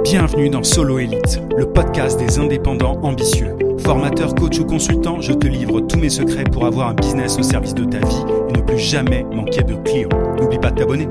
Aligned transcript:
Bienvenue 0.00 0.48
dans 0.48 0.64
Solo 0.64 0.98
Elite, 0.98 1.38
le 1.56 1.70
podcast 1.70 2.18
des 2.18 2.38
indépendants 2.38 2.98
ambitieux. 3.02 3.54
Formateur, 3.78 4.34
coach 4.34 4.58
ou 4.58 4.64
consultant, 4.64 5.20
je 5.20 5.32
te 5.32 5.46
livre 5.46 5.82
tous 5.82 5.98
mes 5.98 6.08
secrets 6.08 6.44
pour 6.44 6.64
avoir 6.64 6.88
un 6.88 6.94
business 6.94 7.38
au 7.38 7.42
service 7.42 7.74
de 7.74 7.84
ta 7.84 7.98
vie 7.98 8.24
et 8.48 8.52
ne 8.52 8.62
plus 8.62 8.78
jamais 8.78 9.22
manquer 9.24 9.62
de 9.62 9.74
clients. 9.76 10.08
N'oublie 10.36 10.58
pas 10.58 10.70
de 10.70 10.78
t'abonner. 10.78 11.08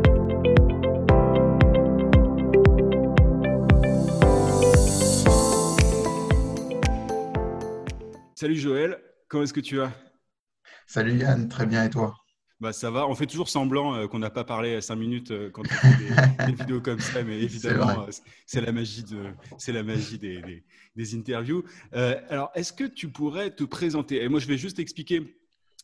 Salut 8.36 8.58
Joël, 8.58 8.98
comment 9.29 9.44
est-ce 9.44 9.54
que 9.54 9.60
tu 9.60 9.78
vas? 9.78 9.92
Salut 10.88 11.18
Yann, 11.18 11.48
très 11.48 11.68
bien 11.68 11.86
et 11.86 11.90
toi? 11.90 12.16
Bah, 12.62 12.74
ça 12.74 12.92
va. 12.92 13.08
On 13.08 13.16
fait 13.16 13.26
toujours 13.26 13.50
semblant 13.50 13.96
euh, 13.96 14.08
qu'on 14.08 14.20
n'a 14.20 14.30
pas 14.30 14.44
parlé 14.44 14.80
cinq 14.82 14.96
minutes 14.96 15.32
euh, 15.32 15.50
quand 15.50 15.64
on 15.64 15.66
fait 15.66 16.46
des, 16.46 16.54
vidéos 16.64 16.80
comme 16.80 17.00
ça, 17.00 17.23
mais 17.23 17.41
évidemment, 17.41 18.04
euh, 18.04 18.12
c'est 18.46 18.62
la 18.62 18.72
magie, 18.72 19.04
de, 19.04 19.26
c'est 19.58 19.72
la 19.72 19.82
magie 19.82 20.20
des, 20.20 20.64
des, 20.96 21.16
interviews. 21.16 21.64
alors, 21.92 22.52
est-ce 22.54 22.72
que 22.72 22.84
tu 22.84 23.10
pourrais 23.10 23.50
te 23.50 23.64
présenter? 23.64 24.24
Et 24.24 24.30
moi, 24.30 24.40
je 24.40 24.46
vais 24.46 24.60
juste 24.60 24.78
expliquer 24.78 25.36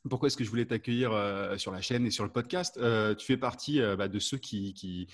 pourquoi 0.07 0.27
est-ce 0.27 0.37
que 0.37 0.43
je 0.43 0.49
voulais 0.51 0.65
t'accueillir 0.65 1.11
sur 1.57 1.71
la 1.71 1.81
chaîne 1.81 2.05
et 2.05 2.11
sur 2.11 2.23
le 2.23 2.29
podcast. 2.29 2.79
tu 3.17 3.25
fais 3.25 3.37
partie 3.37 3.81
bah, 3.97 4.07
de 4.07 4.19
ceux 4.19 4.37
qui, 4.37 4.73
qui 4.73 5.07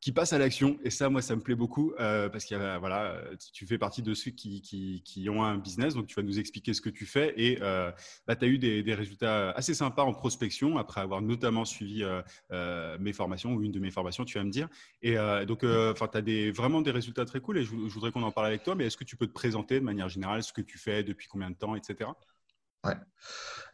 qui 0.00 0.12
passe 0.12 0.32
à 0.32 0.38
l'action. 0.38 0.78
Et 0.82 0.90
ça, 0.90 1.10
moi, 1.10 1.20
ça 1.20 1.36
me 1.36 1.42
plaît 1.42 1.54
beaucoup 1.54 1.92
euh, 2.00 2.28
parce 2.30 2.46
que 2.46 2.78
voilà, 2.78 3.20
tu 3.52 3.66
fais 3.66 3.76
partie 3.76 4.02
de 4.02 4.14
ceux 4.14 4.30
qui, 4.30 4.62
qui, 4.62 5.28
ont 5.28 5.44
un 5.44 5.58
business. 5.58 5.94
Donc, 5.94 6.06
tu 6.06 6.14
vas 6.14 6.22
nous 6.22 6.38
expliquer 6.38 6.72
ce 6.72 6.80
que 6.80 6.88
tu 6.88 7.04
fais. 7.04 7.34
Et 7.36 7.58
euh, 7.60 7.90
bah, 8.26 8.34
tu 8.34 8.44
as 8.46 8.48
eu 8.48 8.58
des, 8.58 8.82
des, 8.82 8.94
résultats 8.94 9.50
assez 9.50 9.74
sympas 9.74 10.02
en 10.02 10.14
prospection 10.14 10.78
après 10.78 11.02
avoir 11.02 11.20
notamment 11.20 11.66
suivi 11.66 12.02
euh, 12.50 12.98
mes 12.98 13.12
formations 13.12 13.52
ou 13.52 13.62
une 13.62 13.72
de 13.72 13.78
mes 13.78 13.90
formations, 13.90 14.24
tu 14.24 14.38
vas 14.38 14.44
me 14.44 14.50
dire. 14.50 14.68
Et 15.02 15.16
donc, 15.46 15.64
enfin, 15.64 16.08
tu 16.08 16.18
as 16.18 16.22
des, 16.22 16.50
vraiment 16.50 16.80
des 16.80 16.90
résultats 16.90 17.26
très 17.26 17.40
cool 17.40 17.58
et 17.58 17.64
je, 17.64 17.70
je 17.70 17.94
voudrais 17.94 18.10
qu'on 18.10 18.22
en 18.22 18.32
parle 18.32 18.46
avec 18.46 18.62
toi. 18.62 18.74
Mais 18.74 18.86
est-ce 18.86 18.96
que 18.96 19.04
tu 19.04 19.16
peux 19.16 19.26
te 19.26 19.32
présenter 19.32 19.80
de 19.80 19.84
manière 19.84 20.08
générale 20.08 20.42
ce 20.42 20.52
que 20.52 20.62
tu 20.62 20.78
fais, 20.78 21.04
depuis 21.04 21.28
combien 21.28 21.50
de 21.50 21.56
temps, 21.56 21.76
etc. 21.76 22.10
Ouais. 22.84 22.94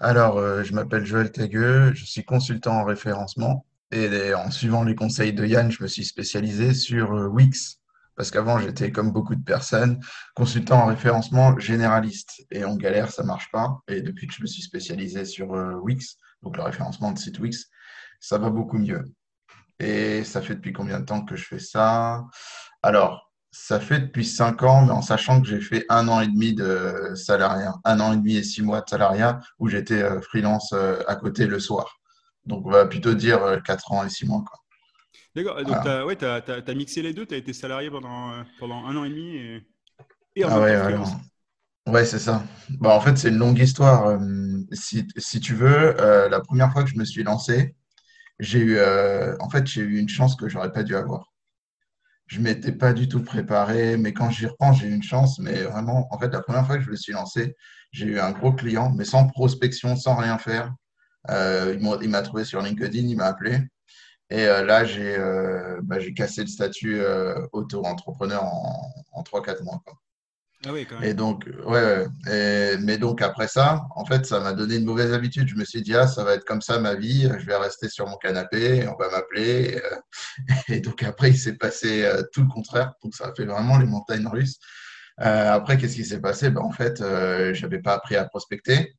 Alors, 0.01 0.65
je 0.65 0.73
m'appelle 0.73 1.07
Joël 1.07 1.31
Tagueux, 1.31 1.95
je 1.95 2.05
suis 2.05 2.25
consultant 2.25 2.81
en 2.81 2.85
référencement. 2.85 3.65
Et 3.93 4.35
en 4.35 4.51
suivant 4.51 4.83
les 4.83 4.95
conseils 4.95 5.33
de 5.33 5.47
Yann, 5.47 5.71
je 5.71 5.83
me 5.83 5.89
suis 5.89 6.05
spécialisé 6.05 6.75
sur 6.75 7.13
euh, 7.13 7.29
Wix. 7.29 7.79
Parce 8.17 8.31
qu'avant, 8.31 8.59
j'étais 8.59 8.91
comme 8.91 9.13
beaucoup 9.13 9.35
de 9.35 9.45
personnes, 9.45 10.01
consultant 10.35 10.83
en 10.83 10.87
référencement 10.87 11.59
généraliste. 11.59 12.43
Et 12.51 12.65
en 12.65 12.75
galère, 12.75 13.13
ça 13.13 13.23
marche 13.23 13.51
pas. 13.53 13.79
Et 13.89 14.01
depuis 14.01 14.27
que 14.27 14.35
je 14.35 14.43
me 14.43 14.47
suis 14.47 14.63
spécialisé 14.63 15.25
sur 15.25 15.55
euh, 15.55 15.75
Wix, 15.75 16.17
donc 16.43 16.57
le 16.57 16.63
référencement 16.63 17.13
de 17.13 17.19
site 17.19 17.39
Wix, 17.39 17.67
ça 18.19 18.39
va 18.39 18.51
beaucoup 18.51 18.79
mieux. 18.79 19.05
Et 19.79 20.25
ça 20.25 20.41
fait 20.41 20.55
depuis 20.55 20.73
combien 20.73 21.01
de 21.01 21.05
temps 21.05 21.25
que 21.25 21.37
je 21.37 21.45
fais 21.45 21.59
ça? 21.59 22.25
Alors, 22.83 23.31
ça 23.53 23.79
fait 23.79 24.01
depuis 24.01 24.25
cinq 24.25 24.63
ans, 24.63 24.87
mais 24.87 24.93
en 24.93 25.03
sachant 25.03 25.41
que 25.41 25.47
j'ai 25.47 25.61
fait 25.61 25.85
un 25.91 26.09
an 26.09 26.21
et 26.21 26.27
demi 26.27 26.55
de 26.55 27.13
salariat, 27.15 27.75
un 27.85 28.01
an 28.01 28.15
et 28.15 28.17
demi 28.17 28.37
et 28.37 28.43
six 28.43 28.63
mois 28.63 28.81
de 28.81 28.89
salariat, 28.89 29.41
où 29.59 29.69
j'étais 29.69 30.03
euh, 30.03 30.21
freelance 30.23 30.73
à 30.73 31.17
côté 31.17 31.47
le 31.47 31.61
soir. 31.61 32.01
Donc, 32.47 32.67
on 32.67 32.71
va 32.71 32.87
plutôt 32.87 33.15
dire 33.15 33.61
4 33.65 33.93
euh, 33.93 33.95
ans 33.95 34.05
et 34.05 34.09
6 34.09 34.27
mois. 34.27 34.45
D'accord. 35.35 35.63
Donc, 35.63 35.83
tu 35.83 35.89
as, 35.89 36.07
ouais, 36.07 36.25
as, 36.25 36.75
mixé 36.75 37.03
les 37.03 37.13
deux. 37.13 37.27
Tu 37.27 37.35
as 37.35 37.39
été 37.39 37.53
salarié 37.53 37.91
pendant, 37.91 38.33
euh, 38.33 38.43
pendant 38.59 38.85
un 38.87 38.97
an 38.97 39.05
et 39.05 39.11
demi 39.11 39.37
et, 39.37 39.67
et 40.37 40.45
en 40.45 40.51
ah 40.51 40.61
ouais, 40.61 41.93
ouais, 41.93 42.05
c'est 42.05 42.19
ça. 42.19 42.43
Bah, 42.71 42.95
en 42.95 43.01
fait, 43.01 43.17
c'est 43.17 43.29
une 43.29 43.39
longue 43.39 43.59
histoire. 43.59 44.07
Euh, 44.07 44.19
si, 44.73 45.07
si 45.17 45.41
tu 45.41 45.55
veux, 45.55 45.95
la 46.29 46.41
première 46.41 46.73
fois 46.73 46.85
que 46.85 46.91
je 46.91 46.97
me 46.97 47.05
suis 47.05 47.23
lancé, 47.23 47.75
j'ai 48.39 48.61
eu, 48.61 48.81
en 49.41 49.51
fait, 49.51 49.67
j'ai 49.67 49.83
eu 49.83 49.99
une 49.99 50.09
chance 50.09 50.37
que 50.37 50.49
j'aurais 50.49 50.73
pas 50.73 50.83
dû 50.83 50.95
avoir. 50.95 51.33
Je 52.27 52.41
m'étais 52.41 52.73
pas 52.73 52.93
du 52.93 53.09
tout 53.09 53.23
préparé, 53.23 53.97
mais 53.97 54.13
quand 54.13 54.31
j'y 54.31 54.47
repense, 54.47 54.81
j'ai 54.81 54.89
eu 54.89 54.95
une 54.95 55.03
chance. 55.03 55.39
Mais 55.39 55.63
vraiment, 55.63 56.09
en 56.13 56.19
fait, 56.19 56.29
la 56.29 56.41
première 56.41 56.67
fois 56.67 56.77
que 56.77 56.83
je 56.83 56.91
me 56.91 56.97
suis 56.97 57.13
lancé, 57.13 57.57
j'ai 57.93 58.07
eu 58.07 58.19
un 58.19 58.33
gros 58.33 58.53
client, 58.53 58.93
mais 58.97 59.05
sans 59.05 59.29
prospection, 59.29 59.97
sans 59.97 60.17
rien 60.17 60.39
faire. 60.39 60.75
Euh, 61.31 61.77
il 62.03 62.09
m'a 62.11 62.23
trouvé 62.23 62.45
sur 62.45 62.61
LinkedIn, 62.63 63.07
il 63.09 63.17
m'a 63.17 63.27
appelé. 63.27 63.59
Et 64.31 64.47
euh, 64.47 64.65
là, 64.65 64.85
euh, 64.85 65.81
bah, 65.83 66.01
j'ai 66.01 66.13
cassé 66.13 66.43
le 66.43 66.49
statut 66.49 67.01
auto-entrepreneur 67.53 68.43
en, 68.45 68.93
en 69.13 69.23
3-4 69.23 69.63
mois. 69.63 69.83
Ah 70.65 70.73
oui, 70.73 70.87
quand 70.87 70.99
même. 70.99 71.09
Et 71.09 71.15
donc, 71.15 71.49
ouais, 71.67 72.07
mais 72.81 72.99
donc 72.99 73.23
après 73.23 73.47
ça, 73.47 73.87
en 73.95 74.05
fait, 74.05 74.27
ça 74.27 74.41
m'a 74.41 74.53
donné 74.53 74.77
une 74.77 74.85
mauvaise 74.85 75.13
habitude. 75.13 75.47
Je 75.49 75.55
me 75.55 75.65
suis 75.65 75.83
dit, 75.83 75.95
ah, 75.95 76.09
ça 76.09 76.25
va 76.25 76.35
être 76.35 76.45
comme 76.45 76.63
ça 76.63 76.81
ma 76.81 76.95
vie, 76.95 77.31
je 77.39 77.47
vais 77.47 77.57
rester 77.57 77.89
sur 77.89 78.09
mon 78.09 78.17
canapé, 78.17 78.89
on 78.89 78.97
va 78.97 79.11
m'appeler. 79.11 79.81
Et, 80.69 80.81
donc 80.81 81.03
après, 81.03 81.31
il 81.31 81.39
s'est 81.39 81.57
passé 81.57 82.11
tout 82.33 82.43
le 82.43 82.49
contraire. 82.49 82.95
Donc 83.05 83.15
ça 83.15 83.29
a 83.29 83.35
fait 83.35 83.45
vraiment 83.45 83.79
les 83.79 83.87
montagnes 83.87 84.27
russes. 84.27 84.59
après, 85.19 85.77
qu'est-ce 85.77 85.95
qui 85.95 86.05
s'est 86.05 86.21
passé? 86.21 86.51
Ben, 86.51 86.63
En 86.63 86.73
fait, 86.73 86.99
je 86.99 87.63
n'avais 87.63 87.81
pas 87.81 87.93
appris 87.93 88.17
à 88.17 88.25
prospecter. 88.25 88.97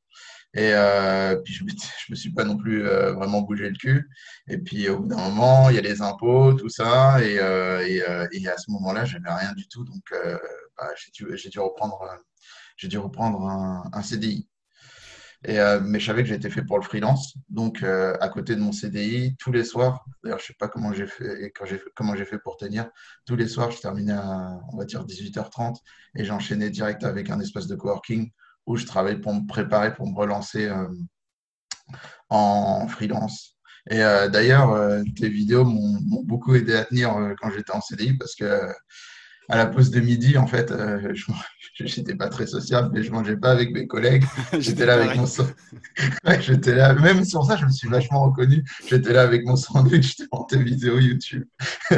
Et 0.54 0.74
euh, 0.74 1.36
puis 1.38 1.54
je 1.54 1.64
ne 1.64 1.70
me 2.10 2.16
suis 2.16 2.32
pas 2.32 2.44
non 2.44 2.58
plus 2.58 2.86
euh, 2.88 3.14
vraiment 3.14 3.42
bougé 3.42 3.70
le 3.70 3.76
cul. 3.76 4.10
Et 4.48 4.58
puis 4.58 4.90
au 4.90 5.00
bout 5.00 5.08
d'un 5.08 5.18
moment, 5.18 5.70
il 5.70 5.76
y 5.76 5.80
a 5.80 5.82
les 5.82 6.02
impôts, 6.02 6.54
tout 6.54 6.70
ça. 6.70 7.22
Et, 7.24 7.38
euh, 7.40 8.26
à 8.48 8.58
ce 8.58 8.72
moment-là, 8.72 9.06
je 9.06 9.18
n'avais 9.18 9.40
rien 9.40 9.54
du 9.54 9.68
tout. 9.68 9.84
Donc 9.84 10.04
bah, 10.78 10.90
j'ai 10.96 11.50
dû, 11.50 11.60
reprendre, 12.98 13.50
un, 13.94 14.02
CDI. 14.02 14.48
Mais 15.46 16.00
je 16.00 16.06
savais 16.06 16.24
que 16.24 16.30
j'étais 16.30 16.50
fait 16.50 16.64
pour 16.64 16.78
le 16.78 16.84
freelance. 16.84 17.36
Donc, 17.50 17.84
à 17.84 18.30
côté 18.30 18.56
de 18.56 18.62
mon 18.62 18.72
CDI, 18.72 19.36
tous 19.38 19.52
les 19.52 19.64
soirs, 19.66 20.06
d'ailleurs, 20.24 20.40
je 20.40 20.46
ne 20.46 20.48
sais 20.48 20.56
pas 20.58 20.70
comment 20.70 20.94
j'ai 20.94 21.08
fait, 21.08 21.52
quand 21.52 21.66
comment 21.96 22.16
j'ai 22.16 22.26
fait 22.26 22.40
pour 22.40 22.58
tenir, 22.58 22.90
tous 23.26 23.36
les 23.36 23.48
soirs, 23.48 23.72
je 23.72 23.80
terminais 23.80 24.14
à, 24.14 24.60
on 24.72 24.78
va 24.78 24.86
dire, 24.86 25.06
18h30 25.06 25.76
et 26.16 26.24
j'enchaînais 26.24 26.70
direct 26.70 27.04
avec 27.04 27.30
un 27.30 27.40
espace 27.40 27.68
de 27.68 27.76
coworking 27.76 28.32
où 28.68 28.76
je 28.76 28.86
travaille 28.86 29.20
pour 29.20 29.34
me 29.34 29.48
préparer, 29.48 29.96
pour 29.96 30.08
me 30.08 30.16
relancer 30.16 30.66
euh, 30.66 30.88
en 32.30 32.88
freelance. 32.88 33.56
Et 33.90 34.04
euh, 34.04 34.28
d'ailleurs, 34.28 34.72
euh, 34.72 35.02
tes 35.16 35.30
vidéos 35.30 35.64
m'ont 35.64 36.24
beaucoup 36.24 36.54
aidé 36.54 36.76
à 36.76 36.84
tenir 36.84 37.16
quand 37.42 37.50
j'étais 37.50 37.72
en 37.72 37.82
CDI 37.82 38.14
parce 38.18 38.36
que 38.36 38.70
à 39.50 39.56
la 39.56 39.66
pause 39.66 39.92
de 39.92 40.02
midi, 40.02 40.38
en 40.38 40.46
fait, 40.46 40.74
je 41.80 41.84
n'étais 41.84 42.16
pas 42.18 42.28
très 42.28 42.48
sociable, 42.48 42.90
mais 42.94 43.02
je 43.02 43.14
mangeais 43.14 43.38
pas 43.38 43.52
avec 43.52 43.72
mes 43.72 43.88
collègues. 43.88 44.26
J'étais 44.60 44.86
là 44.86 44.96
avec 44.96 45.16
mon 45.16 45.26
j'étais 46.42 46.76
là, 46.76 46.94
même 46.96 47.24
sur 47.24 47.46
ça, 47.46 47.56
je 47.56 47.64
me 47.64 47.72
suis 47.72 47.88
vachement 47.88 48.26
reconnu. 48.26 48.66
J'étais 48.90 49.14
là 49.14 49.22
avec 49.22 49.46
mon 49.46 49.56
sandwich 49.56 50.18
devant 50.18 50.44
tes 50.44 50.62
vidéos 50.62 51.00
YouTube. 51.00 51.46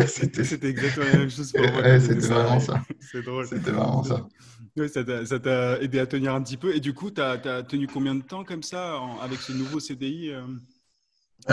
c'était 0.05 0.69
exactement 0.69 1.07
la 1.11 1.17
même 1.17 1.31
chose 1.31 1.51
pour 1.51 1.71
moi. 1.71 1.99
c'était 1.99 2.27
vraiment 2.27 2.59
ça. 2.59 2.83
C'est 2.99 3.23
drôle. 3.23 3.47
C'était 3.47 3.71
vraiment 3.71 4.03
ça. 4.03 4.27
Oui, 4.79 4.87
ça 4.89 5.03
t'a 5.03 5.81
aidé 5.81 5.99
à 5.99 6.07
tenir 6.07 6.33
un 6.33 6.41
petit 6.41 6.55
peu. 6.55 6.73
Et 6.73 6.79
du 6.79 6.93
coup, 6.93 7.11
tu 7.11 7.21
as, 7.21 7.63
tenu 7.63 7.87
combien 7.87 8.15
de 8.15 8.21
temps 8.21 8.45
comme 8.45 8.63
ça 8.63 8.97
avec 9.21 9.39
ce 9.39 9.51
nouveau 9.51 9.79
CDI 9.79 10.31
euh, 10.31 10.41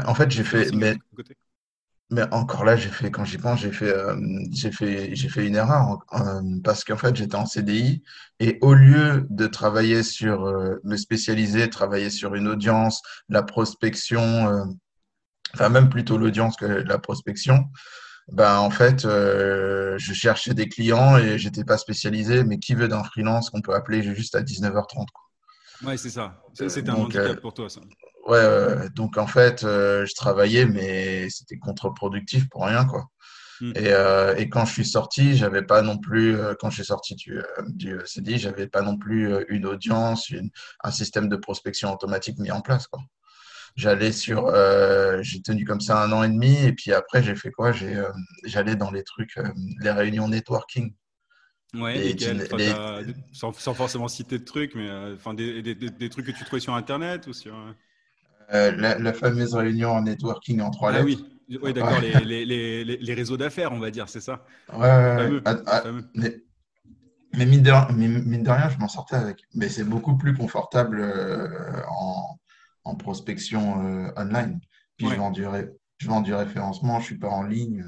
En 0.06 0.14
fait, 0.14 0.30
j'ai 0.30 0.44
fait. 0.44 0.70
Mais, 0.72 0.96
mais, 2.10 2.22
encore 2.32 2.64
là, 2.64 2.76
j'ai 2.76 2.88
fait, 2.88 3.10
quand 3.10 3.24
j'y 3.24 3.38
pense, 3.38 3.60
j'ai 3.60 3.72
fait, 3.72 3.92
euh, 3.92 4.16
j'ai 4.52 4.70
fait, 4.70 5.16
fait 5.16 5.46
une 5.46 5.56
erreur 5.56 5.98
euh, 6.12 6.40
parce 6.62 6.84
qu'en 6.84 6.96
fait, 6.96 7.16
j'étais 7.16 7.34
en 7.34 7.46
CDI 7.46 8.04
et 8.38 8.58
au 8.60 8.74
lieu 8.74 9.26
de 9.28 9.48
travailler 9.48 10.04
sur, 10.04 10.44
me 10.84 10.96
spécialiser, 10.96 11.68
travailler 11.68 12.10
sur 12.10 12.36
une 12.36 12.46
audience, 12.46 13.02
la 13.28 13.42
prospection, 13.42 14.68
enfin, 15.52 15.68
même 15.68 15.88
plutôt 15.88 16.16
l'audience 16.16 16.56
que 16.56 16.66
la 16.66 16.98
prospection, 16.98 17.64
ben, 18.28 18.58
en 18.58 18.70
fait, 18.70 19.04
euh, 19.04 19.96
je 19.98 20.12
cherchais 20.12 20.52
des 20.52 20.68
clients 20.68 21.16
et 21.16 21.38
j'étais 21.38 21.64
pas 21.64 21.78
spécialisé, 21.78 22.42
mais 22.42 22.58
qui 22.58 22.74
veut 22.74 22.88
d'un 22.88 23.04
freelance 23.04 23.50
qu'on 23.50 23.60
peut 23.60 23.74
appeler 23.74 24.02
juste 24.02 24.34
à 24.34 24.42
19h30 24.42 25.06
quoi. 25.12 25.22
Ouais, 25.84 25.96
c'est 25.96 26.10
ça. 26.10 26.42
C'était 26.54 26.90
un 26.90 26.94
handicap 26.94 27.26
euh, 27.26 27.40
pour 27.40 27.54
toi, 27.54 27.68
ça. 27.68 27.80
Ouais, 28.26 28.88
donc 28.94 29.18
en 29.18 29.26
fait, 29.26 29.62
euh, 29.62 30.04
je 30.06 30.14
travaillais, 30.14 30.66
mais 30.66 31.28
c'était 31.30 31.58
contre-productif 31.58 32.48
pour 32.48 32.64
rien, 32.64 32.84
quoi. 32.84 33.04
Hmm. 33.60 33.72
Et, 33.76 33.92
et, 34.42 34.48
quand 34.50 34.66
je 34.66 34.72
suis 34.72 34.84
sorti, 34.84 35.36
j'avais 35.36 35.62
pas 35.62 35.80
non 35.80 35.96
plus, 35.96 36.36
quand 36.60 36.68
je 36.68 36.76
suis 36.76 36.84
sorti 36.84 37.14
du, 37.14 37.40
du 37.68 37.98
CDI, 38.04 38.38
j'avais 38.38 38.66
pas 38.66 38.82
non 38.82 38.98
plus 38.98 39.32
une 39.48 39.64
audience, 39.64 40.30
un 40.82 40.90
système 40.90 41.28
de 41.28 41.36
prospection 41.36 41.94
automatique 41.94 42.38
mis 42.38 42.50
en 42.50 42.60
place, 42.60 42.86
quoi 42.86 43.00
j'allais 43.76 44.12
sur, 44.12 44.46
euh, 44.46 45.18
j'ai 45.22 45.42
tenu 45.42 45.64
comme 45.64 45.80
ça 45.80 46.02
un 46.02 46.10
an 46.12 46.22
et 46.22 46.28
demi, 46.28 46.56
et 46.64 46.72
puis 46.72 46.92
après, 46.92 47.22
j'ai 47.22 47.36
fait 47.36 47.50
quoi? 47.50 47.72
Euh, 47.82 48.10
J'allais 48.44 48.74
dans 48.74 48.90
les 48.90 49.04
trucs, 49.04 49.36
euh, 49.36 49.48
les 49.80 49.90
réunions 49.90 50.28
networking. 50.28 50.94
Ouais, 51.74 52.16
sans, 53.32 53.52
forcément 53.52 54.08
citer 54.08 54.38
de 54.38 54.44
trucs, 54.44 54.74
mais 54.74 54.88
enfin 55.14 55.34
des, 55.34 55.60
des, 55.62 55.74
des, 55.74 56.08
trucs 56.08 56.24
que 56.24 56.30
tu 56.30 56.44
trouvais 56.44 56.60
sur 56.60 56.74
Internet 56.74 57.26
ou 57.26 57.34
sur. 57.34 57.54
La, 58.50 59.12
fameuse 59.12 59.54
réunion 59.54 59.90
en 59.90 60.02
networking 60.02 60.60
en 60.60 60.70
trois 60.70 60.90
ah, 60.90 61.02
lettres. 61.02 61.22
Oui, 61.50 61.58
oui 61.62 61.74
d'accord, 61.74 62.00
les, 62.24 62.46
les, 62.46 62.84
les, 62.84 63.14
réseaux 63.14 63.36
d'affaires, 63.36 63.72
on 63.72 63.78
va 63.78 63.90
dire, 63.90 64.08
c'est 64.08 64.22
ça? 64.22 64.44
Ouais, 64.72 64.88
ah, 65.44 65.56
ah, 65.66 65.82
mais, 66.14 66.40
mais, 67.34 67.44
mine 67.44 67.62
de, 67.62 67.92
mine 67.92 68.42
de 68.42 68.50
rien, 68.50 68.70
je 68.70 68.78
m'en 68.78 68.88
sortais 68.88 69.16
avec. 69.16 69.42
Mais 69.52 69.68
c'est 69.68 69.84
beaucoup 69.84 70.16
plus 70.16 70.34
confortable 70.34 71.02
en, 71.90 72.38
en 72.86 72.94
prospection 72.94 73.84
euh, 73.84 74.10
online. 74.16 74.60
Puis 74.96 75.08
je, 75.08 75.16
vends 76.06 76.20
du 76.20 76.34
référencement, 76.34 76.94
je 76.94 77.00
ne 77.00 77.04
suis 77.04 77.18
pas 77.18 77.28
en 77.28 77.42
ligne. 77.42 77.84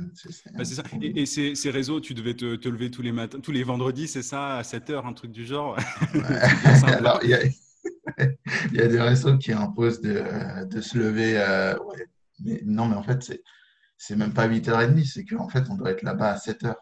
Bah, 0.54 0.64
c'est 0.64 0.74
ça. 0.74 0.82
Et, 1.00 1.26
ces, 1.26 1.70
réseaux, 1.70 2.00
tu 2.00 2.14
devais 2.14 2.34
te, 2.34 2.68
lever 2.68 2.90
tous 2.90 3.02
les 3.02 3.12
matins, 3.12 3.38
tous 3.40 3.52
les 3.52 3.62
vendredis, 3.62 4.08
c'est 4.08 4.22
ça, 4.22 4.56
à 4.56 4.64
7 4.64 4.90
heures, 4.90 5.06
un 5.06 5.12
truc 5.12 5.30
du 5.30 5.46
genre? 5.46 5.78
Alors, 6.86 7.20
il 7.22 7.30
y, 7.30 7.32
y, 8.76 8.80
a 8.80 8.88
des 8.88 9.00
réseaux 9.00 9.38
qui 9.38 9.52
imposent 9.52 10.00
de, 10.00 10.64
de 10.64 10.80
se 10.80 10.98
lever. 10.98 11.38
Euh, 11.38 11.74
mais, 12.44 12.60
non, 12.64 12.88
mais 12.88 12.96
en 12.96 13.02
fait, 13.02 13.22
c'est, 13.22 13.42
c'est 13.96 14.16
même 14.16 14.32
pas 14.32 14.48
8h30, 14.48 15.04
c'est 15.04 15.24
qu'en 15.24 15.48
fait, 15.48 15.64
on 15.70 15.76
doit 15.76 15.90
être 15.90 16.02
là-bas 16.02 16.32
à 16.32 16.36
7h. 16.36 16.74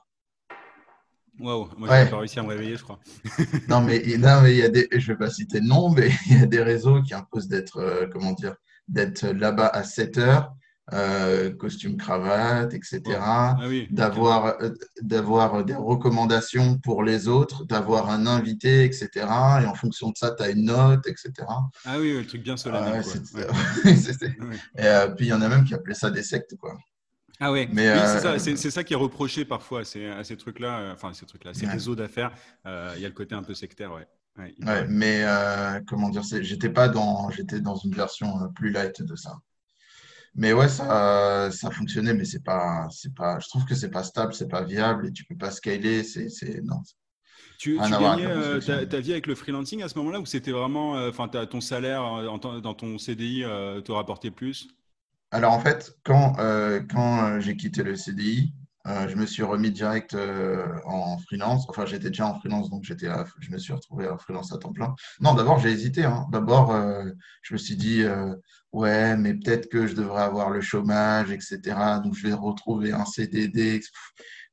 Waouh, 1.39 1.69
moi, 1.77 1.89
je 1.89 2.05
n'ai 2.05 2.11
pas 2.11 2.19
réussi 2.19 2.39
à 2.39 2.43
me 2.43 2.49
réveiller, 2.49 2.77
je 2.77 2.83
crois. 2.83 2.99
non, 3.69 3.83
mais, 3.83 4.03
non, 4.19 4.41
mais 4.43 4.53
il 4.53 4.59
y 4.59 4.63
a 4.63 4.69
des, 4.69 4.89
je 4.91 5.13
vais 5.13 5.19
pas 5.19 5.31
citer 5.31 5.61
de 5.61 5.67
nom, 5.67 5.91
mais 5.91 6.11
il 6.31 6.39
y 6.39 6.43
a 6.43 6.47
des 6.47 6.63
réseaux 6.63 7.03
qui 7.03 7.15
imposent 7.15 7.49
d'être, 7.49 7.79
euh, 7.79 8.07
comment 8.13 8.33
dire, 8.33 8.55
d'être 8.89 9.27
là-bas 9.27 9.67
à 9.67 9.85
7 9.85 10.19
h 10.19 10.49
euh, 10.93 11.51
costume 11.51 11.97
cravate, 11.97 12.73
etc. 12.73 13.03
Ah 13.19 13.57
d'avoir 13.91 14.63
euh, 14.63 14.71
d'avoir 15.03 15.65
des 15.65 15.75
recommandations 15.75 16.79
pour 16.79 17.03
les 17.03 17.27
autres, 17.27 17.65
d'avoir 17.65 18.09
un 18.09 18.25
invité, 18.29 18.85
etc. 18.85 19.09
Et 19.63 19.67
en 19.67 19.75
fonction 19.75 20.11
de 20.11 20.17
ça, 20.17 20.31
tu 20.31 20.45
as 20.45 20.51
une 20.51 20.67
note, 20.67 21.05
etc. 21.09 21.33
Ah 21.85 21.99
oui, 21.99 22.13
le 22.13 22.25
truc 22.25 22.45
bien 22.45 22.57
solennel. 22.57 23.03
Et 23.85 25.15
puis 25.17 25.27
il 25.27 25.29
y 25.29 25.33
en 25.33 25.43
a 25.43 25.49
même 25.49 25.65
qui 25.65 25.75
appelaient 25.75 25.95
ça 25.95 26.09
des 26.11 26.23
sectes, 26.23 26.55
quoi. 26.57 26.77
Ah 27.39 27.53
ouais, 27.53 27.69
Mais 27.73 27.89
euh, 27.89 28.39
c'est 28.39 28.71
ça, 28.71 28.85
qui 28.85 28.95
est 28.95 28.97
reproché 28.97 29.45
parfois 29.45 29.81
à 29.81 29.85
ces, 29.85 30.11
ces 30.23 30.37
trucs-là, 30.37 30.79
euh, 30.79 30.93
enfin 30.95 31.13
ces 31.13 31.27
trucs-là, 31.27 31.53
ces 31.53 31.67
réseaux 31.67 31.95
d'affaires. 31.95 32.33
Euh, 32.65 32.93
il 32.97 33.03
y 33.03 33.05
a 33.05 33.09
le 33.09 33.15
côté 33.15 33.35
un 33.35 33.43
peu 33.43 33.55
sectaire, 33.55 33.93
ouais. 33.93 34.07
ouais, 34.39 34.87
mais 34.89 35.25
comment 35.87 36.09
dire, 36.09 36.23
j'étais 36.41 36.71
pas 36.71 36.89
dans, 36.89 37.31
j'étais 37.31 37.61
dans 37.61 37.77
une 37.77 37.93
version 37.95 38.51
plus 38.55 38.71
light 38.71 39.03
de 39.03 39.17
ça. 39.17 39.39
Mais 40.35 40.53
ouais, 40.53 40.69
ça, 40.69 41.51
ça 41.51 41.71
fonctionnait, 41.71 42.13
mais 42.13 42.27
c'est 42.27 42.45
pas, 42.45 42.89
c'est 42.91 43.15
pas, 43.15 43.39
je 43.39 43.49
trouve 43.49 43.65
que 43.65 43.75
c'est 43.75 43.91
pas 43.91 44.03
stable, 44.03 44.35
c'est 44.35 44.49
pas 44.49 44.63
viable 44.63 45.07
et 45.07 45.13
tu 45.13 45.25
peux 45.25 45.37
pas 45.37 45.51
scaler, 45.51 46.05
c'est, 46.05 46.61
non. 46.63 46.83
Tu, 47.59 47.79
tu 47.83 47.91
gagnais 47.91 48.87
ta, 48.87 49.01
vie 49.01 49.13
avec 49.13 49.27
le 49.27 49.35
freelancing 49.35 49.83
à 49.83 49.89
ce 49.89 49.97
moment-là 49.99 50.21
ou 50.21 50.27
c'était 50.27 50.53
vraiment, 50.53 50.93
enfin, 51.09 51.29
ton 51.29 51.61
salaire 51.61 52.03
dans 52.25 52.75
ton 52.75 52.99
CDI 52.99 53.45
te 53.85 53.93
rapportait 53.93 54.31
plus? 54.31 54.69
Alors 55.37 55.53
en 55.53 55.61
fait, 55.61 55.95
quand, 56.03 56.37
euh, 56.39 56.81
quand 56.81 57.27
euh, 57.27 57.41
j'ai 57.41 57.59
quitté 57.59 57.83
le 57.83 57.95
CDI, 57.95 58.55
euh, 58.87 59.07
je 59.07 59.17
me 59.17 59.27
suis 59.27 59.43
remis 59.43 59.71
direct 59.71 60.17
en 60.87 61.19
freelance. 61.19 61.67
Enfin, 61.69 61.85
j'étais 61.85 62.09
déjà 62.09 62.27
en 62.27 62.39
freelance, 62.39 62.71
donc 62.71 62.85
j'étais, 62.85 63.09
je 63.41 63.51
me 63.51 63.59
suis 63.59 63.75
retrouvé 63.75 64.09
en 64.09 64.17
freelance 64.17 64.53
à 64.53 64.59
temps 64.59 64.73
plein. 64.73 64.95
Non, 65.21 65.35
d'abord, 65.35 65.59
j'ai 65.59 65.71
hésité. 65.71 66.05
Hein. 66.05 66.27
D'abord, 66.33 66.75
je 67.43 67.53
me 67.53 67.59
suis 67.59 67.77
dit, 67.77 68.05
ouais, 68.73 69.17
mais 69.17 69.35
peut-être 69.35 69.69
que 69.69 69.89
je 69.89 69.95
devrais 69.95 70.23
avoir 70.23 70.51
le 70.51 70.61
chômage, 70.61 71.33
etc. 71.33 71.59
Donc, 72.03 72.15
je 72.15 72.29
vais 72.29 72.33
retrouver 72.33 72.93
un 72.93 73.05
CDD, 73.05 73.81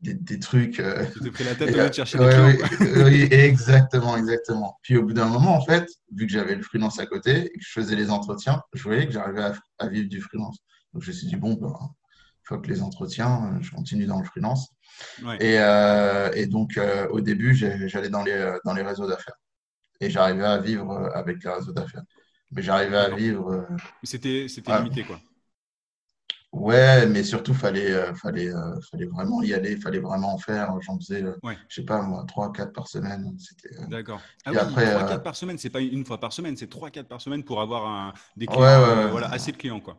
des, 0.01 0.39
trucs. 0.39 0.81
tu 1.13 1.19
t'es 1.19 1.31
pris 1.31 1.44
la 1.44 1.56
tête 1.56 1.71
de 1.89 1.94
chercher 1.94 2.18
des. 2.18 3.03
Oui, 3.03 3.27
exactement, 3.31 4.18
exactement. 4.18 4.79
Puis 4.81 4.97
au 4.97 5.03
bout 5.03 5.13
d'un 5.13 5.27
moment, 5.27 5.56
en 5.56 5.62
fait, 5.62 5.88
vu 6.15 6.27
que 6.27 6.31
j'avais 6.31 6.56
le 6.56 6.62
freelance 6.62 7.00
à 7.00 7.06
côté 7.06 7.45
et 7.45 7.57
que 7.57 7.63
je 7.63 7.71
faisais 7.71 7.95
les 7.95 8.09
entretiens, 8.09 8.62
je 8.74 8.83
voyais 8.83 9.06
que 9.06 9.13
j'arrivais 9.13 9.51
à, 9.79 9.88
vivre 9.88 10.09
du 10.09 10.21
freelance. 10.21 10.57
Donc 10.94 11.04
je 11.04 11.10
me 11.10 11.13
suis 11.13 11.28
dit, 11.28 11.36
bon, 11.36 11.54
bah, 11.54 11.78
une 12.44 12.48
fois 12.48 12.57
que 12.60 12.68
les 12.68 12.81
entretiens, 12.81 13.57
je 13.62 13.72
continue 13.72 14.06
dans 14.06 14.19
le 14.19 14.25
freelance. 14.25 14.69
Et, 15.40 15.57
euh, 15.60 16.31
et, 16.34 16.45
donc 16.45 16.78
euh, 16.78 17.07
au 17.10 17.22
début, 17.22 17.56
j'allais 17.56 18.10
dans 18.10 18.24
les, 18.24 18.57
dans 18.66 18.74
les 18.74 18.84
réseaux 18.84 19.07
d'affaires. 19.07 19.40
Et 20.00 20.10
j'arrivais 20.10 20.45
à 20.45 20.57
vivre 20.57 21.10
avec 21.13 21.44
les 21.44 21.50
réseaux 21.50 21.72
d'affaires. 21.72 22.04
Mais 22.51 22.62
j'arrivais 22.62 22.98
à 22.98 23.10
vivre. 23.10 23.51
Euh, 23.51 23.78
c'était 24.04 24.48
limité, 24.68 25.04
quoi. 25.04 25.19
Ouais, 26.51 27.07
mais 27.07 27.24
surtout, 27.24 27.56
fallait, 27.56 28.13
fallait, 28.13 28.51
fallait 28.92 29.07
vraiment 29.07 29.42
y 29.42 29.56
aller, 29.56 29.75
fallait 29.78 30.00
vraiment 30.00 30.36
en 30.36 30.38
faire. 30.38 30.80
J'en 30.81 31.00
faisais, 31.00 31.24
ouais. 31.42 31.57
je 31.68 31.81
sais 31.81 31.86
pas, 31.86 32.04
moi, 32.04 32.25
3-4 32.28 32.72
par 32.74 32.88
semaine. 32.88 33.36
D'accord. 33.88 34.22
Ah 34.46 34.51
oui, 34.51 34.57
3-4 34.57 35.24
par 35.24 35.36
semaine, 35.36 35.57
c'est 35.57 35.72
pas 35.72 35.81
une 35.81 36.06
fois 36.06 36.19
par 36.19 36.31
semaine, 36.31 36.56
c'est 36.56 36.72
3-4 36.72 37.06
par 37.06 37.22
semaine 37.22 37.44
pour 37.44 37.60
avoir 37.60 37.88
un, 37.88 38.13
des 38.36 38.46
clients, 38.46 39.10
voilà, 39.10 39.31
assez 39.31 39.51
de 39.51 39.57
clients, 39.57 39.80
quoi. 39.80 39.98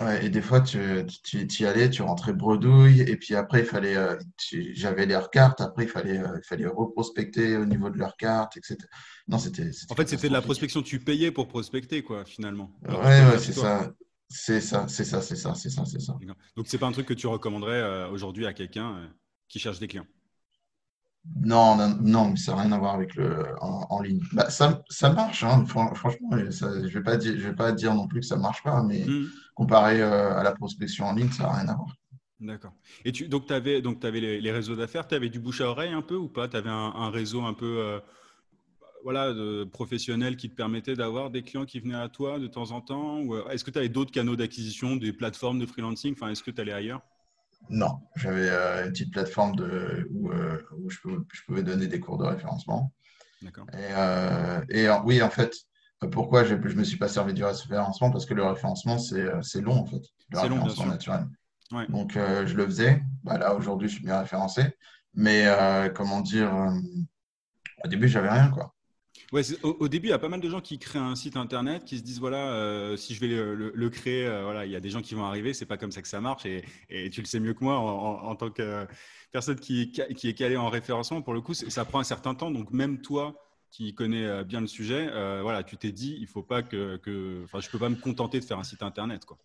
Ouais, 0.00 0.24
et 0.24 0.28
des 0.28 0.42
fois, 0.42 0.60
tu, 0.60 0.78
tu, 1.24 1.62
y 1.62 1.66
allais, 1.66 1.90
tu 1.90 2.02
rentrais 2.02 2.32
bredouille, 2.32 3.00
et 3.00 3.16
puis 3.16 3.34
après, 3.34 3.60
il 3.60 3.66
fallait, 3.66 3.96
euh, 3.96 4.16
j'avais 4.72 5.06
leurs 5.06 5.28
cartes, 5.30 5.60
après, 5.60 5.84
il 5.84 5.88
fallait, 5.88 6.18
euh, 6.18 6.38
il 6.38 6.46
fallait 6.46 6.68
reprospecter 6.68 7.56
au 7.56 7.64
niveau 7.64 7.90
de 7.90 7.98
leurs 7.98 8.16
cartes, 8.16 8.56
etc. 8.56 8.76
Non, 9.26 9.38
c'était. 9.38 9.70
En 9.90 9.96
fait, 9.96 10.08
c'était 10.08 10.28
de 10.28 10.32
la 10.34 10.42
prospection, 10.42 10.82
tu 10.82 11.00
payais 11.00 11.32
pour 11.32 11.48
prospecter, 11.48 12.02
quoi, 12.02 12.24
finalement. 12.24 12.70
Oui, 12.88 12.94
ouais, 12.94 13.38
c'est 13.38 13.52
ça. 13.52 13.92
C'est 14.30 14.60
ça, 14.60 14.86
c'est 14.88 15.04
ça, 15.04 15.22
c'est 15.22 15.36
ça, 15.36 15.54
c'est 15.54 15.70
ça, 15.70 15.84
c'est 15.86 16.00
ça. 16.00 16.14
Donc, 16.54 16.66
c'est 16.68 16.78
pas 16.78 16.86
un 16.86 16.92
truc 16.92 17.06
que 17.06 17.14
tu 17.14 17.26
recommanderais 17.26 17.80
euh, 17.80 18.08
aujourd'hui 18.10 18.46
à 18.46 18.52
quelqu'un 18.52 19.10
qui 19.48 19.58
cherche 19.58 19.80
des 19.80 19.88
clients? 19.88 20.06
Non, 21.36 21.76
non, 21.76 21.96
non, 22.00 22.30
mais 22.30 22.36
ça 22.36 22.54
n'a 22.54 22.62
rien 22.62 22.72
à 22.72 22.78
voir 22.78 22.94
avec 22.94 23.14
le 23.14 23.46
en, 23.60 24.00
ligne. 24.00 24.20
Bah, 24.32 24.50
ça, 24.50 24.82
ça 24.88 25.12
marche, 25.12 25.44
hein, 25.44 25.64
franchement. 25.66 26.30
je 26.32 26.64
ne 26.64 26.88
vais, 26.88 27.02
pas 27.02 27.16
dire, 27.16 27.34
je 27.38 27.48
vais 27.48 27.54
pas 27.54 27.72
dire 27.72 27.94
non 27.94 28.06
plus 28.06 28.20
que 28.20 28.26
ça 28.26 28.36
ne 28.36 28.42
marche 28.42 28.62
pas, 28.62 28.82
mais 28.82 29.04
hmm. 29.04 29.26
comparé 29.54 30.00
euh, 30.00 30.36
à 30.36 30.42
la 30.42 30.52
prospection 30.52 31.06
en 31.06 31.14
ligne, 31.14 31.30
ça 31.30 31.44
n'a 31.44 31.52
rien 31.52 31.68
à 31.68 31.74
voir. 31.74 31.94
D'accord. 32.40 32.72
Et 33.04 33.12
tu, 33.12 33.28
donc, 33.28 33.46
tu 33.46 33.52
avais, 33.52 33.82
donc, 33.82 34.04
avais 34.04 34.20
les, 34.20 34.52
réseaux 34.52 34.76
d'affaires, 34.76 35.06
tu 35.06 35.14
avais 35.14 35.28
du 35.28 35.40
bouche 35.40 35.60
à 35.60 35.68
oreille 35.68 35.92
un 35.92 36.02
peu 36.02 36.14
ou 36.14 36.28
pas? 36.28 36.48
Tu 36.48 36.56
avais 36.56 36.70
un, 36.70 37.10
réseau 37.10 37.42
un 37.42 37.54
peu 37.54 37.78
euh, 37.78 37.98
voilà, 39.02 39.32
de, 39.32 39.64
professionnel 39.64 40.36
qui 40.36 40.48
te 40.48 40.54
permettait 40.54 40.94
d'avoir 40.94 41.30
des 41.30 41.42
clients 41.42 41.66
qui 41.66 41.80
venaient 41.80 41.94
à 41.94 42.08
toi 42.08 42.38
de 42.38 42.46
temps 42.46 42.70
en 42.70 42.80
temps? 42.80 43.22
Euh, 43.34 43.48
Est-ce 43.48 43.64
que 43.64 43.70
tu 43.70 43.78
avais 43.78 43.88
d'autres 43.88 44.12
canaux 44.12 44.36
d'acquisition, 44.36 44.96
des 44.96 45.12
plateformes 45.12 45.58
de 45.58 45.66
freelancing? 45.66 46.12
Enfin, 46.12 46.30
Est-ce 46.30 46.42
que 46.42 46.52
tu 46.52 46.60
allais 46.60 46.72
ailleurs? 46.72 47.02
Non, 47.70 48.00
j'avais 48.16 48.48
euh, 48.48 48.86
une 48.86 48.92
petite 48.92 49.12
plateforme 49.12 49.56
de, 49.56 50.08
où, 50.10 50.30
euh, 50.30 50.58
je, 50.88 50.98
pouvais, 51.46 51.62
donner 51.62 51.86
des 51.86 52.00
cours 52.00 52.18
de 52.18 52.24
référencement. 52.24 52.92
D'accord. 53.42 53.66
Et, 53.72 54.86
euh, 54.88 55.00
oui, 55.04 55.22
en 55.22 55.30
fait, 55.30 55.54
pourquoi 56.10 56.44
je 56.44 56.54
ne 56.54 56.74
me 56.74 56.84
suis 56.84 56.96
pas 56.96 57.08
servi 57.08 57.34
du 57.34 57.44
référencement? 57.44 58.10
Parce 58.10 58.26
que 58.26 58.34
le 58.34 58.44
référencement, 58.44 58.98
c'est 58.98 59.60
long, 59.60 59.80
en 59.80 59.86
fait. 59.86 60.02
Le 60.30 60.38
référencement 60.38 60.86
naturel. 60.86 61.26
Donc, 61.88 62.12
je 62.14 62.54
le 62.54 62.64
faisais. 62.66 63.02
Bah, 63.22 63.38
là, 63.38 63.54
aujourd'hui, 63.54 63.88
je 63.88 63.94
suis 63.94 64.04
bien 64.04 64.20
référencé. 64.20 64.62
Mais, 65.14 65.46
comment 65.94 66.20
dire, 66.20 66.52
au 67.84 67.88
début, 67.88 68.08
j'avais 68.08 68.30
rien, 68.30 68.50
quoi. 68.50 68.74
Ouais, 69.30 69.42
au, 69.62 69.88
début, 69.88 70.06
il 70.06 70.10
y 70.10 70.14
a 70.14 70.18
pas 70.18 70.30
mal 70.30 70.40
de 70.40 70.48
gens 70.48 70.62
qui 70.62 70.78
créent 70.78 70.98
un 70.98 71.14
site 71.14 71.36
internet, 71.36 71.84
qui 71.84 71.98
se 71.98 72.02
disent 72.02 72.18
voilà, 72.18 72.50
euh, 72.50 72.96
si 72.96 73.14
je 73.14 73.20
vais 73.20 73.28
le, 73.28 73.90
créer, 73.90 74.26
euh, 74.26 74.42
voilà, 74.42 74.64
il 74.64 74.72
y 74.72 74.76
a 74.76 74.80
des 74.80 74.88
gens 74.88 75.02
qui 75.02 75.14
vont 75.14 75.24
arriver. 75.24 75.52
C'est 75.52 75.66
pas 75.66 75.76
comme 75.76 75.92
ça 75.92 76.00
que 76.00 76.08
ça 76.08 76.22
marche, 76.22 76.46
et, 76.46 76.64
tu 77.10 77.20
le 77.20 77.26
sais 77.26 77.38
mieux 77.38 77.52
que 77.52 77.62
moi 77.62 77.76
en, 77.78 78.34
tant 78.36 78.50
que 78.50 78.86
personne 79.30 79.56
qui, 79.56 79.92
qui, 79.92 80.28
est 80.28 80.34
calée 80.34 80.56
en 80.56 80.70
référencement. 80.70 81.20
Pour 81.20 81.34
le 81.34 81.42
coup, 81.42 81.52
ça 81.52 81.84
prend 81.84 82.00
un 82.00 82.04
certain 82.04 82.34
temps. 82.34 82.50
Donc 82.50 82.70
même 82.70 83.02
toi, 83.02 83.34
qui 83.70 83.94
connais 83.94 84.24
euh, 84.24 84.44
bien 84.44 84.62
le 84.62 84.66
sujet, 84.66 85.10
voilà, 85.42 85.62
tu 85.62 85.76
t'es 85.76 85.92
dit, 85.92 86.16
il 86.18 86.26
faut 86.26 86.42
pas 86.42 86.62
que, 86.62 86.96
que, 86.96 87.42
enfin, 87.44 87.60
je 87.60 87.68
peux 87.68 87.78
pas 87.78 87.90
me 87.90 87.96
contenter 87.96 88.40
de 88.40 88.44
faire 88.46 88.58
un 88.58 88.64
site 88.64 88.82
internet, 88.82 89.26
quoi. 89.26 89.36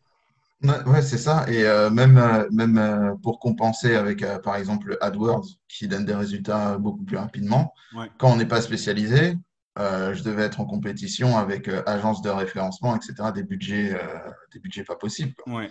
Ouais, 0.85 1.01
c'est 1.01 1.17
ça. 1.17 1.45
Et 1.49 1.63
même, 1.91 2.47
même 2.51 3.17
pour 3.21 3.37
compenser 3.37 3.95
avec, 3.95 4.23
par 4.43 4.55
exemple, 4.55 4.97
AdWords, 5.01 5.45
qui 5.67 5.89
donne 5.89 6.05
des 6.05 6.15
résultats 6.15 6.77
beaucoup 6.77 7.03
plus 7.03 7.17
rapidement, 7.17 7.73
quand 8.17 8.31
on 8.31 8.37
n'est 8.37 8.45
pas 8.45 8.61
spécialisé, 8.61 9.35
euh, 9.35 9.35
je 9.77 10.23
devais 10.23 10.43
être 10.43 10.59
en 10.59 10.65
compétition 10.65 11.37
avec 11.37 11.67
euh, 11.67 11.83
agences 11.85 12.21
de 12.21 12.29
référencement, 12.29 12.95
etc., 12.95 13.31
des 13.33 13.43
budgets, 13.43 13.93
euh, 13.93 14.31
des 14.51 14.59
budgets 14.59 14.83
pas 14.83 14.95
possibles. 14.95 15.33
Ouais. 15.47 15.69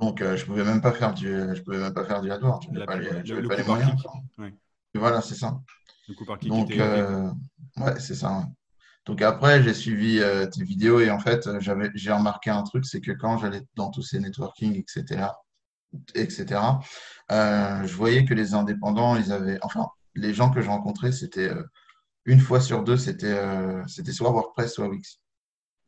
Donc, 0.00 0.20
je 0.20 0.44
pouvais 0.44 0.64
même 0.64 0.80
pas 0.80 0.92
faire 0.92 1.14
du, 1.14 1.28
je 1.28 1.62
pouvais 1.62 1.78
même 1.78 1.94
pas 1.94 2.04
faire 2.04 2.20
du 2.20 2.30
AdWords. 2.30 2.62
Je 2.62 2.70
n'avais 2.70 2.86
pas, 2.86 2.96
les, 2.98 3.48
pas 3.48 3.56
les 3.56 3.64
moyens. 3.64 3.92
Ouais. 4.38 4.54
Voilà, 4.94 5.20
c'est 5.20 5.34
ça. 5.34 5.60
Le 6.08 6.14
coup 6.14 6.24
par 6.24 6.38
Donc, 6.38 6.70
ouais, 6.70 8.00
c'est 8.00 8.14
ça. 8.14 8.44
Donc 9.06 9.22
après, 9.22 9.62
j'ai 9.62 9.74
suivi 9.74 10.20
tes 10.52 10.64
vidéos 10.64 11.00
et 11.00 11.10
en 11.10 11.18
fait, 11.18 11.48
j'avais, 11.60 11.90
j'ai 11.94 12.12
remarqué 12.12 12.50
un 12.50 12.62
truc, 12.62 12.84
c'est 12.84 13.00
que 13.00 13.12
quand 13.12 13.38
j'allais 13.38 13.62
dans 13.74 13.90
tous 13.90 14.02
ces 14.02 14.18
networking, 14.18 14.74
etc., 14.76 15.26
etc., 16.14 16.60
je 17.30 17.94
voyais 17.94 18.24
que 18.24 18.34
les 18.34 18.54
indépendants, 18.54 19.16
ils 19.16 19.32
avaient, 19.32 19.58
enfin, 19.62 19.86
les 20.14 20.34
gens 20.34 20.50
que 20.50 20.60
je 20.60 20.68
rencontrais, 20.68 21.12
c'était 21.12 21.50
une 22.24 22.40
fois 22.40 22.60
sur 22.60 22.84
deux, 22.84 22.96
c'était 22.96 23.26
euh, 23.26 23.82
c'était 23.86 24.12
soit 24.12 24.30
WordPress, 24.30 24.74
soit 24.74 24.88
Wix. 24.88 25.20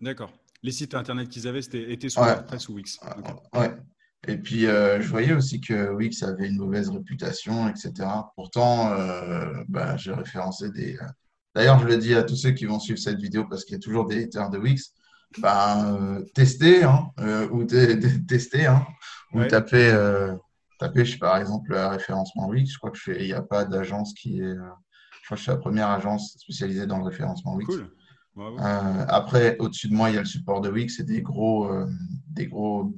D'accord. 0.01 0.33
Les 0.63 0.73
sites 0.73 0.95
internet 0.95 1.29
qu'ils 1.29 1.49
avaient, 1.49 1.63
c'était 1.63 1.93
étaient 1.93 2.09
soit 2.09 2.27
WordPress 2.27 2.69
ou 2.69 2.75
Wix. 2.75 2.99
Ouais. 3.55 3.77
Et 4.29 4.37
puis, 4.39 4.67
euh, 4.67 5.01
je 5.01 5.09
voyais 5.09 5.33
aussi 5.33 5.61
que 5.61 5.91
Wix 5.91 6.23
avait 6.23 6.49
une 6.49 6.59
mauvaise 6.59 6.89
réputation, 6.89 7.69
etc. 7.69 7.93
Pourtant, 8.37 8.93
euh, 8.93 9.65
bah, 9.69 9.97
j'ai 9.97 10.13
référencé 10.13 10.71
des. 10.71 10.97
D'ailleurs, 11.55 11.81
je 11.81 11.87
le 11.87 11.97
dis 11.97 12.15
à 12.15 12.23
tous 12.23 12.37
ceux 12.37 12.53
qui 12.53 12.65
vont 12.65 12.79
suivre 12.79 12.99
cette 12.99 13.21
vidéo 13.21 13.47
parce 13.49 13.65
qu'il 13.65 13.75
y 13.75 13.77
a 13.77 13.81
toujours 13.81 14.07
des 14.07 14.25
haters 14.25 14.51
de 14.51 14.59
Wix. 14.59 14.95
Bah, 15.39 15.99
testez, 16.35 16.85
hein, 16.85 17.11
ou 17.51 17.65
testez, 17.65 18.67
hein, 18.67 18.87
ou 19.33 19.45
tapez, 19.45 19.91
tapez, 20.79 21.05
je 21.05 21.13
sais, 21.13 21.19
par 21.19 21.37
exemple, 21.39 21.75
référencement 21.75 22.49
Wix. 22.49 22.73
Je 22.73 22.79
crois 22.79 22.91
qu'il 22.91 23.23
n'y 23.23 23.33
a 23.33 23.43
pas 23.43 23.65
d'agence 23.65 24.15
qui 24.15 24.41
est 24.41 24.57
crois 25.33 25.37
que 25.37 25.39
je 25.39 25.43
suis 25.43 25.51
la 25.51 25.59
première 25.59 25.91
agence 25.91 26.37
spécialisée 26.39 26.87
dans 26.87 26.99
le 26.99 27.05
référencement 27.05 27.55
Wix. 27.57 27.67
Cool. 27.67 27.91
Euh, 28.39 29.05
après, 29.09 29.57
au-dessus 29.59 29.89
de 29.89 29.95
moi, 29.95 30.11
il 30.11 30.15
y 30.15 30.19
a 30.19 30.21
le 30.21 30.27
support 30.27 30.61
de 30.61 30.71
Wix 30.71 30.99
et 31.01 31.05
des 31.05 31.21
gros, 31.21 31.71
euh, 31.71 31.87
des 32.29 32.47
gros 32.47 32.95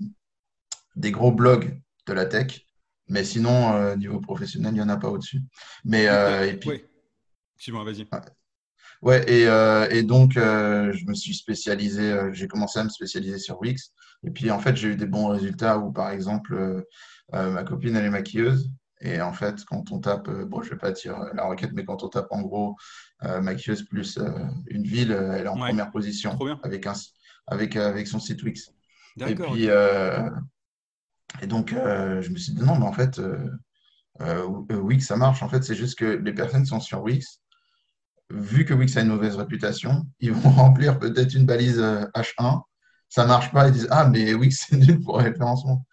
des 0.96 1.10
gros 1.10 1.32
blogs 1.32 1.80
de 2.06 2.12
la 2.12 2.26
tech. 2.26 2.66
Mais 3.08 3.24
sinon, 3.24 3.96
niveau 3.96 4.20
professionnel, 4.20 4.72
il 4.72 4.76
n'y 4.76 4.80
en 4.80 4.88
a 4.88 4.96
pas 4.96 5.10
au-dessus. 5.10 5.42
Mais, 5.84 6.04
et 6.04 6.54
puis, 6.54 6.70
oui. 6.70 7.72
moi 7.72 7.84
vas-y. 7.84 8.06
Ouais, 9.04 9.22
et, 9.30 9.46
euh, 9.46 9.86
et 9.90 10.02
donc, 10.02 10.38
euh, 10.38 10.90
je 10.94 11.04
me 11.04 11.12
suis 11.12 11.34
spécialisé, 11.34 12.10
euh, 12.10 12.32
j'ai 12.32 12.48
commencé 12.48 12.78
à 12.78 12.84
me 12.84 12.88
spécialiser 12.88 13.38
sur 13.38 13.60
Wix. 13.60 13.92
Et 14.26 14.30
puis, 14.30 14.50
en 14.50 14.58
fait, 14.58 14.76
j'ai 14.76 14.88
eu 14.88 14.96
des 14.96 15.04
bons 15.04 15.28
résultats 15.28 15.78
où, 15.78 15.92
par 15.92 16.10
exemple, 16.10 16.82
ma 17.30 17.62
copine, 17.64 17.94
elle 17.96 18.06
est 18.06 18.10
maquilleuse. 18.10 18.70
Et 19.00 19.20
en 19.20 19.32
fait, 19.32 19.64
quand 19.64 19.90
on 19.92 20.00
tape, 20.00 20.30
bon, 20.30 20.62
je 20.62 20.70
vais 20.70 20.78
pas 20.78 20.92
dire 20.92 21.18
la 21.34 21.44
requête, 21.44 21.72
mais 21.74 21.84
quand 21.84 22.02
on 22.02 22.08
tape 22.08 22.28
en 22.30 22.42
gros 22.42 22.76
maquilleuse 23.22 23.82
plus 23.82 24.18
une 24.68 24.84
ville, 24.84 25.12
elle 25.12 25.44
est 25.44 25.48
en 25.48 25.56
première 25.56 25.90
position 25.90 26.38
avec, 26.62 26.86
un, 26.86 26.94
avec, 27.46 27.76
avec 27.76 28.06
son 28.06 28.18
site 28.18 28.42
Wix. 28.42 28.70
Et 29.20 29.34
puis, 29.34 29.64
et 31.42 31.46
donc, 31.46 31.70
je 31.70 32.30
me 32.30 32.36
suis 32.36 32.52
dit 32.54 32.62
non, 32.62 32.78
mais 32.78 32.86
en 32.86 32.92
fait, 32.92 33.20
Wix, 34.70 35.06
ça 35.06 35.16
marche. 35.16 35.42
En 35.42 35.48
fait, 35.48 35.64
c'est 35.64 35.74
juste 35.74 35.98
que 35.98 36.04
les 36.04 36.32
personnes 36.32 36.64
sont 36.64 36.80
sur 36.80 37.02
Wix 37.02 37.40
vu 38.30 38.64
que 38.64 38.74
Wix 38.74 38.96
a 38.96 39.02
une 39.02 39.08
mauvaise 39.08 39.36
réputation, 39.36 40.06
ils 40.20 40.32
vont 40.32 40.50
remplir 40.50 40.98
peut-être 40.98 41.34
une 41.34 41.46
balise 41.46 41.80
H1. 41.80 42.56
Euh, 42.56 42.58
ça 43.08 43.26
marche 43.26 43.52
pas, 43.52 43.68
ils 43.68 43.72
disent 43.72 43.88
Ah, 43.90 44.08
mais 44.08 44.34
Wix, 44.34 44.66
c'est 44.68 44.76
nul 44.76 45.00
pour 45.00 45.18
référencement. 45.18 45.86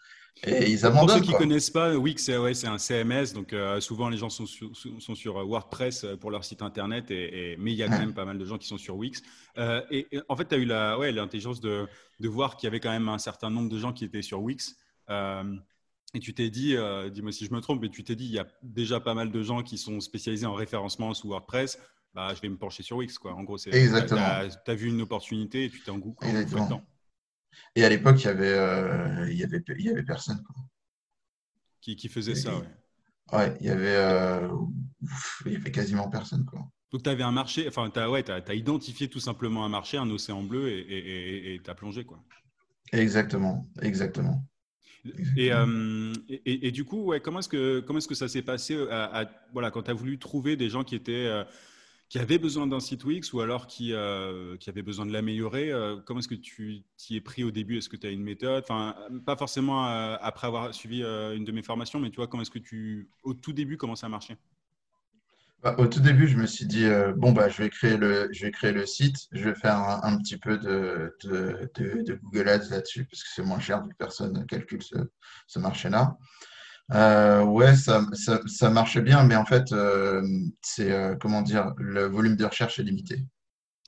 Et 0.44 0.72
ils 0.72 0.86
abandonnent. 0.86 1.08
Pour 1.08 1.18
ceux 1.18 1.22
qui 1.22 1.34
ne 1.34 1.38
connaissent 1.38 1.70
pas, 1.70 1.96
Wix, 1.96 2.28
ouais, 2.30 2.54
c'est 2.54 2.68
un 2.68 2.78
CMS. 2.78 3.34
Donc, 3.34 3.54
euh, 3.54 3.80
souvent, 3.80 4.10
les 4.10 4.18
gens 4.18 4.30
sont 4.30 4.46
sur, 4.46 4.72
sont 4.76 5.16
sur, 5.16 5.38
euh, 5.38 5.44
WordPress 5.44 6.06
pour 6.20 6.32
leur 6.32 6.44
site 6.44 6.62
internet. 6.62 7.12
Et, 7.12 7.56
mais 7.60 7.72
il 7.72 7.78
y 7.78 7.84
a 7.84 7.88
quand 7.88 8.00
même 8.00 8.14
pas 8.14 8.26
mal 8.26 8.38
de 8.38 8.46
gens 8.46 8.58
qui 8.58 8.68
sont 8.68 8.78
sur 8.78 8.96
Wix. 8.96 9.22
et, 9.92 10.08
en 10.30 10.36
fait, 10.36 10.48
tu 10.48 10.56
as 10.56 10.58
eu 10.58 10.66
la, 10.66 10.98
ouais, 10.98 11.12
l'intelligence 11.12 11.62
de, 11.62 11.88
de, 12.20 12.28
voir 12.28 12.58
qu'il 12.58 12.68
y 12.68 12.70
avait 12.70 12.80
quand 12.80 12.92
même 12.92 13.10
un 13.10 13.20
certain 13.20 13.50
nombre 13.50 13.70
de 13.70 13.78
gens 13.78 13.94
qui 13.94 14.06
étaient 14.06 14.22
sur 14.22 14.42
Wix. 14.42 14.76
et 15.10 16.20
tu 16.20 16.34
t'es 16.34 16.50
dit, 16.50 16.76
dis-moi 17.12 17.32
si 17.32 17.46
je 17.46 17.54
me 17.54 17.62
trompe, 17.62 17.82
mais 17.82 17.90
tu 17.90 18.04
t'es 18.04 18.16
dit, 18.16 18.26
il 18.26 18.34
y 18.34 18.40
a 18.40 18.48
déjà 18.64 19.00
pas 19.00 19.14
mal 19.14 19.32
de 19.32 19.44
gens 19.44 19.62
qui 19.62 19.78
sont 19.78 20.00
spécialisés 20.00 20.46
en 20.46 20.54
référencement 20.54 21.14
sous 21.14 21.30
WordPress 21.30 21.78
bah, 22.14 22.34
je 22.36 22.42
vais 22.42 22.50
me 22.50 22.58
pencher 22.58 22.84
sur 22.84 22.98
Wix. 22.98 23.18
Quoi. 23.18 23.34
En 23.34 23.44
gros. 23.44 23.58
Tu 23.58 23.70
as, 23.72 24.76
vu 24.76 24.90
une 24.90 25.02
opportunité 25.02 25.66
et 25.66 25.70
tu 25.70 25.82
t'es 25.82 25.92
en 25.92 25.98
goût. 25.98 26.16
Et 27.76 27.84
à 27.84 27.90
l'époque, 27.90 28.22
il 28.22 28.26
y 28.26 28.30
avait, 28.30 28.54
euh, 28.54 29.28
il 29.30 29.38
y 29.38 29.44
avait, 29.44 29.64
il 29.78 29.86
y 29.86 29.90
avait 29.90 30.04
personne. 30.04 30.44
Qui, 31.82 31.96
qui, 31.96 32.10
faisait 32.10 32.36
ça, 32.36 32.56
ouais. 32.56 32.68
Ouais, 33.34 33.58
il 33.60 33.66
y 33.66 33.70
avait, 33.70 33.96
euh, 33.96 34.48
il 35.46 35.54
y 35.54 35.56
avait 35.56 35.72
quasiment 35.72 36.10
personne. 36.10 36.46
Quoi. 36.46 36.60
Donc, 36.92 37.04
tu 37.04 37.10
avais 37.10 37.24
un 37.24 37.32
marché, 37.32 37.68
enfin, 37.68 37.90
tu 37.90 38.00
as, 38.00 38.10
ouais, 38.10 38.30
as, 38.30 38.54
identifié 38.54 39.08
tout 39.08 39.20
simplement 39.20 39.66
un 39.66 39.70
marché, 39.70 39.98
un 39.98 40.10
océan 40.10 40.44
bleu 40.44 40.70
et 40.70 41.60
tu 41.64 41.70
as 41.70 41.76
plongé. 41.76 42.04
Quoi. 42.04 42.24
Exactement, 42.92 43.68
exactement. 43.82 44.46
Et, 45.36 45.52
euh, 45.52 46.14
et, 46.30 46.68
et, 46.68 46.72
du 46.72 46.86
coup, 46.86 47.04
ouais, 47.06 47.20
comment 47.22 47.40
est-ce 47.40 47.50
que, 47.50 47.80
comment 47.80 47.98
est-ce 47.98 48.08
que 48.08 48.16
ça 48.16 48.28
s'est 48.28 48.44
passé 48.44 48.78
à, 48.92 49.26
voilà, 49.52 49.72
quand 49.72 49.84
tu 49.84 49.92
as 49.92 49.96
voulu 49.96 50.20
trouver 50.20 50.56
des 50.56 50.70
gens 50.70 50.84
qui 50.84 50.96
étaient 50.96 51.44
qui 52.12 52.20
avait 52.20 52.40
besoin 52.40 52.68
d'un 52.68 52.82
site 52.82 53.06
Wix 53.06 53.32
ou 53.32 53.40
alors 53.40 53.68
qui, 53.68 53.94
euh, 53.94 54.58
qui 54.58 54.70
avait 54.70 54.82
besoin 54.82 55.06
de 55.06 55.14
l'améliorer. 55.14 55.72
Euh, 55.72 55.96
comment 56.06 56.20
est-ce 56.20 56.28
que 56.28 56.36
tu 56.36 56.84
t'y 56.98 57.16
es 57.16 57.22
pris 57.22 57.46
au 57.46 57.52
début? 57.52 57.78
Est-ce 57.78 57.88
que 57.88 57.96
tu 57.96 58.06
as 58.06 58.10
une 58.10 58.22
méthode? 58.22 58.66
Enfin, 58.68 58.98
pas 59.26 59.38
forcément 59.38 59.88
euh, 59.88 60.18
après 60.20 60.48
avoir 60.48 60.74
suivi 60.74 61.04
une 61.04 61.46
de 61.46 61.52
mes 61.54 61.64
formations, 61.64 62.02
mais 62.02 62.10
tu 62.10 62.18
vois, 62.18 62.28
comment 62.28 62.44
est-ce 62.44 62.52
que 62.52 62.60
tu, 62.60 63.10
au 63.24 63.34
tout 63.34 63.54
début, 63.54 63.78
comment 63.78 63.96
ça 63.96 64.08
a 64.08 64.10
marché 64.10 64.36
bah, 65.64 65.74
Au 65.78 65.88
tout 65.88 66.02
début, 66.02 66.28
je 66.28 66.36
me 66.36 66.48
suis 66.48 66.66
dit, 66.66 66.86
bon, 67.16 67.32
bah, 67.32 67.48
je, 67.48 67.64
vais 67.64 67.70
créer 67.70 67.96
le, 67.96 68.28
je 68.34 68.46
vais 68.46 68.52
créer 68.52 68.74
le 68.74 68.86
site, 68.86 69.30
je 69.32 69.46
vais 69.46 69.56
faire 69.56 69.78
un, 69.78 70.18
petit 70.18 70.36
peu 70.36 70.58
de, 70.58 71.16
de, 71.24 72.20
Google 72.24 72.50
Ads 72.50 72.72
là-dessus, 72.72 73.06
parce 73.06 73.24
que 73.24 73.30
c'est 73.34 73.44
moins 73.44 73.62
cher, 73.62 73.86
vu 73.86 73.94
personne 73.98 74.34
ne 74.38 74.44
calcule 74.44 74.84
ce, 74.84 74.98
ce 75.48 75.60
marché-là. 75.60 76.18
Euh, 76.94 77.44
ouais, 77.44 77.76
ça, 77.76 78.02
ça, 78.14 78.70
marchait 78.70 79.02
bien, 79.02 79.24
mais 79.24 79.36
en 79.36 79.46
fait, 79.46 79.72
euh, 79.72 80.22
c'est 80.62 80.92
euh, 80.92 81.16
comment 81.16 81.42
dire, 81.42 81.74
le 81.78 82.06
volume 82.06 82.36
de 82.36 82.46
recherche 82.46 82.80
est 82.80 82.84
limité. 82.84 83.26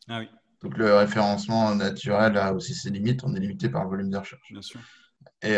Ah 0.08 0.20
oui. 0.20 0.30
Donc 0.62 0.78
le 0.78 0.96
référencement 0.96 1.76
naturel 1.76 2.38
a 2.38 2.54
aussi 2.54 2.74
ses 2.74 2.90
limites. 2.90 3.24
On 3.24 3.36
est 3.36 3.40
limité 3.40 3.68
par 3.68 3.84
le 3.84 3.90
volume 3.90 4.10
de 4.10 4.18
recherche. 4.18 4.50
Bien 4.50 4.62
sûr. 4.62 4.80
Et 5.42 5.58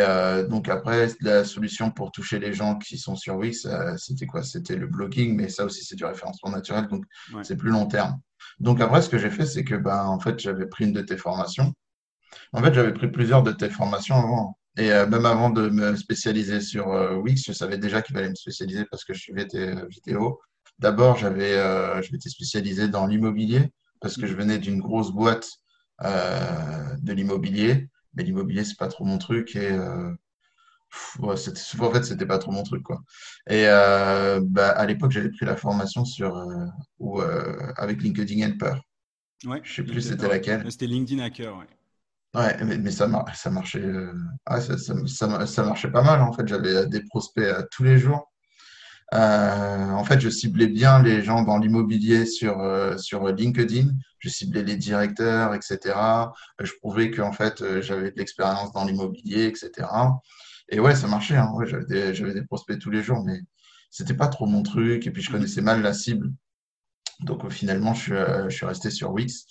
donc 0.50 0.68
après, 0.68 1.10
la 1.22 1.44
solution 1.44 1.92
pour 1.92 2.12
toucher 2.12 2.40
les 2.40 2.54
gens 2.54 2.80
qui 2.80 2.98
sont 2.98 3.16
sur 3.16 3.36
Wix, 3.36 3.68
c'était 3.98 4.26
quoi? 4.26 4.42
C'était 4.42 4.76
le 4.76 4.88
blogging, 4.88 5.36
mais 5.36 5.48
ça 5.48 5.64
aussi 5.64 5.84
c'est 5.84 5.96
du 5.96 6.06
référencement 6.06 6.50
naturel, 6.50 6.88
donc 6.88 7.06
c'est 7.44 7.56
plus 7.56 7.70
long 7.70 7.86
terme. 7.86 8.20
Donc 8.60 8.82
après, 8.82 9.04
ce 9.04 9.10
que 9.10 9.20
j'ai 9.20 9.30
fait, 9.30 9.46
c'est 9.46 9.64
que 9.64 9.76
ben 9.76 10.06
en 10.06 10.20
fait, 10.20 10.40
j'avais 10.40 10.66
pris 10.66 10.86
une 10.86 10.94
de 10.94 11.02
tes 11.02 11.18
formations. 11.18 11.72
En 12.52 12.64
fait, 12.64 12.74
j'avais 12.74 12.94
pris 12.94 13.12
plusieurs 13.12 13.44
de 13.44 13.52
tes 13.52 13.70
formations 13.70 14.16
avant. 14.16 14.58
Et 14.78 14.92
euh, 14.92 15.08
même 15.08 15.26
avant 15.26 15.50
de 15.50 15.70
me 15.70 15.96
spécialiser 15.96 16.60
sur 16.60 16.92
euh, 16.92 17.16
Wix, 17.16 17.44
je 17.46 17.54
savais 17.54 17.78
déjà 17.78 18.02
qu'il 18.02 18.16
fallait 18.16 18.30
me 18.30 18.36
spécialiser 18.36 18.86
parce 18.86 19.06
que 19.06 19.14
je 19.14 19.20
suivais 19.20 19.48
tes 19.48 19.70
euh, 19.70 19.86
vidéos. 19.88 20.42
D'abord, 20.80 21.16
j'avais, 21.16 21.54
je 22.04 22.12
m'étais 22.12 22.28
spécialisé 22.28 22.90
dans 22.90 23.08
l'immobilier 23.08 23.72
parce 24.02 24.18
que 24.18 24.28
je 24.28 24.36
venais 24.36 24.58
d'une 24.58 24.82
grosse 24.82 25.14
boîte 25.14 25.48
de 26.02 27.14
l'immobilier, 27.14 27.88
mais 28.14 28.24
l'immobilier 28.24 28.66
c'est 28.66 28.78
pas 28.78 28.90
trop 28.90 29.06
mon 29.06 29.18
truc 29.18 29.56
et 29.56 29.72
en 31.22 31.36
fait 31.38 32.04
c'était 32.04 32.26
pas 32.26 32.40
trop 32.40 32.52
mon 32.52 32.64
truc 32.64 32.84
quoi. 32.84 33.02
Et 33.50 33.68
bah, 33.68 34.70
à 34.72 34.86
l'époque 34.86 35.12
j'avais 35.12 35.30
pris 35.30 35.46
la 35.46 35.56
formation 35.56 36.04
sur 36.04 36.46
ou 37.00 37.22
avec 37.22 38.02
LinkedIn 38.02 38.46
Helper. 38.46 38.74
Ouais, 39.46 39.62
je 39.64 39.76
sais 39.76 39.84
plus 39.84 40.02
c'était 40.02 40.28
laquelle. 40.28 40.70
C'était 40.70 40.88
LinkedIn 40.88 41.24
Hacker. 41.24 41.58
Ouais. 41.58 41.68
Ouais, 42.36 42.58
mais, 42.66 42.92
ça, 42.92 43.08
marchait, 43.08 43.80
euh, 43.80 44.12
ça, 44.46 45.64
marchait 45.64 45.92
pas 45.92 46.02
mal 46.02 46.22
en 46.22 46.34
fait. 46.34 46.46
J'avais 46.48 46.86
des 46.88 47.02
prospects 47.02 47.46
euh, 47.46 47.64
tous 47.72 47.84
les 47.84 47.98
jours. 47.98 48.30
Euh, 49.14 49.92
en 49.92 50.04
fait, 50.04 50.20
je 50.20 50.30
ciblais 50.30 50.68
bien 50.68 51.02
les 51.02 51.24
gens 51.24 51.44
dans 51.44 51.58
l'immobilier 51.58 52.26
sur, 52.26 52.58
LinkedIn. 52.58 53.90
Je 54.20 54.30
ciblais 54.30 54.64
les 54.64 54.76
directeurs, 54.76 55.54
etc. 55.54 55.96
Je 56.60 56.74
prouvais 56.82 57.10
que 57.10 57.22
en 57.22 57.32
fait, 57.32 57.64
j'avais 57.82 58.12
de 58.12 58.18
l'expérience 58.18 58.74
dans 58.74 58.84
l'immobilier, 58.84 59.46
etc. 59.46 59.88
Et 60.70 60.82
ouais, 60.82 60.96
ça 60.96 61.08
marchait. 61.08 61.38
Hein. 61.38 61.54
J'avais 61.66 62.34
des, 62.34 62.44
prospects 62.44 62.80
tous 62.80 62.90
les 62.90 63.04
jours, 63.04 63.24
mais 63.24 63.40
c'était 63.92 64.14
pas 64.14 64.28
trop 64.28 64.46
mon 64.46 64.64
truc. 64.64 65.08
Et 65.08 65.12
puis, 65.12 65.22
je 65.22 65.32
connaissais 65.32 65.62
mal 65.62 65.82
la 65.82 65.94
cible. 65.94 66.32
Donc, 67.22 67.50
finalement, 67.50 67.94
je 67.94 68.16
je 68.50 68.56
suis 68.56 68.66
resté 68.66 68.90
sur 68.90 69.14
Wix. 69.14 69.46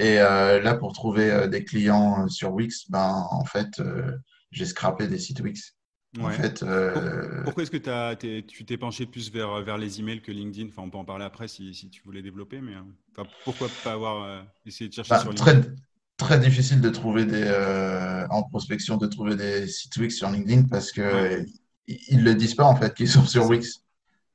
Et 0.00 0.18
euh, 0.20 0.60
là, 0.60 0.74
pour 0.74 0.92
trouver 0.92 1.30
euh, 1.30 1.46
des 1.46 1.64
clients 1.64 2.24
euh, 2.24 2.28
sur 2.28 2.52
Wix, 2.52 2.90
ben, 2.90 3.26
en 3.30 3.44
fait, 3.44 3.80
j'ai 4.50 4.66
scrappé 4.66 5.06
des 5.06 5.18
sites 5.18 5.40
Wix. 5.40 5.74
En 6.18 6.30
fait, 6.30 6.64
Pourquoi 7.44 7.62
est-ce 7.62 7.70
que 7.70 8.40
tu 8.40 8.64
t'es 8.64 8.78
penché 8.78 9.06
plus 9.06 9.30
vers, 9.30 9.60
vers 9.62 9.76
les 9.76 10.00
emails 10.00 10.22
que 10.22 10.32
LinkedIn? 10.32 10.68
Enfin, 10.68 10.82
On 10.82 10.90
peut 10.90 10.98
en 10.98 11.04
parler 11.04 11.24
après 11.24 11.46
si, 11.46 11.74
si 11.74 11.90
tu 11.90 12.02
voulais 12.04 12.22
développer, 12.22 12.60
mais 12.60 12.72
pourquoi 13.44 13.68
pas 13.84 13.92
avoir 13.92 14.46
essayé 14.64 14.88
de 14.88 14.94
chercher 14.94 15.10
bah, 15.10 15.20
sur 15.20 15.32
LinkedIn? 15.32 15.60
très, 15.60 15.70
très 16.16 16.38
difficile 16.38 16.80
de 16.80 16.88
trouver 16.88 17.26
des, 17.26 17.44
en 18.30 18.42
prospection 18.44 18.96
de 18.96 19.06
trouver 19.06 19.36
des 19.36 19.66
sites 19.66 19.96
Wix 19.96 20.16
sur 20.16 20.30
LinkedIn 20.30 20.64
parce 20.68 20.90
que 20.90 21.44
ils 21.86 22.18
ne 22.18 22.24
le 22.24 22.34
disent 22.34 22.54
pas 22.54 22.64
en 22.64 22.76
fait 22.76 22.94
qu'ils 22.94 23.10
sont 23.10 23.26
sur 23.26 23.46
Wix. 23.46 23.82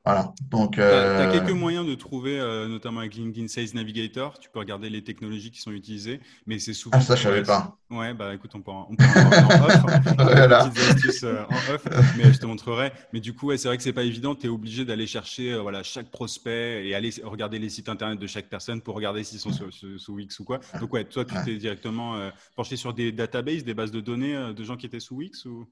Voilà. 0.04 0.34
Donc, 0.50 0.74
tu 0.74 0.82
as, 0.82 0.86
euh, 0.86 1.32
quelques 1.32 1.56
moyens 1.56 1.86
de 1.86 1.94
trouver, 1.94 2.40
euh, 2.40 2.68
notamment 2.68 3.02
avec 3.02 3.14
LinkedIn 3.14 3.48
Sales 3.48 3.76
Navigator. 3.76 4.40
Tu 4.40 4.50
peux 4.50 4.58
regarder 4.58 4.90
les 4.90 5.04
technologies 5.04 5.52
qui 5.52 5.62
sont 5.62 5.72
utilisées, 5.72 6.20
mais 6.48 6.58
c'est 6.58 6.74
souvent. 6.74 6.98
Ah, 6.98 7.02
ça, 7.02 7.16
je 7.16 7.22
savais 7.22 7.44
pas. 7.44 7.78
Ouais, 7.92 8.14
bah 8.16 8.34
écoute, 8.34 8.52
on 8.56 8.62
peut 8.62 8.72
en, 8.72 8.88
on 8.90 8.96
peut 8.96 9.04
en, 9.04 9.28
en 9.28 9.66
off. 9.66 10.16
voilà. 10.18 10.64
astuces 10.64 11.24
euh, 11.24 11.44
en 11.50 11.74
off, 11.74 11.86
mais 12.18 12.34
je 12.34 12.40
te 12.40 12.48
montrerai. 12.48 12.92
Mais 13.14 13.20
du 13.20 13.34
coup, 13.34 13.48
ouais, 13.48 13.58
c'est 13.58 13.68
vrai 13.68 13.78
que 13.78 13.84
c'est 13.84 13.94
pas 13.94 14.04
évident. 14.04 14.34
Tu 14.34 14.48
es 14.48 14.50
obligé 14.50 14.86
d'aller 14.86 15.06
chercher 15.06 15.56
voilà, 15.60 15.84
chaque 15.84 16.10
prospect 16.10 16.88
et 16.88 16.96
aller 16.96 17.12
regarder 17.24 17.60
les 17.60 17.70
sites 17.70 17.90
internet 17.90 18.18
de 18.18 18.28
chaque 18.28 18.50
personne 18.50 18.82
pour 18.82 18.96
regarder 18.96 19.24
s'ils 19.24 19.40
sont 19.40 19.52
sous, 19.52 20.14
Wix 20.14 20.40
ou 20.40 20.46
quoi. 20.46 20.60
Donc, 20.80 20.94
ouais, 20.94 21.04
toi, 21.04 21.26
tu 21.26 21.36
t'es 21.46 21.58
directement 21.58 22.32
penché 22.56 22.76
sur 22.76 22.94
des 22.94 23.12
databases, 23.12 23.64
des 23.64 23.76
bases 23.76 23.92
de 23.92 24.02
données 24.02 24.54
de 24.56 24.64
gens 24.64 24.78
qui 24.78 24.88
étaient 24.88 25.00
sous 25.00 25.18
Wix 25.18 25.46
ou? 25.46 25.68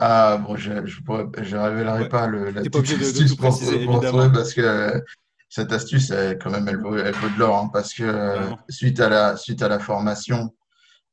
Ah, 0.00 0.38
bon, 0.38 0.56
je 0.56 0.72
ne 0.72 1.58
révélerai 1.58 2.08
pas 2.08 2.26
le, 2.26 2.50
la 2.50 2.62
petite 2.62 3.02
astuce 3.02 3.34
pour, 3.34 3.58
trouver 3.58 4.30
parce 4.32 4.54
que 4.54 5.02
cette 5.48 5.72
astuce, 5.72 6.12
quand 6.40 6.50
même, 6.50 6.68
elle 6.68 6.78
vaut, 6.78 6.96
elle 6.96 7.14
vaut 7.14 7.28
de 7.28 7.38
l'or. 7.38 7.56
Hein, 7.56 7.70
parce 7.72 7.92
que 7.94 8.38
suite, 8.68 9.00
à 9.00 9.08
la, 9.08 9.36
suite 9.36 9.62
à 9.62 9.68
la 9.68 9.78
formation 9.78 10.54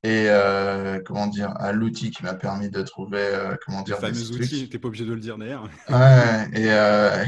et 0.06 0.28
euh, 0.30 1.00
comment 1.04 1.26
dire, 1.26 1.52
à 1.58 1.72
l'outil 1.72 2.12
qui 2.12 2.22
m'a 2.22 2.36
permis 2.36 2.70
de 2.70 2.84
trouver, 2.84 3.24
euh, 3.24 3.56
comment 3.66 3.82
dire, 3.82 3.98
fameux 3.98 4.14
n'es 4.14 4.78
pas 4.78 4.88
obligé 4.88 5.04
de 5.04 5.14
le 5.14 5.20
dire 5.20 5.36
d'ailleurs. 5.36 5.64
Ouais, 5.90 6.48
et 6.54 6.72
euh, 6.72 7.26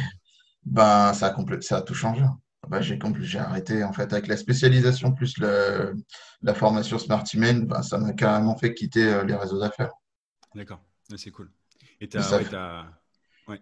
ben, 0.63 1.11
ça, 1.13 1.27
a 1.27 1.61
ça 1.61 1.77
a 1.77 1.81
tout 1.81 1.95
changé. 1.95 2.23
Ben, 2.69 2.81
j'ai 2.81 3.39
arrêté 3.39 3.83
en 3.83 3.93
fait 3.93 4.13
avec 4.13 4.27
la 4.27 4.37
spécialisation 4.37 5.11
plus 5.11 5.39
le, 5.39 5.95
la 6.43 6.53
formation 6.53 6.99
Smart 6.99 7.23
Email, 7.33 7.65
ben, 7.65 7.81
ça 7.81 7.97
m'a 7.97 8.13
carrément 8.13 8.55
fait 8.55 8.75
quitter 8.75 9.23
les 9.25 9.35
réseaux 9.35 9.59
d'affaires. 9.59 9.93
D'accord 10.53 10.79
c'est 11.15 11.31
cool. 11.31 11.49
Et 12.01 12.07
tu 12.09 12.17
as. 12.17 12.85
Ouais, 13.47 13.61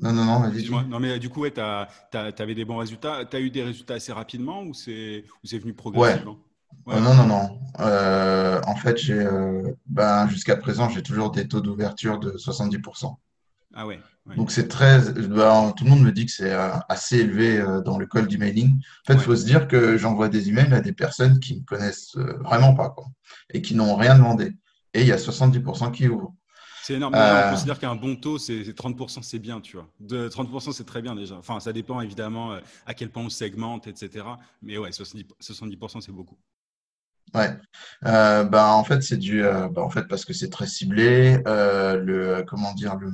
Non, 0.00 0.12
non, 0.12 0.24
non. 0.24 0.40
Non, 0.88 0.98
mais 0.98 1.18
du 1.18 1.28
coup, 1.28 1.42
ouais, 1.42 1.52
tu 1.52 1.60
avais 1.60 2.54
des 2.54 2.64
bons 2.64 2.78
résultats. 2.78 3.24
Tu 3.24 3.36
as 3.36 3.40
eu 3.40 3.50
des 3.50 3.62
résultats 3.62 3.94
assez 3.94 4.12
rapidement 4.12 4.62
ou 4.62 4.74
c'est 4.74 5.24
venu 5.44 5.74
progressivement? 5.74 6.38
Non, 6.86 7.14
non, 7.14 7.26
non. 7.26 7.60
en 7.78 8.76
fait, 8.76 8.96
j'ai, 8.96 9.28
ben, 9.86 10.28
jusqu'à 10.28 10.56
présent, 10.56 10.88
j'ai 10.88 11.02
toujours 11.02 11.30
des 11.30 11.46
taux 11.46 11.60
d'ouverture 11.60 12.18
de 12.18 12.32
70%. 12.32 13.14
Ah 13.74 13.86
ouais. 13.86 14.00
Donc 14.36 14.50
c'est 14.50 14.68
très, 14.68 15.00
ben, 15.12 15.72
tout 15.76 15.84
le 15.84 15.90
monde 15.90 16.02
me 16.02 16.12
dit 16.12 16.26
que 16.26 16.32
c'est 16.32 16.52
assez 16.88 17.18
élevé 17.18 17.64
dans 17.84 17.98
le 17.98 18.06
call 18.06 18.26
d'emailing. 18.28 18.70
En 18.74 19.06
fait, 19.06 19.14
il 19.14 19.20
faut 19.20 19.36
se 19.36 19.44
dire 19.44 19.68
que 19.68 19.96
j'envoie 19.96 20.28
des 20.28 20.48
emails 20.48 20.72
à 20.72 20.80
des 20.80 20.92
personnes 20.92 21.40
qui 21.40 21.56
ne 21.60 21.64
connaissent 21.64 22.16
vraiment 22.16 22.74
pas 22.74 22.90
quoi, 22.90 23.06
et 23.52 23.62
qui 23.62 23.74
n'ont 23.74 23.96
rien 23.96 24.16
demandé. 24.16 24.56
Et 24.94 25.02
il 25.02 25.06
y 25.06 25.12
a 25.12 25.16
70% 25.16 25.92
qui 25.92 26.08
ouvrent. 26.08 26.34
C'est 26.82 26.94
énorme. 26.94 27.14
On 27.14 27.50
considère 27.50 27.78
qu'un 27.78 27.94
bon 27.94 28.16
taux, 28.16 28.38
c'est 28.38 28.62
30%, 28.62 29.22
c'est 29.22 29.38
bien, 29.38 29.60
tu 29.60 29.76
vois. 29.76 29.88
De 30.00 30.28
30%, 30.28 30.72
c'est 30.72 30.84
très 30.84 31.00
bien 31.00 31.14
déjà. 31.14 31.36
Enfin, 31.36 31.60
ça 31.60 31.72
dépend 31.72 32.00
évidemment 32.00 32.56
à 32.86 32.94
quel 32.94 33.10
point 33.10 33.22
on 33.22 33.30
segmente, 33.30 33.86
etc. 33.86 34.26
Mais 34.62 34.78
ouais, 34.78 34.90
70%, 34.90 35.26
70% 35.40 36.00
c'est 36.00 36.12
beaucoup. 36.12 36.36
Ouais, 37.34 37.56
euh, 38.04 38.44
ben, 38.44 38.66
en 38.66 38.84
fait 38.84 39.02
c'est 39.02 39.16
du, 39.16 39.42
euh, 39.42 39.68
ben, 39.68 39.80
en 39.80 39.88
fait 39.88 40.06
parce 40.06 40.24
que 40.26 40.34
c'est 40.34 40.50
très 40.50 40.66
ciblé. 40.66 41.40
Euh, 41.46 41.96
le, 41.96 42.44
comment 42.46 42.74
dire, 42.74 42.96
le, 42.96 43.10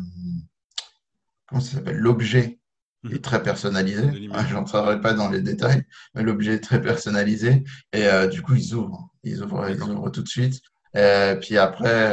comment 1.46 1.60
ça 1.60 1.76
s'appelle, 1.76 1.98
l'objet 1.98 2.58
est 3.04 3.12
mhm. 3.12 3.20
très 3.20 3.42
personnalisé. 3.42 4.10
Je 4.12 4.54
n'entrerai 4.54 5.00
pas 5.00 5.14
dans 5.14 5.30
les 5.30 5.40
détails, 5.40 5.84
mais 6.14 6.24
l'objet 6.24 6.54
est 6.54 6.60
très 6.60 6.80
personnalisé 6.82 7.62
et 7.92 8.08
du 8.28 8.42
coup 8.42 8.56
ils 8.56 8.74
ouvrent, 8.74 9.08
ils 9.22 9.40
ouvrent, 9.40 9.68
ils 9.70 9.80
ouvrent 9.82 10.10
tout 10.10 10.22
de 10.22 10.28
suite. 10.28 10.62
Et 10.98 11.34
puis 11.40 11.56
après, 11.58 12.10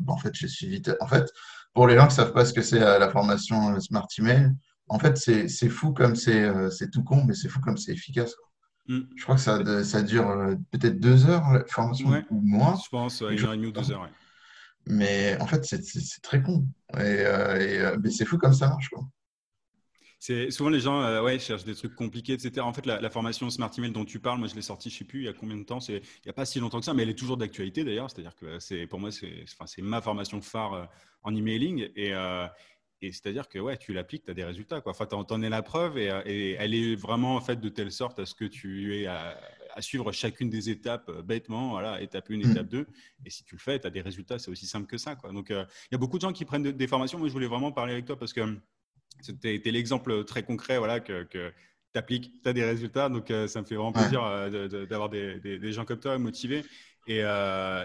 ben, 0.00 0.12
en 0.12 0.16
fait 0.16 0.34
j'ai 0.34 0.48
suivi. 0.48 0.82
En 1.00 1.06
fait, 1.06 1.30
pour 1.74 1.86
les 1.86 1.96
gens 1.96 2.08
qui 2.08 2.14
savent 2.14 2.32
pas 2.32 2.44
ce 2.44 2.52
que 2.52 2.62
c'est 2.62 2.80
la 2.80 3.10
formation 3.10 3.78
Smart 3.80 4.08
Email, 4.18 4.52
en 4.88 4.98
fait 4.98 5.16
c'est 5.16 5.68
fou 5.68 5.92
comme 5.92 6.16
c'est 6.16 6.90
tout 6.92 7.04
con, 7.04 7.24
mais 7.26 7.34
c'est 7.34 7.48
fou 7.48 7.60
comme 7.60 7.76
c'est 7.76 7.92
efficace. 7.92 8.34
Mm. 8.88 9.00
Je 9.16 9.22
crois 9.22 9.36
que 9.36 9.40
ça, 9.40 9.84
ça 9.84 10.02
dure 10.02 10.28
euh, 10.28 10.54
peut-être 10.70 11.00
deux 11.00 11.26
heures 11.26 11.52
la 11.52 11.64
formation 11.66 12.10
ou 12.30 12.40
moins. 12.40 12.76
Je 12.82 12.88
pense, 12.90 13.20
une 13.20 13.40
heure 13.44 13.52
et 13.52 13.56
demie 13.56 13.68
ou 13.68 13.72
deux 13.72 13.90
heures. 13.90 14.08
Mais 14.86 15.36
en 15.40 15.46
fait, 15.46 15.64
c'est 15.64 15.80
très 16.22 16.42
con. 16.42 16.66
Et, 16.94 17.00
euh, 17.00 17.56
euh, 17.58 17.96
mais 18.02 18.10
c'est 18.10 18.26
fou 18.26 18.36
comme 18.36 18.52
ça 18.52 18.68
marche. 18.68 18.90
Quoi. 18.90 19.04
Souvent, 20.50 20.70
les 20.70 20.80
gens 20.80 21.22
ouais, 21.22 21.38
cherchent 21.38 21.64
des 21.64 21.74
trucs 21.74 21.94
compliqués, 21.94 22.32
etc. 22.32 22.60
En 22.60 22.72
fait, 22.72 22.86
la, 22.86 23.10
formation 23.10 23.50
Smart 23.50 23.70
Email 23.76 23.92
dont 23.92 24.04
tu 24.04 24.20
parles, 24.20 24.38
moi, 24.38 24.48
je 24.48 24.54
l'ai 24.54 24.62
sortie, 24.62 24.88
je 24.88 24.94
ne 24.94 24.98
sais 25.00 25.04
plus, 25.04 25.20
il 25.20 25.24
y 25.26 25.28
a 25.28 25.32
combien 25.32 25.56
de 25.56 25.64
temps 25.64 25.80
Il 25.80 26.00
n'y 26.24 26.30
a 26.30 26.32
pas 26.32 26.46
si 26.46 26.60
longtemps 26.60 26.78
que 26.78 26.86
ça, 26.86 26.94
mais 26.94 27.02
elle 27.02 27.10
est 27.10 27.18
toujours 27.18 27.36
d'actualité 27.36 27.84
d'ailleurs. 27.84 28.10
C'est-à-dire 28.10 28.34
que 28.34 28.86
pour 28.86 29.00
moi, 29.00 29.10
c'est 29.10 29.44
enfin, 29.58 29.82
ma 29.82 30.00
formation 30.00 30.40
phare 30.40 30.88
en 31.22 31.34
emailing. 31.34 31.90
Et, 31.94 32.14
et 33.04 33.12
c'est-à-dire 33.12 33.48
que 33.48 33.58
ouais, 33.58 33.76
tu 33.76 33.92
l'appliques, 33.92 34.24
tu 34.24 34.30
as 34.30 34.34
des 34.34 34.44
résultats. 34.44 34.80
Quoi. 34.80 34.92
Enfin, 34.92 35.06
tu 35.06 35.14
en, 35.14 35.42
es 35.42 35.48
la 35.48 35.62
preuve 35.62 35.98
et, 35.98 36.56
elle 36.58 36.74
est 36.74 36.94
vraiment 36.94 37.40
faite 37.40 37.60
de 37.60 37.68
telle 37.68 37.92
sorte 37.92 38.18
à 38.18 38.26
ce 38.26 38.34
que 38.34 38.44
tu 38.44 38.96
aies 38.96 39.06
à, 39.06 39.38
suivre 39.80 40.12
chacune 40.12 40.48
des 40.48 40.70
étapes 40.70 41.08
euh, 41.08 41.20
bêtement, 41.20 41.70
voilà, 41.70 42.00
étape 42.00 42.30
1, 42.30 42.36
mm. 42.36 42.50
étape 42.52 42.68
2. 42.68 42.86
Et 43.26 43.30
si 43.30 43.42
tu 43.42 43.56
le 43.56 43.60
fais, 43.60 43.80
tu 43.80 43.86
as 43.88 43.90
des 43.90 44.02
résultats, 44.02 44.38
c'est 44.38 44.50
aussi 44.50 44.66
simple 44.66 44.86
que 44.86 44.96
ça. 44.96 45.16
Quoi. 45.16 45.32
Donc, 45.32 45.50
euh, 45.50 45.64
il 45.90 45.94
y 45.94 45.96
a 45.96 45.98
beaucoup 45.98 46.16
de 46.16 46.22
gens 46.22 46.32
qui 46.32 46.44
prennent 46.44 46.62
des 46.62 46.86
formations. 46.86 47.18
Moi, 47.18 47.26
je 47.26 47.32
voulais 47.32 47.48
vraiment 47.48 47.72
parler 47.72 47.92
avec 47.92 48.04
toi 48.04 48.16
parce 48.16 48.32
que 48.32 48.40
c'était 49.20 49.70
l'exemple 49.70 50.24
très 50.24 50.42
concret 50.42 50.78
voilà, 50.78 51.00
que, 51.00 51.26
tu 51.32 51.98
appliques, 51.98 52.32
tu 52.42 52.48
as 52.48 52.52
des 52.52 52.64
résultats. 52.64 53.08
Donc, 53.08 53.30
euh, 53.30 53.46
ça 53.46 53.60
me 53.60 53.66
fait 53.66 53.76
vraiment 53.76 53.92
plaisir 53.92 54.22
d'avoir 54.88 55.08
des, 55.08 55.38
des, 55.40 55.72
gens 55.72 55.84
comme 55.84 56.00
toi 56.00 56.18
motivés. 56.18 56.64
Et, 57.06 57.20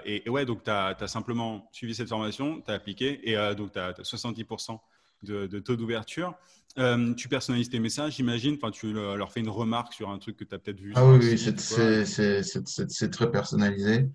et, 0.05 0.29
ouais, 0.29 0.45
donc 0.45 0.63
tu 0.63 0.71
as, 0.71 0.95
simplement 1.07 1.69
suivi 1.71 1.93
cette 1.93 2.09
formation, 2.09 2.61
tu 2.61 2.71
as 2.71 2.75
appliqué 2.75 3.29
et 3.29 3.35
donc 3.55 3.73
tu 3.73 3.79
as, 3.79 3.91
70% 3.91 4.79
de, 5.23 5.59
taux 5.59 5.75
d'ouverture. 5.75 6.33
Euh, 6.77 7.13
tu 7.15 7.27
personnalises 7.27 7.69
tes 7.69 7.79
messages, 7.79 8.15
j'imagine. 8.15 8.55
Enfin, 8.55 8.71
tu 8.71 8.93
leur 8.93 9.31
fais 9.31 9.39
une 9.39 9.49
remarque 9.49 9.93
sur 9.93 10.09
un 10.09 10.19
truc 10.19 10.37
que 10.37 10.43
tu 10.43 10.53
as 10.53 10.59
peut-être 10.59 10.79
vu. 10.79 10.93
Ah 10.95 11.05
oui, 11.05 11.37
c'est 11.37 13.09
très 13.11 13.31
personnalisé. 13.31 14.09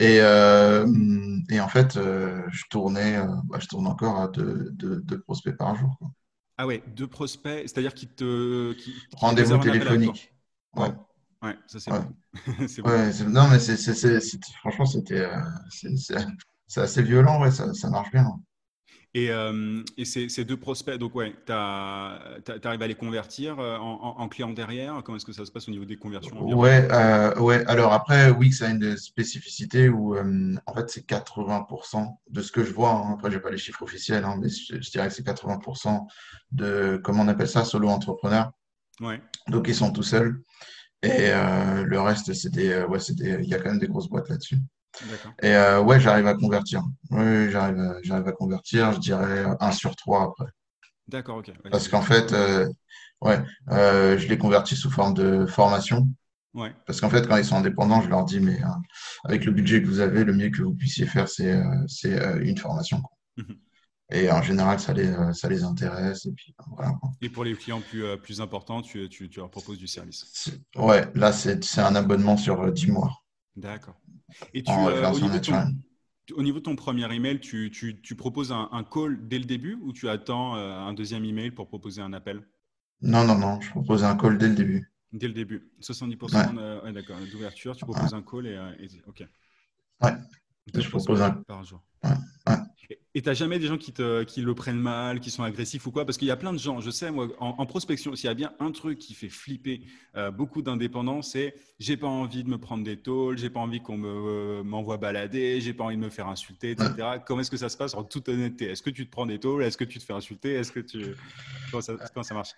Et, 0.00 0.18
euh, 0.20 0.86
et 1.50 1.60
en 1.60 1.68
fait, 1.68 1.96
euh, 1.96 2.42
je 2.50 2.64
tournais, 2.68 3.22
bah, 3.44 3.58
je 3.60 3.66
tourne 3.68 3.86
encore 3.86 4.16
à 4.16 4.28
deux, 4.28 5.20
prospects 5.24 5.56
par 5.56 5.76
jour. 5.76 5.96
Ah 6.62 6.66
ouais, 6.66 6.82
deux 6.94 7.06
prospects, 7.06 7.62
c'est-à-dire 7.62 7.94
qui 7.94 8.06
te. 8.06 8.76
Rendez-vous 9.14 9.56
téléphonique. 9.56 10.34
Ouais. 10.76 10.92
Ouais, 11.42 11.56
ça 11.66 11.78
c'est 12.68 12.82
bon. 12.82 13.30
non, 13.30 13.48
mais 13.48 13.58
c'est, 13.58 13.78
franchement, 14.58 14.84
c'était, 14.84 15.26
c'est, 15.70 16.80
assez 16.82 17.02
violent, 17.02 17.40
ouais, 17.40 17.50
ça, 17.50 17.72
ça 17.72 17.88
marche 17.88 18.10
bien. 18.10 18.26
Et, 19.12 19.32
euh, 19.32 19.82
et 19.96 20.04
ces, 20.04 20.44
deux 20.44 20.56
prospects, 20.56 20.96
donc 20.96 21.16
ouais, 21.16 21.34
tu 21.44 21.52
arrives 21.52 22.82
à 22.82 22.86
les 22.86 22.94
convertir 22.94 23.58
euh, 23.58 23.76
en, 23.76 24.28
clients 24.28 24.52
derrière? 24.52 25.02
Comment 25.04 25.16
est-ce 25.16 25.24
que 25.24 25.32
ça 25.32 25.44
se 25.44 25.50
passe 25.50 25.66
au 25.66 25.72
niveau 25.72 25.84
des 25.84 25.96
conversions 25.96 26.40
Ouais, 26.56 26.86
euh, 26.92 27.36
ouais. 27.40 27.64
Alors 27.66 27.92
après, 27.92 28.30
Wix 28.30 28.62
a 28.62 28.70
une 28.70 28.96
spécificité 28.96 29.88
où 29.88 30.16
en 30.16 30.74
fait 30.74 30.88
c'est 30.90 31.04
80% 31.08 32.06
de 32.30 32.40
ce 32.40 32.52
que 32.52 32.62
je 32.62 32.72
vois. 32.72 32.92
Hein. 32.92 33.14
Après, 33.14 33.32
j'ai 33.32 33.40
pas 33.40 33.50
les 33.50 33.58
chiffres 33.58 33.82
officiels, 33.82 34.24
hein, 34.24 34.38
mais 34.40 34.48
je, 34.48 34.90
dirais 34.90 35.08
que 35.08 35.14
c'est 35.14 35.26
80% 35.26 36.06
de 36.52 37.00
comment 37.02 37.24
on 37.24 37.28
appelle 37.28 37.48
ça, 37.48 37.64
solo 37.64 37.88
entrepreneur. 37.88 38.52
Ouais. 39.00 39.20
Donc 39.48 39.66
ils 39.66 39.74
sont 39.74 39.92
tout 39.92 40.04
seuls. 40.04 40.40
Et 41.02 41.30
le 41.30 42.00
reste, 42.00 42.30
des, 42.50 42.84
ouais, 42.84 42.98
il 43.18 43.48
y 43.48 43.54
a 43.54 43.58
quand 43.58 43.70
même 43.70 43.80
des 43.80 43.88
grosses 43.88 44.08
boîtes 44.08 44.28
là-dessus. 44.28 44.58
Et 45.42 45.54
euh, 45.54 45.80
ouais, 45.80 46.00
j'arrive 46.00 46.26
à 46.26 46.34
convertir. 46.34 46.82
Oui, 47.10 47.50
j'arrive, 47.50 47.98
j'arrive 48.02 48.26
à 48.28 48.32
convertir, 48.32 48.92
je 48.92 48.98
dirais 48.98 49.44
1 49.60 49.72
sur 49.72 49.94
3 49.96 50.24
après. 50.24 50.50
D'accord, 51.08 51.38
ok. 51.38 51.52
Parce 51.70 51.88
qu'en 51.88 52.02
fait, 52.02 52.32
euh, 52.32 52.68
ouais, 53.20 53.40
euh, 53.70 54.18
je 54.18 54.28
les 54.28 54.38
convertis 54.38 54.76
sous 54.76 54.90
forme 54.90 55.14
de 55.14 55.46
formation. 55.46 56.08
Ouais. 56.54 56.74
Parce 56.86 57.00
qu'en 57.00 57.10
fait, 57.10 57.26
quand 57.28 57.36
ils 57.36 57.44
sont 57.44 57.56
indépendants, 57.56 58.02
je 58.02 58.08
leur 58.08 58.24
dis, 58.24 58.40
mais 58.40 58.58
avec 59.24 59.44
le 59.44 59.52
budget 59.52 59.82
que 59.82 59.86
vous 59.86 60.00
avez, 60.00 60.24
le 60.24 60.32
mieux 60.32 60.50
que 60.50 60.62
vous 60.62 60.74
puissiez 60.74 61.06
faire, 61.06 61.28
c'est, 61.28 61.60
c'est 61.86 62.18
une 62.40 62.58
formation. 62.58 63.02
Mhm. 63.36 63.56
Et 64.12 64.28
en 64.28 64.42
général, 64.42 64.80
ça 64.80 64.92
les, 64.92 65.14
ça 65.32 65.48
les 65.48 65.62
intéresse. 65.62 66.26
Et, 66.26 66.32
puis, 66.32 66.52
voilà. 66.74 66.92
et 67.22 67.28
pour 67.28 67.44
les 67.44 67.54
clients 67.54 67.80
plus, 67.80 68.04
plus 68.18 68.40
importants, 68.40 68.82
tu, 68.82 69.08
tu, 69.08 69.30
tu, 69.30 69.38
leur 69.38 69.50
proposes 69.50 69.78
du 69.78 69.86
service 69.86 70.50
Ouais, 70.74 71.08
là, 71.14 71.32
c'est, 71.32 71.62
c'est 71.62 71.80
un 71.80 71.94
abonnement 71.94 72.36
sur 72.36 72.72
10 72.72 72.90
mois. 72.90 73.20
D'accord. 73.56 74.00
Et 74.54 74.62
tu, 74.62 74.70
euh, 74.70 75.10
au, 75.12 75.18
niveau 76.42 76.58
de 76.58 76.62
ton, 76.62 76.76
premier 76.76 77.12
email, 77.12 77.40
tu, 77.40 77.70
tu, 77.70 78.16
proposes 78.16 78.52
un, 78.52 78.84
call 78.90 79.28
dès 79.28 79.38
le 79.38 79.44
début 79.44 79.78
ou 79.82 79.92
tu 79.92 80.08
attends 80.08 80.56
euh, 80.56 80.78
un 80.78 80.92
deuxième 80.92 81.24
email 81.24 81.50
pour 81.50 81.66
proposer 81.68 82.00
un 82.00 82.12
appel? 82.12 82.46
Non, 83.02 83.24
non, 83.24 83.36
non, 83.38 83.60
je 83.60 83.70
propose 83.70 84.04
un 84.04 84.16
call 84.16 84.38
dès 84.38 84.48
le 84.48 84.54
début. 84.54 84.92
Dès 85.12 85.26
le 85.26 85.34
début. 85.34 85.72
70% 85.80 87.30
d'ouverture, 87.32 87.76
tu 87.76 87.84
proposes 87.84 88.14
un 88.14 88.22
call 88.22 88.46
et, 88.46 88.56
euh, 88.56 88.86
OK. 89.06 89.24
Ouais. 90.02 90.14
Je 90.72 90.88
propose 90.88 91.20
un 91.20 91.32
par 91.32 91.64
jour. 91.64 91.82
Et 93.14 93.22
tu 93.22 93.28
n'as 93.28 93.34
jamais 93.34 93.58
des 93.58 93.66
gens 93.66 93.76
qui, 93.76 93.92
te, 93.92 94.22
qui 94.22 94.40
le 94.40 94.54
prennent 94.54 94.78
mal, 94.78 95.18
qui 95.18 95.30
sont 95.30 95.42
agressifs 95.42 95.84
ou 95.84 95.90
quoi? 95.90 96.04
Parce 96.04 96.16
qu'il 96.16 96.28
y 96.28 96.30
a 96.30 96.36
plein 96.36 96.52
de 96.52 96.58
gens, 96.58 96.80
je 96.80 96.90
sais, 96.90 97.10
moi, 97.10 97.26
en, 97.40 97.66
prospection, 97.66 98.14
s'il 98.14 98.28
y 98.28 98.30
a 98.30 98.34
bien 98.34 98.52
un 98.60 98.70
truc 98.70 98.98
qui 98.98 99.14
fait 99.14 99.28
flipper 99.28 99.82
euh, 100.16 100.30
beaucoup 100.30 100.62
d'indépendants, 100.62 101.20
c'est 101.20 101.54
j'ai 101.80 101.96
pas 101.96 102.06
envie 102.06 102.44
de 102.44 102.48
me 102.48 102.58
prendre 102.58 102.84
des 102.84 102.96
tôles, 102.96 103.36
j'ai 103.36 103.50
pas 103.50 103.58
envie 103.58 103.80
qu'on 103.80 103.96
me, 103.96 104.08
euh, 104.08 104.62
m'envoie 104.62 104.96
balader, 104.96 105.60
j'ai 105.60 105.74
pas 105.74 105.84
envie 105.84 105.96
de 105.96 106.02
me 106.02 106.08
faire 106.08 106.28
insulter, 106.28 106.70
etc. 106.70 107.18
Comment 107.26 107.40
est-ce 107.40 107.50
que 107.50 107.56
ça 107.56 107.68
se 107.68 107.76
passe? 107.76 107.94
En 107.94 108.04
toute 108.04 108.28
honnêteté 108.28 108.66
Est-ce 108.66 108.82
que 108.82 108.90
tu 108.90 109.06
te 109.06 109.10
prends 109.10 109.26
des 109.26 109.40
tôles? 109.40 109.64
Est-ce 109.64 109.76
que 109.76 109.84
tu 109.84 109.98
te 109.98 110.04
fais 110.04 110.12
insulter? 110.12 110.54
Est-ce 110.54 110.70
que 110.70 110.80
tu... 110.80 111.16
comment, 111.72 111.82
ça, 111.82 111.94
ça 112.22 112.34
marche? 112.34 112.52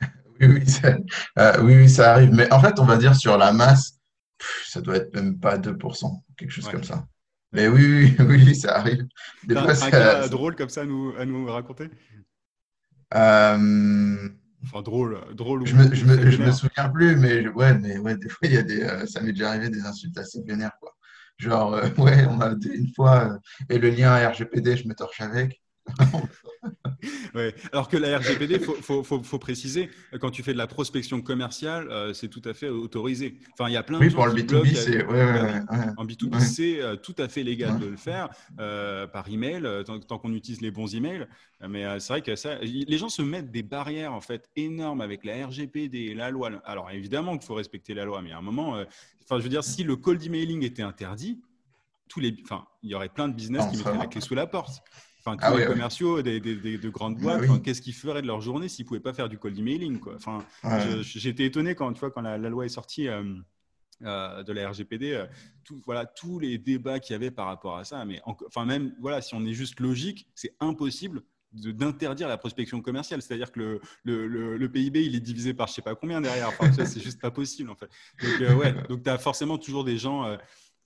Oui 0.40 0.46
oui, 0.46 0.66
ça, 0.66 0.96
euh, 1.38 1.62
oui, 1.62 1.76
oui, 1.76 1.90
ça 1.90 2.12
arrive. 2.12 2.30
Mais 2.32 2.50
en 2.50 2.60
fait, 2.60 2.78
on 2.78 2.86
va 2.86 2.96
dire 2.96 3.14
sur 3.14 3.36
la 3.36 3.52
masse, 3.52 4.00
ça 4.66 4.80
doit 4.80 4.96
être 4.96 5.14
même 5.14 5.38
pas 5.38 5.58
2%, 5.58 6.22
quelque 6.38 6.50
chose 6.50 6.66
comme 6.68 6.82
ça. 6.82 7.06
Mais 7.52 7.68
oui, 7.68 8.14
oui, 8.18 8.24
oui, 8.28 8.54
ça 8.54 8.76
arrive. 8.76 9.06
Des 9.44 9.54
fois, 9.54 9.72
un 9.84 9.90
cas 9.90 10.28
drôle 10.28 10.54
comme 10.56 10.68
ça 10.68 10.82
à 10.82 10.84
nous, 10.84 11.12
à 11.18 11.24
nous 11.24 11.46
raconter? 11.46 11.88
Euh... 13.14 14.28
Enfin, 14.62 14.82
drôle, 14.82 15.18
drôle. 15.34 15.66
Je 15.66 15.74
me, 15.74 15.94
je 15.94 16.04
me, 16.04 16.30
je 16.30 16.42
me 16.42 16.52
souviens 16.52 16.90
plus, 16.90 17.16
mais 17.16 17.48
ouais, 17.48 17.74
mais 17.78 17.98
ouais, 17.98 18.16
des 18.16 18.28
fois, 18.28 18.38
il 18.42 18.52
y 18.52 18.58
a 18.58 18.62
des, 18.62 18.82
euh, 18.82 19.06
ça 19.06 19.20
m'est 19.22 19.32
déjà 19.32 19.50
arrivé 19.50 19.70
des 19.70 19.80
insultes 19.80 20.18
assez 20.18 20.42
vénères, 20.42 20.76
quoi. 20.80 20.94
Genre, 21.38 21.74
euh, 21.74 21.88
ouais, 21.98 22.26
on 22.26 22.34
m'a 22.34 22.54
dit 22.54 22.68
une 22.68 22.92
fois, 22.94 23.32
euh, 23.32 23.38
et 23.70 23.78
le 23.78 23.88
lien 23.88 24.14
RGPD, 24.28 24.76
je 24.76 24.86
me 24.86 24.94
torche 24.94 25.20
avec. 25.20 25.59
ouais. 27.34 27.54
Alors 27.72 27.88
que 27.88 27.96
la 27.96 28.18
RGPD, 28.18 28.54
il 28.54 28.60
faut, 28.60 29.02
faut, 29.02 29.22
faut, 29.22 29.38
préciser, 29.38 29.90
quand 30.20 30.30
tu 30.30 30.42
fais 30.42 30.52
de 30.52 30.58
la 30.58 30.66
prospection 30.66 31.20
commerciale, 31.20 31.88
euh, 31.90 32.12
c'est 32.12 32.28
tout 32.28 32.42
à 32.44 32.54
fait 32.54 32.68
autorisé. 32.68 33.38
Enfin, 33.52 33.68
il 33.68 33.72
y 33.72 33.76
a 33.76 33.82
plein 33.82 33.98
de 33.98 34.04
oui, 34.04 34.10
pour 34.10 34.26
le 34.26 34.34
B2B, 34.34 34.74
c'est 34.74 35.04
en 35.96 36.04
B2B, 36.04 36.40
c'est 36.40 36.80
euh, 36.80 36.96
tout 36.96 37.14
à 37.18 37.28
fait 37.28 37.42
légal 37.42 37.78
de 37.78 37.86
le 37.86 37.96
faire 37.96 38.28
euh, 38.58 39.06
par 39.06 39.28
email, 39.28 39.66
tant, 39.84 40.18
qu'on 40.18 40.34
utilise 40.34 40.60
les 40.60 40.70
bons 40.70 40.94
emails. 40.94 41.26
Mais 41.68 41.84
c'est 42.00 42.12
vrai 42.14 42.22
que 42.22 42.36
ça, 42.36 42.56
les 42.58 42.98
gens 42.98 43.08
se 43.08 43.22
mettent 43.22 43.50
des 43.50 43.62
barrières 43.62 44.14
en 44.14 44.20
fait 44.20 44.48
énormes 44.56 45.00
avec 45.00 45.24
la 45.24 45.46
RGPD, 45.46 46.14
la 46.14 46.30
loi. 46.30 46.50
Alors 46.64 46.90
évidemment 46.90 47.36
qu'il 47.36 47.46
faut 47.46 47.54
respecter 47.54 47.94
la 47.94 48.04
loi, 48.04 48.22
mais 48.22 48.32
à 48.32 48.38
un 48.38 48.42
moment, 48.42 48.82
enfin, 49.24 49.38
je 49.38 49.42
veux 49.42 49.50
dire, 49.50 49.64
si 49.64 49.84
le 49.84 49.96
cold 49.96 50.24
emailing 50.24 50.64
était 50.64 50.82
interdit, 50.82 51.40
tous 52.08 52.20
les, 52.20 52.36
enfin, 52.42 52.66
il 52.82 52.90
y 52.90 52.94
aurait 52.94 53.08
plein 53.08 53.28
de 53.28 53.34
business 53.34 53.64
qui 53.70 53.76
mettraient 53.78 53.96
la 53.96 54.06
clé 54.06 54.20
sous 54.20 54.34
la 54.34 54.46
porte. 54.46 54.82
Enfin, 55.20 55.36
tous 55.36 55.44
ah 55.44 55.56
les 55.56 55.66
commerciaux 55.66 56.22
des, 56.22 56.40
de 56.40 56.88
grandes 56.88 57.16
ah 57.20 57.22
boîtes, 57.22 57.62
qu'est-ce 57.62 57.82
qu'ils 57.82 57.94
feraient 57.94 58.22
de 58.22 58.26
leur 58.26 58.40
journée 58.40 58.68
s'ils 58.68 58.84
ne 58.84 58.88
pouvaient 58.88 59.00
pas 59.00 59.12
faire 59.12 59.28
du 59.28 59.38
cold 59.38 59.58
emailing 59.58 59.98
quoi. 59.98 60.14
Enfin, 60.16 60.44
J'étais 61.02 61.44
étonné 61.44 61.74
quand, 61.74 61.92
tu 61.92 62.00
vois, 62.00 62.10
quand 62.10 62.22
la, 62.22 62.38
loi 62.38 62.64
est 62.64 62.70
sortie. 62.70 63.08
Euh, 64.02 64.42
de 64.44 64.54
la 64.54 64.70
RGPD, 64.70 65.26
tout, 65.62 65.82
voilà, 65.84 66.06
tous 66.06 66.38
les 66.38 66.56
débats 66.56 67.00
qu'il 67.00 67.12
y 67.12 67.16
avait 67.16 67.30
par 67.30 67.44
rapport 67.44 67.76
à 67.76 67.84
ça. 67.84 68.02
Mais 68.06 68.22
enfin, 68.24 68.64
même 68.64 68.94
voilà, 68.98 69.20
si 69.20 69.34
on 69.34 69.44
est 69.44 69.52
juste 69.52 69.78
logique, 69.78 70.26
c'est 70.34 70.56
impossible 70.58 71.20
d'interdire 71.52 72.26
la 72.26 72.38
prospection 72.38 72.80
commerciale. 72.80 73.20
C'est-à-dire 73.20 73.52
que 73.52 73.60
le, 73.60 74.26
le, 74.26 74.56
le, 74.56 74.72
PIB, 74.72 75.04
il 75.04 75.14
est 75.16 75.20
divisé 75.20 75.52
par 75.52 75.66
je 75.68 75.74
sais 75.74 75.82
pas 75.82 75.94
combien 75.94 76.22
derrière. 76.22 76.48
Enfin, 76.48 76.72
c'est 76.72 77.02
juste 77.02 77.20
pas 77.20 77.30
possible 77.30 77.68
en 77.68 77.76
fait. 77.76 77.90
Donc, 78.22 78.58
ouais, 78.58 78.72
donc 78.88 79.02
tu 79.02 79.10
as 79.10 79.18
forcément 79.18 79.58
toujours 79.58 79.84
des 79.84 79.98
gens 79.98 80.34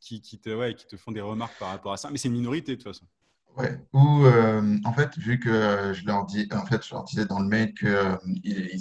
qui, 0.01 0.21
qui, 0.21 0.41
te, 0.41 0.51
ouais, 0.51 0.75
qui 0.75 0.87
te 0.87 0.97
font 0.97 1.13
des 1.13 1.21
remarques 1.21 1.57
par 1.59 1.69
rapport 1.69 1.93
à 1.93 1.97
ça. 1.97 2.11
Mais 2.11 2.19
c'est 2.19 2.27
une 2.27 2.35
minorité 2.35 2.73
de 2.73 2.83
toute 2.83 2.93
façon. 2.93 3.07
Ouais. 3.57 3.79
Ou 3.93 4.27
euh, 4.27 4.79
en 4.85 4.93
fait, 4.93 5.17
vu 5.17 5.39
que 5.39 5.93
je 5.95 6.05
leur 6.07 6.27
dis, 6.27 6.49
en 6.53 6.67
fait, 6.67 6.85
je 6.85 6.93
leur 6.93 7.05
disais 7.05 7.25
dans 7.25 7.39
le 7.39 7.47
mail 7.47 7.73
qu'ils 7.75 7.89
euh, 7.89 8.17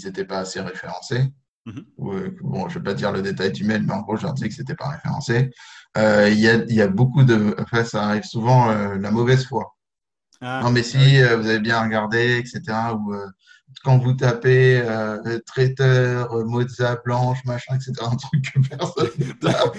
n'étaient 0.04 0.26
pas 0.26 0.40
assez 0.40 0.62
référencés. 0.62 1.32
Mm-hmm. 1.68 1.86
Euh, 2.00 2.38
bon, 2.42 2.68
je 2.70 2.80
vais 2.80 2.84
pas 2.84 2.94
dire 2.94 3.12
le 3.12 3.22
détail 3.22 3.52
du 3.52 3.64
mail, 3.66 3.84
mais 3.84 3.94
en 3.94 4.02
gros, 4.02 4.18
je 4.18 4.24
leur 4.24 4.34
disais 4.34 4.50
que 4.50 4.56
c'était 4.56 4.76
pas 4.76 4.90
référencé. 4.90 5.52
Il 5.96 6.40
y, 6.40 6.50
a, 6.50 6.56
y, 6.66 6.82
a, 6.82 6.88
beaucoup 6.88 7.24
de, 7.24 7.56
enfin, 7.60 7.84
ça 7.84 8.04
arrive 8.06 8.24
souvent 8.24 8.72
la 8.96 9.12
mauvaise 9.12 9.46
foi. 9.46 9.76
Ah, 10.42 10.62
non, 10.64 10.72
mais 10.72 10.82
si 10.82 11.22
ah 11.22 11.36
vous 11.36 11.46
avez 11.46 11.60
bien 11.60 11.82
regardé, 11.84 12.38
etc. 12.40 12.62
Ou 12.96 13.14
quand 13.84 14.00
vous 14.00 14.14
tapez 14.14 14.84
traiteur, 15.46 16.34
mozza 16.46 17.00
blanche, 17.06 17.46
machin, 17.46 17.76
etc. 17.76 17.94
Un 18.12 18.16
truc 18.16 18.54
que 18.54 18.60
personne 18.68 19.10
ne 19.20 19.34
tape. 19.34 19.78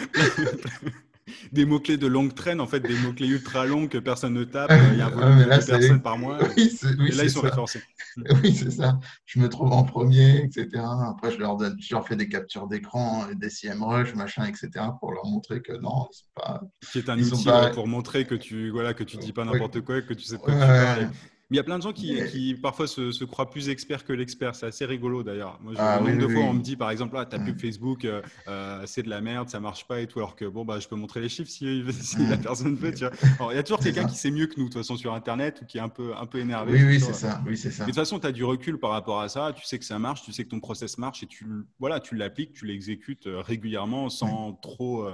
des 1.55 1.65
mots-clés 1.65 1.97
de 1.97 2.07
longue 2.07 2.35
traîne, 2.35 2.61
en 2.61 2.67
fait, 2.67 2.81
des 2.81 2.97
mots-clés 2.97 3.29
ultra 3.29 3.65
longs 3.65 3.87
que 3.89 3.99
personne 3.99 4.35
ne 4.35 4.45
tape. 4.45 4.73
Il 4.93 4.99
y 4.99 5.01
a 5.01 5.07
un 5.07 5.11
volume 5.11 5.39
de 5.39 5.45
personnes 5.45 6.03
par 6.03 6.19
mois. 6.19 6.39
Oui, 6.57 6.79
et 7.09 7.13
là, 7.13 7.25
ils 7.25 7.31
sont 7.31 7.41
référencés. 7.41 7.83
Oui, 8.43 8.55
c'est 8.55 8.71
ça. 8.71 9.01
Je 9.25 9.41
me 9.41 9.49
trouve 9.49 9.73
en 9.73 9.83
premier, 9.83 10.45
etc. 10.45 10.69
Après, 11.09 11.33
je 11.33 11.39
leur, 11.39 11.57
donne, 11.57 11.77
je 11.81 11.95
leur 11.95 12.07
fais 12.07 12.17
des 12.17 12.29
captures 12.29 12.69
d'écran, 12.69 13.27
des 13.35 13.49
CMrush, 13.51 14.15
machin, 14.15 14.45
etc. 14.45 14.71
pour 15.01 15.13
leur 15.13 15.27
montrer 15.27 15.63
que 15.63 15.73
non, 15.73 16.07
c'est 16.13 16.27
pas. 16.35 16.61
Qui 16.93 16.99
est 16.99 17.09
un 17.09 17.19
outil 17.19 17.49
pour 17.73 17.89
montrer 17.89 18.25
que 18.25 18.35
tu 18.35 18.71
voilà, 18.71 18.95
que 18.95 19.05
tu 19.05 19.17
dis 19.17 19.33
pas 19.33 19.45
n'importe 19.45 19.81
quoi, 19.81 20.03
que 20.03 20.15
tu 20.15 20.25
sais 20.25 20.39
pas 20.39 20.53
ouais. 20.53 21.09
Il 21.55 21.57
y 21.57 21.61
a 21.61 21.63
plein 21.63 21.79
de 21.79 21.85
gens 21.85 21.93
qui, 21.93 22.19
qui 22.33 22.55
parfois 22.55 22.89
se, 22.89 23.13
se, 23.13 23.23
croient 23.23 23.49
plus 23.49 23.69
experts 23.69 24.05
que 24.05 24.13
l'expert. 24.13 24.57
C'est 24.57 24.67
assez 24.67 24.85
rigolo 24.87 25.23
d'ailleurs. 25.23 25.57
Moi, 25.63 25.75
ah, 25.79 26.01
nombre 26.01 26.19
de 26.19 26.27
fois, 26.27 26.43
on 26.43 26.55
me 26.55 26.61
dit 26.61 26.75
par 26.75 26.91
exemple, 26.91 27.17
ah, 27.17 27.25
ta 27.27 27.39
pub 27.39 27.61
Facebook, 27.61 28.05
euh, 28.05 28.23
euh, 28.49 28.83
c'est 28.87 29.05
de 29.05 29.09
la 29.09 29.21
merde, 29.21 29.49
ça 29.49 29.61
marche 29.61 29.87
pas 29.87 30.01
et 30.01 30.09
tout. 30.09 30.19
Alors 30.19 30.35
que 30.35 30.47
bon, 30.47 30.65
bah, 30.65 30.81
je 30.81 30.89
peux 30.89 30.97
montrer 30.97 31.21
les 31.21 31.29
chiffres 31.29 31.49
si, 31.49 31.85
si 31.93 32.27
la 32.27 32.39
personne 32.39 32.75
veut. 32.75 32.93
Tu 32.93 33.05
vois. 33.07 33.53
il 33.53 33.55
y 33.55 33.59
a 33.59 33.63
toujours 33.63 33.79
quelqu'un 33.79 34.05
qui 34.05 34.17
sait 34.17 34.33
mieux 34.33 34.49
que 34.49 34.55
nous, 34.59 34.65
de 34.65 34.73
toute 34.73 34.83
façon, 34.83 34.97
sur 34.97 35.15
Internet 35.15 35.61
ou 35.63 35.65
qui 35.65 35.79
est 35.79 35.81
un 35.81 35.89
peu, 35.89 36.13
un 36.17 36.27
peu 36.27 36.41
énervé. 36.41 36.73
Oui, 36.73 36.83
oui, 36.85 37.01
c'est 37.01 37.15
ça. 37.15 37.41
Oui, 37.47 37.57
c'est 37.57 37.71
ça. 37.71 37.85
Mais 37.85 37.93
de 37.93 37.95
toute 37.95 38.03
façon, 38.03 38.19
tu 38.19 38.27
as 38.27 38.33
du 38.33 38.43
recul 38.43 38.81
par 38.81 38.91
rapport 38.91 39.21
à 39.21 39.29
ça. 39.29 39.53
Tu 39.55 39.65
sais 39.65 39.79
que 39.79 39.85
ça 39.85 40.01
marche, 40.01 40.23
tu 40.25 40.33
sais 40.33 40.43
que 40.43 40.51
ton 40.51 40.59
process 40.59 40.99
marche 40.99 41.23
et 41.23 41.29
tu 41.29 41.47
voilà, 41.79 42.01
tu 42.01 42.17
l'appliques, 42.17 42.55
tu 42.55 42.67
l'exécutes 42.67 43.29
euh, 43.29 43.41
régulièrement 43.41 44.09
sans 44.09 44.55
trop 44.55 45.09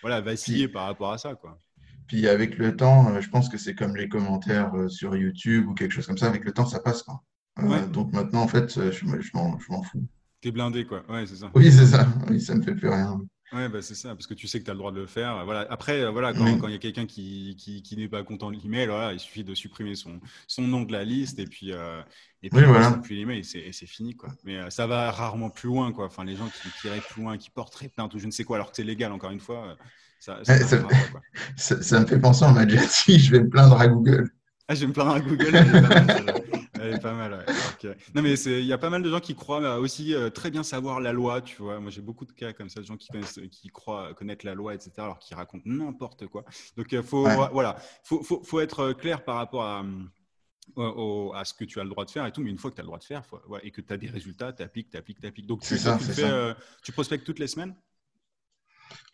voilà, 0.00 0.22
vaciller 0.22 0.66
par 0.66 0.86
rapport 0.86 1.12
à 1.12 1.18
ça. 1.18 1.34
Quoi. 1.34 1.60
Puis 2.06 2.28
avec 2.28 2.58
le 2.58 2.76
temps, 2.76 3.10
euh, 3.10 3.20
je 3.20 3.30
pense 3.30 3.48
que 3.48 3.56
c'est 3.56 3.74
comme 3.74 3.96
les 3.96 4.08
commentaires 4.08 4.74
euh, 4.74 4.88
sur 4.88 5.16
YouTube 5.16 5.66
ou 5.68 5.74
quelque 5.74 5.92
chose 5.92 6.06
comme 6.06 6.18
ça. 6.18 6.26
Avec 6.26 6.44
le 6.44 6.52
temps, 6.52 6.66
ça 6.66 6.80
passe. 6.80 7.02
Quoi. 7.02 7.22
Euh, 7.60 7.86
donc 7.86 8.12
maintenant, 8.12 8.42
en 8.42 8.48
fait, 8.48 8.72
je, 8.74 8.90
je 8.90 9.30
m'en 9.34 9.58
fous. 9.58 10.06
T'es 10.40 10.50
blindé, 10.50 10.84
quoi. 10.84 11.02
Ouais, 11.08 11.26
c'est 11.26 11.36
ça. 11.36 11.50
Oui, 11.54 11.72
c'est 11.72 11.86
ça. 11.86 12.06
Oui, 12.28 12.40
ça 12.40 12.54
me 12.54 12.62
fait 12.62 12.74
plus 12.74 12.88
rien. 12.88 13.20
Ouais, 13.52 13.68
bah, 13.68 13.82
c'est 13.82 13.94
ça, 13.94 14.10
parce 14.10 14.26
que 14.26 14.34
tu 14.34 14.48
sais 14.48 14.58
que 14.58 14.64
tu 14.64 14.70
as 14.70 14.74
le 14.74 14.78
droit 14.78 14.90
de 14.90 15.00
le 15.00 15.06
faire. 15.06 15.44
Voilà. 15.44 15.66
Après, 15.70 16.10
voilà, 16.10 16.34
quand 16.34 16.66
il 16.66 16.72
y 16.72 16.74
a 16.74 16.78
quelqu'un 16.78 17.06
qui, 17.06 17.54
qui, 17.56 17.82
qui 17.82 17.96
n'est 17.96 18.08
pas 18.08 18.24
content 18.24 18.50
de 18.50 18.56
l'email, 18.56 18.86
voilà, 18.88 19.12
il 19.12 19.20
suffit 19.20 19.44
de 19.44 19.54
supprimer 19.54 19.94
son, 19.94 20.20
son 20.48 20.62
nom 20.62 20.82
de 20.82 20.92
la 20.92 21.04
liste 21.04 21.38
et 21.38 21.46
puis, 21.46 21.70
et 21.70 22.50
puis, 22.50 22.58
oui, 22.58 22.64
voilà. 22.64 22.98
puis 23.02 23.16
l'email 23.16 23.40
et 23.54 23.72
c'est 23.72 23.86
fini. 23.86 24.16
Quoi. 24.16 24.30
Mais 24.44 24.70
ça 24.70 24.88
va 24.88 25.10
rarement 25.12 25.50
plus 25.50 25.68
loin. 25.68 25.92
Quoi. 25.92 26.06
Enfin, 26.06 26.24
les 26.24 26.34
gens 26.34 26.48
qui, 26.48 26.68
qui 26.80 26.88
iraient 26.88 27.00
plus 27.00 27.22
loin, 27.22 27.38
qui 27.38 27.50
porteraient 27.50 27.88
plainte 27.88 28.12
ou 28.14 28.18
je 28.18 28.26
ne 28.26 28.32
sais 28.32 28.42
quoi, 28.42 28.56
alors 28.56 28.70
que 28.70 28.76
c'est 28.76 28.82
légal, 28.82 29.12
encore 29.12 29.30
une 29.30 29.40
fois, 29.40 29.76
ça, 31.56 31.82
ça, 31.82 32.00
me 32.00 32.06
fait 32.06 32.18
penser, 32.18 32.46
m'a 32.52 32.64
déjà 32.64 32.82
dit, 33.06 33.18
je 33.18 33.30
vais 33.30 33.40
me 33.40 33.48
plaindre 33.48 33.80
à 33.80 33.88
Google. 33.88 34.30
Ah, 34.68 34.74
je 34.74 34.80
vais 34.80 34.86
me 34.86 34.92
plaindre 34.92 35.12
à 35.12 35.20
Google. 35.20 35.54
Elle 36.80 36.94
est 36.94 37.00
pas 37.00 37.12
mal. 37.12 37.32
Ouais. 37.32 37.96
Non, 38.14 38.22
mais 38.22 38.34
il 38.34 38.64
y 38.64 38.72
a 38.72 38.78
pas 38.78 38.90
mal 38.90 39.02
de 39.02 39.10
gens 39.10 39.20
qui 39.20 39.34
croient 39.34 39.62
euh, 39.62 39.78
aussi 39.78 40.14
euh, 40.14 40.30
très 40.30 40.50
bien 40.50 40.62
savoir 40.62 41.00
la 41.00 41.12
loi, 41.12 41.40
tu 41.40 41.56
vois. 41.62 41.80
Moi, 41.80 41.90
j'ai 41.90 42.00
beaucoup 42.00 42.24
de 42.24 42.32
cas 42.32 42.52
comme 42.52 42.68
ça, 42.68 42.80
de 42.80 42.86
gens 42.86 42.96
qui, 42.96 43.08
connaissent, 43.08 43.40
qui 43.50 43.68
croient 43.68 44.14
connaître 44.14 44.44
la 44.46 44.54
loi, 44.54 44.74
etc., 44.74 44.92
alors 44.98 45.18
qu'ils 45.18 45.36
racontent 45.36 45.64
n'importe 45.66 46.26
quoi. 46.26 46.44
Donc, 46.76 46.92
il 46.92 47.02
faut, 47.02 47.26
voilà, 47.52 47.76
faut, 48.02 48.22
faut, 48.22 48.42
faut, 48.42 48.60
être 48.60 48.92
clair 48.92 49.24
par 49.24 49.36
rapport 49.36 49.62
à, 49.64 49.84
à, 50.76 51.44
ce 51.44 51.54
que 51.54 51.64
tu 51.64 51.80
as 51.80 51.84
le 51.84 51.90
droit 51.90 52.04
de 52.04 52.10
faire 52.10 52.26
et 52.26 52.32
tout, 52.32 52.42
mais 52.42 52.50
une 52.50 52.58
fois 52.58 52.70
que 52.70 52.76
tu 52.76 52.80
as 52.80 52.84
le 52.84 52.88
droit 52.88 52.98
de 52.98 53.04
faire 53.04 53.22
et 53.62 53.70
que 53.70 53.80
tu 53.80 53.92
as 53.92 53.96
des 53.96 54.08
résultats, 54.08 54.52
tu 54.52 54.62
appliques, 54.62 54.90
tu 54.90 54.96
appliques, 54.96 55.20
tu 55.20 55.26
appliques. 55.26 55.46
Donc, 55.46 55.62
tu, 55.62 55.76
ça, 55.76 55.98
tu, 55.98 56.04
fais, 56.04 56.24
euh, 56.24 56.54
tu 56.82 56.92
prospectes 56.92 57.24
toutes 57.24 57.38
les 57.38 57.46
semaines? 57.46 57.74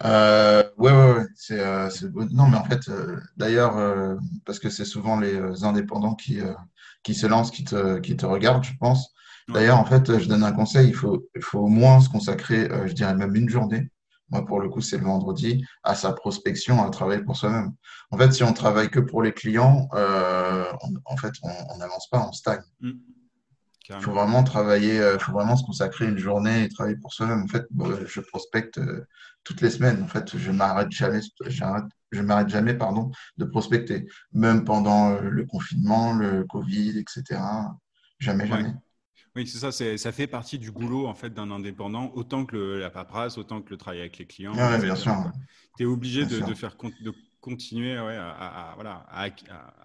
Euh, 0.05 0.63
ouais, 0.79 0.93
ouais, 0.93 1.13
ouais. 1.13 1.27
C'est, 1.35 1.61
euh, 1.61 1.89
non, 2.33 2.49
mais 2.49 2.57
en 2.57 2.65
fait, 2.65 2.89
euh, 2.89 3.19
d'ailleurs, 3.37 3.77
euh, 3.77 4.17
parce 4.45 4.59
que 4.59 4.71
c'est 4.71 4.85
souvent 4.85 5.19
les 5.19 5.65
indépendants 5.65 6.15
qui, 6.15 6.41
qui 7.03 7.15
se 7.15 7.27
lancent, 7.27 7.51
qui 7.51 7.65
te, 7.65 7.99
qui 7.99 8.17
te 8.17 8.27
regardent, 8.27 8.65
je 8.65 8.77
pense. 8.79 9.13
D'ailleurs, 9.49 9.79
en 9.79 9.85
fait, 9.85 10.19
je 10.19 10.29
donne 10.29 10.45
un 10.45 10.53
conseil, 10.53 10.89
il 10.89 10.95
faut, 10.95 11.29
il 11.35 11.43
faut 11.43 11.61
au 11.61 11.69
moins 11.69 12.01
se 12.01 12.09
consacrer, 12.09 12.69
je 12.87 12.93
dirais 12.93 13.15
même 13.15 13.35
une 13.35 13.49
journée. 13.49 13.91
Moi, 14.31 14.47
pour 14.47 14.61
le 14.61 14.69
coup, 14.69 14.81
c'est 14.81 14.99
le 14.99 15.05
vendredi, 15.05 15.65
à 15.83 15.97
sa 15.97 16.13
prospection, 16.13 16.85
à 16.85 16.91
travailler 16.91 17.23
pour 17.23 17.37
soi-même. 17.37 17.73
En 18.13 18.19
fait, 18.19 18.33
si 18.33 18.45
on 18.45 18.53
travaille 18.53 18.89
que 18.89 19.01
pour 19.01 19.23
les 19.23 19.33
clients, 19.33 19.89
en 19.93 21.17
fait, 21.17 21.33
on 21.43 21.79
n'avance 21.79 22.09
pas, 22.09 22.27
on 22.29 22.33
stagne. 22.33 22.63
Mm. 22.81 22.93
Il 23.99 24.03
faut 24.03 24.13
vraiment 24.13 24.45
travailler, 24.45 24.97
il 24.97 25.21
faut 25.21 25.33
vraiment 25.33 25.57
se 25.57 25.65
consacrer 25.65 26.07
une 26.07 26.19
journée 26.19 26.65
et 26.65 26.69
travailler 26.69 26.97
pour 26.97 27.13
soi-même. 27.13 27.43
En 27.43 27.49
fait, 27.49 27.67
je 28.07 28.21
prospecte 28.21 28.81
toutes 29.45 29.61
les 29.61 29.71
semaines. 29.71 30.03
En 30.03 30.09
fait, 30.09 30.37
je 30.37 30.51
m'arrête 30.51 30.91
jamais, 30.91 31.21
je 32.13 32.23
m'arrête 32.23 32.49
jamais, 32.49 32.75
pardon, 32.75 33.11
de 33.37 33.45
prospecter, 33.45 34.07
même 34.33 34.65
pendant 34.65 35.13
euh, 35.13 35.21
le 35.21 35.45
confinement, 35.47 36.13
le 36.15 36.45
Covid, 36.45 36.99
etc. 36.99 37.41
Jamais, 38.19 38.47
jamais. 38.47 38.75
Oui, 39.37 39.47
c'est 39.47 39.59
ça. 39.59 39.71
Ça 39.97 40.13
fait 40.13 40.27
partie 40.27 40.59
du 40.59 40.73
boulot 40.73 41.07
en 41.07 41.15
fait 41.15 41.31
d'un 41.31 41.53
indépendant, 41.53 42.11
autant 42.15 42.45
que 42.45 42.57
la 42.57 42.91
paperasse, 42.91 43.39
autant 43.39 43.63
que 43.63 43.71
le 43.71 43.77
travail 43.77 44.01
avec 44.01 44.19
les 44.19 44.27
clients. 44.27 44.55
Ah 44.59 44.77
bien 44.79 44.97
sûr. 44.97 45.15
Tu 45.77 45.85
es 45.85 45.87
obligé 45.87 46.27
de, 46.27 46.41
de, 46.41 46.55
faire 46.55 46.77
de 47.01 47.15
continuer 47.41 47.99
ouais, 47.99 48.17
à, 48.17 48.73
voilà, 48.75 49.07
à, 49.09 49.29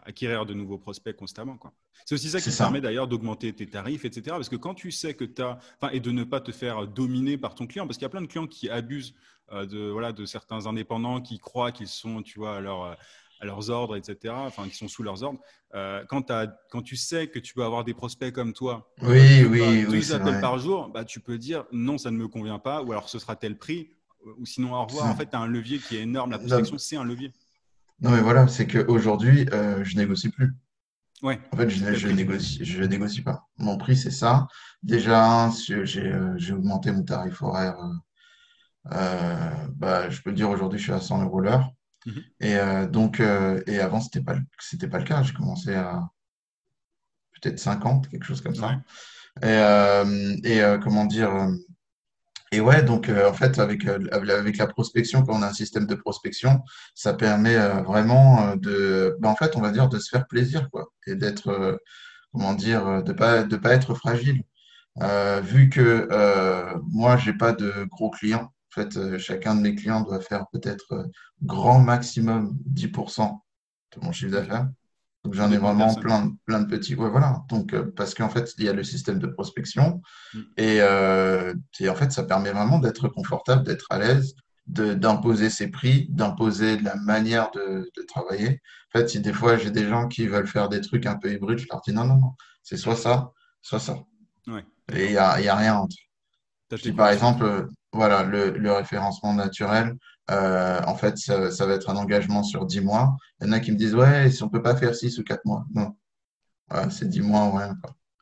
acquérir 0.06 0.46
de 0.46 0.54
nouveaux 0.54 0.78
prospects 0.78 1.16
constamment. 1.16 1.58
C'est 2.06 2.16
aussi 2.16 2.30
ça 2.30 2.42
qui 2.42 2.52
te 2.52 2.58
permet 2.58 2.82
d'ailleurs 2.82 3.08
d'augmenter 3.08 3.54
tes 3.54 3.68
tarifs, 3.68 4.06
etc. 4.06 4.24
Parce 4.30 4.50
que 4.50 4.56
quand 4.56 4.74
tu 4.74 4.92
sais 4.92 5.14
que 5.14 5.24
tu 5.24 5.42
as, 5.42 5.60
et 5.92 6.00
de 6.00 6.12
ne 6.12 6.24
pas 6.24 6.42
te 6.42 6.52
faire 6.52 6.88
dominer 6.88 7.38
par 7.38 7.56
ton 7.56 7.68
client, 7.68 7.88
parce 7.88 7.98
qu'il 7.98 8.04
y 8.04 8.08
a 8.08 8.10
plein 8.10 8.22
de 8.22 8.28
clients 8.28 8.48
qui 8.48 8.70
abusent 8.70 9.16
euh, 9.52 9.66
de, 9.66 9.90
voilà, 9.90 10.12
de 10.12 10.26
certains 10.26 10.68
indépendants 10.68 11.22
qui 11.22 11.40
croient 11.40 11.72
qu'ils 11.72 11.88
sont, 11.88 12.22
tu 12.22 12.40
vois, 12.40 12.58
à, 12.58 12.62
leur, 12.62 12.98
à 13.40 13.46
leurs 13.46 13.70
ordres, 13.70 13.96
etc., 13.96 14.34
enfin, 14.38 14.68
qui 14.68 14.76
sont 14.76 14.88
sous 14.88 15.04
leurs 15.04 15.24
ordres. 15.24 15.40
Euh, 15.74 16.04
quand, 16.08 16.32
quand, 16.70 16.82
tu 16.82 16.96
sais 16.96 17.28
que 17.28 17.40
tu 17.40 17.54
peux 17.54 17.64
avoir 17.64 17.84
des 17.84 17.94
prospects 17.94 18.32
comme 18.32 18.54
toi, 18.54 18.92
oui, 19.02 19.44
oui, 19.44 19.86
oui, 19.90 20.12
appels 20.12 20.42
par 20.42 20.58
jour, 20.60 20.90
bah, 20.90 21.06
tu 21.06 21.20
peux 21.20 21.38
dire 21.38 21.66
non, 21.72 21.98
ça 21.98 22.12
ne 22.12 22.18
me 22.18 22.28
convient 22.28 22.60
pas, 22.60 22.82
ou 22.82 22.92
alors 22.92 23.10
ce 23.10 23.20
sera 23.20 23.36
tel 23.36 23.58
prix, 23.58 23.90
ou 24.38 24.46
sinon 24.46 24.74
au 24.74 24.86
revoir. 24.86 25.08
En 25.08 25.16
fait, 25.16 25.30
tu 25.30 25.36
as 25.36 25.40
un 25.40 25.48
levier 25.48 25.80
qui 25.80 25.98
est 25.98 26.02
énorme. 26.02 26.32
La 26.32 26.40
prospection, 26.40 26.78
c'est 26.78 26.96
un 26.96 27.04
levier. 27.04 27.32
Non, 28.02 28.12
mais 28.12 28.22
voilà, 28.22 28.48
c'est 28.48 28.68
qu'aujourd'hui, 28.68 29.48
euh, 29.54 29.84
je 29.84 29.98
négocie 29.98 30.30
plus. 30.30 30.54
Ouais. 31.24 31.40
En 31.52 31.58
fait, 31.58 31.70
je, 31.70 31.94
je 31.94 32.08
négocie, 32.10 32.64
je 32.64 32.84
négocie 32.84 33.22
pas. 33.22 33.48
Mon 33.58 33.78
prix, 33.78 33.96
c'est 33.96 34.12
ça. 34.12 34.48
Déjà, 34.84 35.50
j'ai 35.86 36.54
augmenté 36.54 36.92
mon 36.92 37.04
tarif 37.04 37.42
horaire 37.42 37.78
euh, 38.92 39.68
bah, 39.76 40.10
je 40.10 40.22
peux 40.22 40.32
dire 40.32 40.50
aujourd'hui, 40.50 40.80
je 40.80 40.84
suis 40.84 40.94
à 40.94 41.02
100 41.02 41.24
euros 41.24 41.40
l'heure. 41.40 41.72
Mhm. 42.06 42.24
Et 42.40 42.56
euh, 42.58 42.88
donc, 42.88 43.20
euh, 43.20 43.62
et 43.68 43.80
avant, 43.80 44.00
c'était 44.02 44.22
pas, 44.22 44.36
c'était 44.60 44.88
pas 44.88 45.00
le 45.00 45.06
cas. 45.06 45.24
J'ai 45.24 45.34
commencé 45.34 45.74
à 45.74 46.08
peut-être 47.42 47.60
50, 47.60 48.10
quelque 48.10 48.26
chose 48.26 48.42
comme 48.42 48.56
ça. 48.56 48.82
Et, 49.44 50.50
et 50.50 50.64
comment 50.82 51.06
dire, 51.06 51.50
et 52.52 52.62
ouais, 52.62 52.84
donc 52.84 53.10
en 53.10 53.34
fait, 53.34 53.60
avec, 53.60 53.86
avec 53.88 54.58
la 54.58 54.68
prospection, 54.68 55.24
quand 55.24 55.38
on 55.38 55.42
a 55.42 55.48
un 55.48 55.54
système 55.54 55.88
de 55.88 55.96
prospection, 55.96 56.62
ça 56.94 57.14
permet 57.14 57.58
vraiment 57.84 58.56
de, 58.56 59.18
bah, 59.20 59.30
en 59.30 59.36
fait, 59.36 59.56
on 59.58 59.62
va 59.62 59.72
dire, 59.72 59.90
de 59.90 60.00
se 60.00 60.10
faire 60.10 60.28
plaisir, 60.28 60.70
quoi, 60.72 60.90
et 61.08 61.16
d'être, 61.16 61.80
comment 62.32 62.54
dire, 62.54 63.04
de 63.04 63.14
pas, 63.14 63.44
de 63.44 63.58
pas 63.58 63.74
être 63.74 63.96
fragile. 63.96 64.44
vu 65.44 65.70
que 65.70 66.08
moi, 66.92 67.18
j'ai 67.18 67.34
pas 67.34 67.52
de 67.52 67.86
gros 67.90 68.12
clients, 68.12 68.54
en 68.76 68.82
fait, 68.82 68.98
euh, 68.98 69.18
chacun 69.18 69.56
de 69.56 69.62
mes 69.62 69.74
clients 69.74 70.02
doit 70.02 70.20
faire 70.20 70.48
peut-être 70.52 70.92
euh, 70.92 71.04
grand 71.42 71.80
maximum 71.80 72.58
10% 72.70 73.40
de 73.96 74.06
mon 74.06 74.12
chiffre 74.12 74.32
d'affaires. 74.32 74.70
Donc 75.26 75.34
j'en 75.34 75.52
ai 75.52 75.58
vraiment 75.58 75.94
plein, 75.96 76.36
plein 76.46 76.62
de 76.62 76.68
petits. 76.68 76.96
Ouais, 76.96 77.10
voilà. 77.10 77.44
Donc 77.50 77.74
euh, 77.74 77.92
parce 77.96 78.14
qu'en 78.14 78.30
fait, 78.30 78.54
il 78.60 78.66
y 78.66 78.70
a 78.70 78.74
le 78.74 78.84
système 78.84 79.18
de 79.18 79.26
prospection 79.26 80.02
mm. 80.34 80.40
et, 80.58 81.90
en 81.90 81.96
fait, 81.96 82.12
ça 82.12 82.24
permet 82.24 82.52
vraiment 82.52 82.78
d'être 82.78 83.08
confortable, 83.08 83.64
d'être 83.64 83.88
à 83.90 83.98
l'aise, 83.98 84.36
d'imposer 84.68 85.50
ses 85.50 85.70
prix, 85.70 86.08
d'imposer 86.10 86.78
la 86.80 86.96
manière 86.96 87.50
de, 87.52 87.92
travailler. 88.08 88.62
En 88.94 89.00
fait, 89.00 89.10
si 89.10 89.20
des 89.20 89.34
fois 89.34 89.58
j'ai 89.58 89.72
des 89.72 89.88
gens 89.88 90.08
qui 90.08 90.28
veulent 90.28 90.48
faire 90.48 90.70
des 90.70 90.80
trucs 90.80 91.08
un 91.08 91.16
peu 91.16 91.34
hybrides, 91.34 91.58
je 91.58 91.68
leur 91.72 91.82
dis 91.82 91.92
non, 91.92 92.06
non, 92.06 92.18
non, 92.18 92.34
c'est 92.64 92.78
soit 92.78 92.96
ça, 92.96 93.32
soit 93.62 93.80
ça. 93.80 93.98
Et 94.94 95.06
il 95.06 95.12
n'y 95.12 95.18
a, 95.18 95.42
y 95.42 95.48
a 95.48 95.56
rien 95.56 95.76
entre. 95.78 95.98
par 96.96 97.10
exemple, 97.10 97.68
voilà, 97.92 98.24
le, 98.24 98.72
référencement 98.72 99.34
naturel, 99.34 99.98
en 100.30 100.96
fait, 100.96 101.18
ça, 101.18 101.66
va 101.66 101.74
être 101.74 101.90
un 101.90 101.98
engagement 101.98 102.44
sur 102.44 102.66
10 102.66 102.82
mois. 102.82 103.16
Il 103.42 103.48
y 103.48 103.50
en 103.50 103.54
a 103.54 103.60
qui 103.60 103.72
me 103.72 103.78
disent, 103.78 103.96
ouais, 103.96 104.32
si 104.32 104.44
on 104.44 104.48
ne 104.48 104.52
peut 104.52 104.62
pas 104.62 104.76
faire 104.76 104.96
6 104.96 105.20
ou 105.20 105.24
4 105.24 105.46
mois. 105.46 105.66
Non, 105.74 105.96
c'est 106.90 107.10
10 107.10 107.22
mois, 107.22 107.54
ouais. 107.54 107.70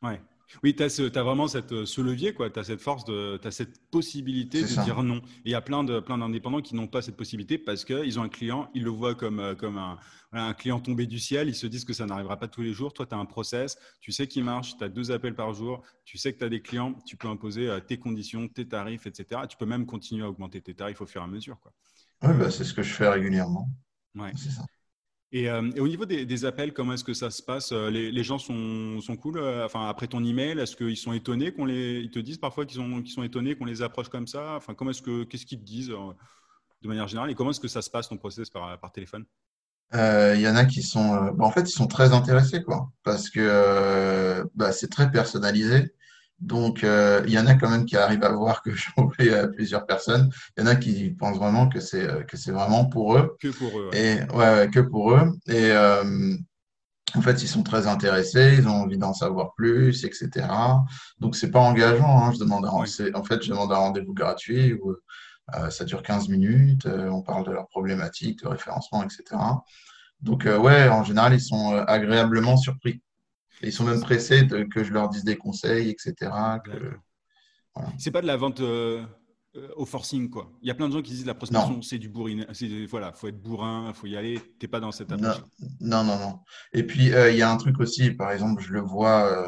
Ouais. 0.01 0.21
Oui, 0.61 0.75
tu 0.75 0.83
as, 0.83 1.23
vraiment 1.23 1.47
cette, 1.47 1.71
euh, 1.71 1.85
ce 1.85 2.01
levier, 2.01 2.35
tu 2.35 2.59
as 2.59 2.63
cette 2.63 2.81
force, 2.81 3.05
tu 3.05 3.11
as 3.11 3.51
cette 3.51 3.89
possibilité 3.89 4.61
de 4.61 4.83
dire 4.83 5.01
non. 5.01 5.17
Et 5.17 5.21
il 5.45 5.51
y 5.51 5.55
a 5.55 5.61
plein 5.61 5.83
d'indépendants 5.83 6.57
plein 6.57 6.61
qui 6.61 6.75
n'ont 6.75 6.87
pas 6.87 7.01
cette 7.01 7.17
possibilité 7.17 7.57
parce 7.57 7.85
qu'ils 7.85 8.19
ont 8.19 8.23
un 8.23 8.29
client, 8.29 8.69
ils 8.75 8.83
le 8.83 8.91
voient 8.91 9.15
comme, 9.15 9.39
euh, 9.39 9.55
comme 9.55 9.77
un, 9.77 9.97
un, 10.31 10.53
client 10.53 10.79
tombé 10.79 11.07
du 11.07 11.19
ciel, 11.19 11.47
ils 11.47 11.55
se 11.55 11.65
disent 11.65 11.85
que 11.85 11.93
ça 11.93 12.05
n'arrivera 12.05 12.37
pas 12.37 12.47
tous 12.47 12.61
les 12.61 12.73
jours. 12.73 12.93
Toi, 12.93 13.05
tu 13.05 13.15
as 13.15 13.17
un 13.17 13.25
process, 13.25 13.77
tu 13.99 14.11
sais 14.11 14.27
qu'il 14.27 14.43
marche, 14.43 14.77
tu 14.77 14.83
as 14.83 14.89
deux 14.89 15.11
appels 15.11 15.35
par 15.35 15.53
jour, 15.53 15.81
tu 16.05 16.17
sais 16.17 16.33
que 16.33 16.39
tu 16.39 16.45
as 16.45 16.49
des 16.49 16.61
clients, 16.61 16.93
tu 17.05 17.17
peux 17.17 17.27
imposer 17.27 17.67
euh, 17.67 17.79
tes 17.79 17.97
conditions, 17.97 18.47
tes 18.47 18.67
tarifs, 18.67 19.07
etc. 19.07 19.41
Tu 19.49 19.57
peux 19.57 19.65
même 19.65 19.85
continuer 19.85 20.23
à 20.23 20.29
augmenter 20.29 20.61
tes 20.61 20.75
tarifs 20.75 21.01
au 21.01 21.05
fur 21.05 21.21
et 21.21 21.23
à 21.23 21.27
mesure. 21.27 21.57
Oui, 22.23 22.33
bah, 22.37 22.49
c'est 22.49 22.63
ce 22.63 22.73
que 22.73 22.83
je 22.83 22.93
fais 22.93 23.07
régulièrement. 23.07 23.69
Ouais. 24.15 24.31
C'est 24.35 24.51
ça. 24.51 24.65
Euh, 25.35 25.71
et, 25.75 25.79
au 25.79 25.87
niveau 25.87 26.05
des, 26.05 26.45
appels, 26.45 26.73
comment 26.73 26.93
est-ce 26.93 27.03
que 27.03 27.13
ça 27.13 27.31
se 27.31 27.41
passe 27.41 27.71
euh, 27.71 27.89
les, 27.89 28.23
gens 28.23 28.37
sont, 28.37 29.01
sont 29.01 29.15
cool 29.15 29.37
euh, 29.37 29.65
Enfin, 29.65 29.87
après 29.89 30.07
ton 30.07 30.23
email, 30.23 30.59
est-ce 30.59 30.75
qu'ils 30.75 30.97
sont 30.97 31.13
étonnés 31.13 31.51
qu'on 31.51 31.65
les, 31.65 31.99
ils 32.01 32.11
te 32.11 32.19
disent 32.19 32.37
parfois 32.37 32.65
qu'ils 32.65 32.77
sont, 32.77 33.01
qu'ils 33.01 33.13
sont 33.13 33.23
étonnés 33.23 33.55
qu'on 33.55 33.65
les 33.65 33.81
approche 33.81 34.09
comme 34.09 34.27
ça? 34.27 34.55
Enfin, 34.55 34.75
comment 34.75 34.91
est-ce 34.91 35.01
que, 35.01 35.23
qu'est-ce 35.23 35.45
qu'ils 35.45 35.59
te 35.59 35.65
disent 35.65 35.89
de 35.89 36.87
manière 36.87 37.07
générale? 37.07 37.31
Et 37.31 37.35
comment 37.35 37.49
est-ce 37.49 37.59
que 37.59 37.67
ça 37.67 37.81
se 37.81 37.89
passe 37.89 38.09
ton 38.09 38.17
process 38.17 38.49
par, 38.49 38.79
par 38.79 38.91
téléphone? 38.91 39.25
Il 39.93 40.41
y 40.41 40.47
en 40.47 40.55
a 40.55 40.65
qui 40.65 40.81
sont, 40.81 41.31
bah, 41.33 41.45
en 41.45 41.51
fait, 41.51 41.61
ils 41.61 41.73
sont 41.73 41.87
très 41.87 42.13
intéressés, 42.13 42.63
quoi, 42.63 42.91
parce 43.03 43.29
que 43.29 44.43
bah, 44.55 44.71
c'est 44.71 44.89
très 44.89 45.11
personnalisé. 45.11 45.93
Donc, 46.43 46.83
euh, 46.83 47.23
il 47.25 47.31
y 47.31 47.39
en 47.39 47.47
a 47.47 47.55
quand 47.55 47.69
même 47.69 47.85
qui 47.85 47.95
arrivent 47.95 48.23
à 48.23 48.31
voir 48.31 48.61
que 48.61 48.71
je 48.75 48.89
fais 49.17 49.33
à 49.33 49.47
plusieurs 49.47 49.85
personnes. 49.85 50.29
Il 50.57 50.63
y 50.63 50.67
en 50.67 50.69
a 50.69 50.75
qui 50.75 51.11
pensent 51.11 51.37
vraiment 51.37 51.69
que 51.69 51.79
c'est 51.79 52.03
euh, 52.03 52.23
que 52.23 52.35
c'est 52.35 52.51
vraiment 52.51 52.85
pour 52.85 53.17
eux. 53.17 53.37
Que 53.39 53.47
pour 53.47 53.79
eux. 53.79 53.89
Et 53.93 54.19
ouais, 54.33 54.69
que 54.71 54.81
pour 54.81 55.13
eux. 55.13 55.31
Et 55.47 55.71
euh, 55.71 56.35
en 57.15 57.21
fait, 57.21 57.41
ils 57.43 57.47
sont 57.47 57.63
très 57.63 57.87
intéressés, 57.87 58.55
ils 58.57 58.67
ont 58.67 58.81
envie 58.81 58.97
d'en 58.97 59.13
savoir 59.13 59.53
plus, 59.55 60.03
etc. 60.03 60.47
Donc, 61.19 61.35
c'est 61.37 61.51
pas 61.51 61.61
engageant. 61.61 62.25
Hein. 62.25 62.33
Je 62.33 62.39
demande 62.39 62.65
un, 62.65 62.69
En 62.69 63.23
fait, 63.23 63.41
je 63.41 63.49
demande 63.49 63.71
un 63.71 63.77
rendez-vous 63.77 64.13
gratuit 64.13 64.73
où 64.73 64.95
ça 65.69 65.83
dure 65.85 66.01
15 66.01 66.29
minutes. 66.29 66.87
on 66.87 67.21
parle 67.21 67.45
de 67.45 67.51
leurs 67.51 67.67
problématiques, 67.67 68.41
de 68.43 68.47
référencement, 68.47 69.03
etc. 69.03 69.39
Donc, 70.21 70.45
ouais, 70.45 70.87
en 70.87 71.03
général, 71.03 71.33
ils 71.33 71.41
sont 71.41 71.75
agréablement 71.87 72.57
surpris 72.57 73.01
ils 73.63 73.73
sont 73.73 73.85
même 73.85 74.01
pressés 74.01 74.43
de, 74.43 74.63
que 74.63 74.83
je 74.83 74.91
leur 74.91 75.09
dise 75.09 75.23
des 75.23 75.37
conseils, 75.37 75.89
etc. 75.89 76.31
C'est 77.97 78.11
pas 78.11 78.21
de 78.21 78.27
la 78.27 78.37
vente 78.37 78.61
euh, 78.61 79.03
euh, 79.55 79.67
au 79.75 79.85
forcing, 79.85 80.29
quoi. 80.29 80.51
Il 80.61 80.67
y 80.67 80.71
a 80.71 80.75
plein 80.75 80.87
de 80.87 80.93
gens 80.93 81.01
qui 81.01 81.11
disent 81.11 81.25
la 81.25 81.33
prospection, 81.33 81.81
c'est 81.81 81.97
du 81.97 82.09
bourrin. 82.09 82.43
Voilà, 82.89 83.13
faut 83.13 83.27
être 83.27 83.41
bourrin, 83.41 83.91
faut 83.93 84.07
y 84.07 84.17
aller. 84.17 84.39
T'es 84.59 84.67
pas 84.67 84.79
dans 84.79 84.91
cette 84.91 85.11
approche. 85.11 85.43
Non, 85.79 86.03
non, 86.03 86.17
non. 86.19 86.39
Et 86.73 86.83
puis 86.83 87.13
euh, 87.13 87.31
il 87.31 87.37
y 87.37 87.41
a 87.41 87.51
un 87.51 87.57
truc 87.57 87.79
aussi, 87.79 88.11
par 88.11 88.31
exemple, 88.31 88.61
je 88.61 88.73
le 88.73 88.81
vois, 88.81 89.47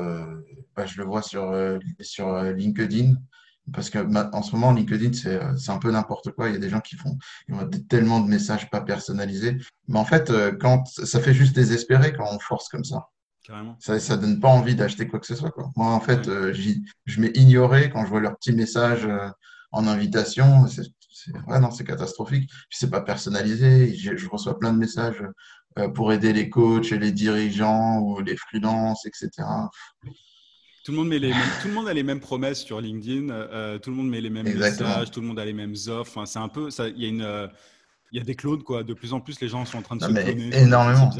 bah, 0.75 0.85
je 0.85 0.97
le 0.97 1.05
vois 1.05 1.21
sur 1.21 1.53
sur 1.99 2.41
LinkedIn. 2.43 3.15
Parce 3.73 3.89
que 3.89 3.97
en 3.97 4.43
ce 4.43 4.51
moment, 4.51 4.73
LinkedIn, 4.73 5.13
c'est 5.13 5.71
un 5.71 5.79
peu 5.79 5.91
n'importe 5.91 6.31
quoi. 6.31 6.49
Il 6.49 6.53
y 6.53 6.55
a 6.55 6.59
des 6.59 6.69
gens 6.69 6.81
qui 6.81 6.95
font 6.95 7.17
ils 7.47 7.55
ont 7.55 7.67
tellement 7.89 8.19
de 8.19 8.29
messages 8.29 8.69
pas 8.69 8.81
personnalisés. 8.81 9.57
Mais 9.87 9.97
en 9.97 10.05
fait, 10.05 10.31
quand 10.59 10.85
ça 10.87 11.19
fait 11.19 11.33
juste 11.33 11.55
désespérer 11.55 12.13
quand 12.13 12.27
on 12.31 12.39
force 12.39 12.69
comme 12.69 12.83
ça. 12.83 13.07
Ça, 13.79 13.99
ça 13.99 14.17
donne 14.17 14.39
pas 14.39 14.47
envie 14.47 14.75
d'acheter 14.75 15.07
quoi 15.07 15.19
que 15.19 15.25
ce 15.25 15.35
soit. 15.35 15.51
Quoi. 15.51 15.71
Moi, 15.75 15.87
en 15.87 15.99
fait, 15.99 16.27
euh, 16.27 16.53
je 16.53 17.21
m'ai 17.21 17.31
ignoré 17.35 17.89
quand 17.89 18.03
je 18.03 18.09
vois 18.09 18.19
leurs 18.19 18.35
petits 18.37 18.53
messages 18.53 19.05
euh, 19.05 19.29
en 19.71 19.87
invitation. 19.87 20.67
C'est 20.67 20.83
ouais, 21.47 21.59
non, 21.59 21.71
c'est 21.71 21.83
catastrophique. 21.83 22.49
C'est 22.69 22.89
pas 22.89 23.01
personnalisé. 23.01 23.95
Je, 23.95 24.27
reçois 24.27 24.57
plein 24.59 24.73
de 24.73 24.77
messages 24.77 25.23
euh, 25.79 25.89
pour 25.89 26.11
aider 26.11 26.33
les 26.33 26.49
coachs 26.49 26.91
et 26.91 26.99
les 26.99 27.11
dirigeants 27.11 27.99
ou 27.99 28.19
les 28.21 28.35
freelances, 28.35 29.05
etc. 29.05 29.29
Tout 30.83 30.91
le, 30.91 30.97
monde 30.97 31.07
met 31.07 31.19
les 31.19 31.31
tout 31.61 31.67
le 31.67 31.73
monde 31.73 31.87
a 31.87 31.93
les 31.93 32.03
mêmes 32.03 32.19
promesses 32.19 32.63
sur 32.63 32.79
LinkedIn, 32.79 33.79
tout 33.79 33.89
le 33.89 33.95
monde 33.95 34.09
met 34.09 34.21
les 34.21 34.29
mêmes 34.29 34.45
messages, 34.45 35.09
tout 35.09 35.19
le 35.19 35.27
monde 35.27 35.39
a 35.39 35.45
les 35.45 35.53
mêmes 35.53 35.75
offres. 35.87 36.17
Enfin, 36.17 36.25
c'est 36.27 36.37
un 36.39 36.47
peu, 36.47 36.69
il 36.95 37.01
y 37.01 37.05
a 37.05 37.09
une, 37.09 37.49
il 38.11 38.19
y 38.19 38.21
a 38.21 38.23
des 38.23 38.35
clones, 38.35 38.63
quoi. 38.63 38.83
De 38.83 38.93
plus 38.93 39.13
en 39.13 39.19
plus, 39.19 39.39
les 39.41 39.47
gens 39.47 39.65
sont 39.65 39.79
en 39.79 39.81
train 39.81 39.95
de 39.95 40.01
se 40.01 40.07
cloner. 40.07 40.55
Énormément, 40.55 41.11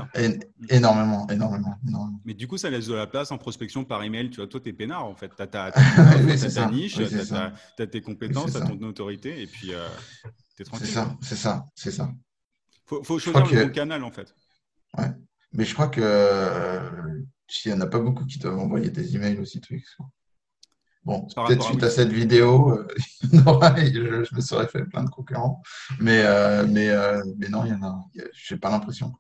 énormément, 0.70 1.28
énormément, 1.30 1.78
Mais 2.24 2.34
du 2.34 2.48
coup, 2.48 2.58
ça 2.58 2.70
laisse 2.70 2.88
de 2.88 2.94
la 2.94 3.08
place 3.08 3.32
en 3.32 3.38
prospection 3.38 3.84
par 3.84 4.04
email. 4.04 4.30
Tu 4.30 4.38
vois, 4.38 4.48
toi, 4.48 4.60
tu 4.60 4.70
es 4.70 4.74
peinard, 4.74 5.06
en 5.06 5.16
fait. 5.16 5.32
Tu 5.36 5.42
as, 5.42 5.48
ta 5.48 5.72
niche, 6.72 6.96
tu 6.96 7.82
as, 7.82 7.88
tes 7.88 8.02
compétences, 8.02 8.52
tu 8.52 8.58
as 8.58 8.62
ton 8.62 8.82
autorité, 8.84 9.42
et 9.42 9.48
puis 9.48 9.74
euh, 9.74 9.88
tu 10.56 10.62
es 10.62 10.66
tranquille. 10.66 10.88
C'est 10.88 10.94
ça, 10.94 11.18
c'est 11.22 11.36
ça, 11.36 11.66
c'est 11.76 11.92
ça. 11.92 12.12
faut, 12.86 13.04
faut 13.04 13.20
choisir 13.20 13.46
le 13.46 13.66
bon 13.66 13.72
canal, 13.72 14.04
en 14.04 14.12
fait. 14.12 14.34
Ouais. 14.98 15.12
Mais 15.54 15.66
je 15.66 15.74
crois 15.74 15.88
que 15.88 16.02
euh, 16.04 17.22
il 17.66 17.72
n'y 17.72 17.78
en 17.78 17.82
a 17.82 17.88
pas 17.88 18.00
beaucoup 18.00 18.26
qui 18.26 18.40
doivent 18.40 18.60
envoyer 18.60 18.90
des 18.90 19.16
emails 19.16 19.40
aussi, 19.40 19.62
Twix. 19.62 19.98
Bon, 21.06 21.28
peut-être 21.36 21.64
suite 21.64 21.84
à, 21.84 21.90
cette 21.92 22.12
vidéo, 22.12 22.72
euh, 22.72 22.88
je, 23.22 24.36
me 24.36 24.42
serais 24.42 24.68
fait 24.68 24.86
plein 24.86 25.04
de 25.04 25.10
concurrents. 25.10 25.62
Mais, 26.00 26.24
euh, 26.26 26.66
mais, 26.68 26.90
euh, 26.90 27.24
mais 27.38 27.48
non, 27.48 27.64
il 27.64 27.72
y 27.72 27.74
en 27.74 27.84
a. 27.84 28.04
Je 28.34 28.54
n'ai 28.54 28.60
pas 28.60 28.72
l'impression. 28.72 29.14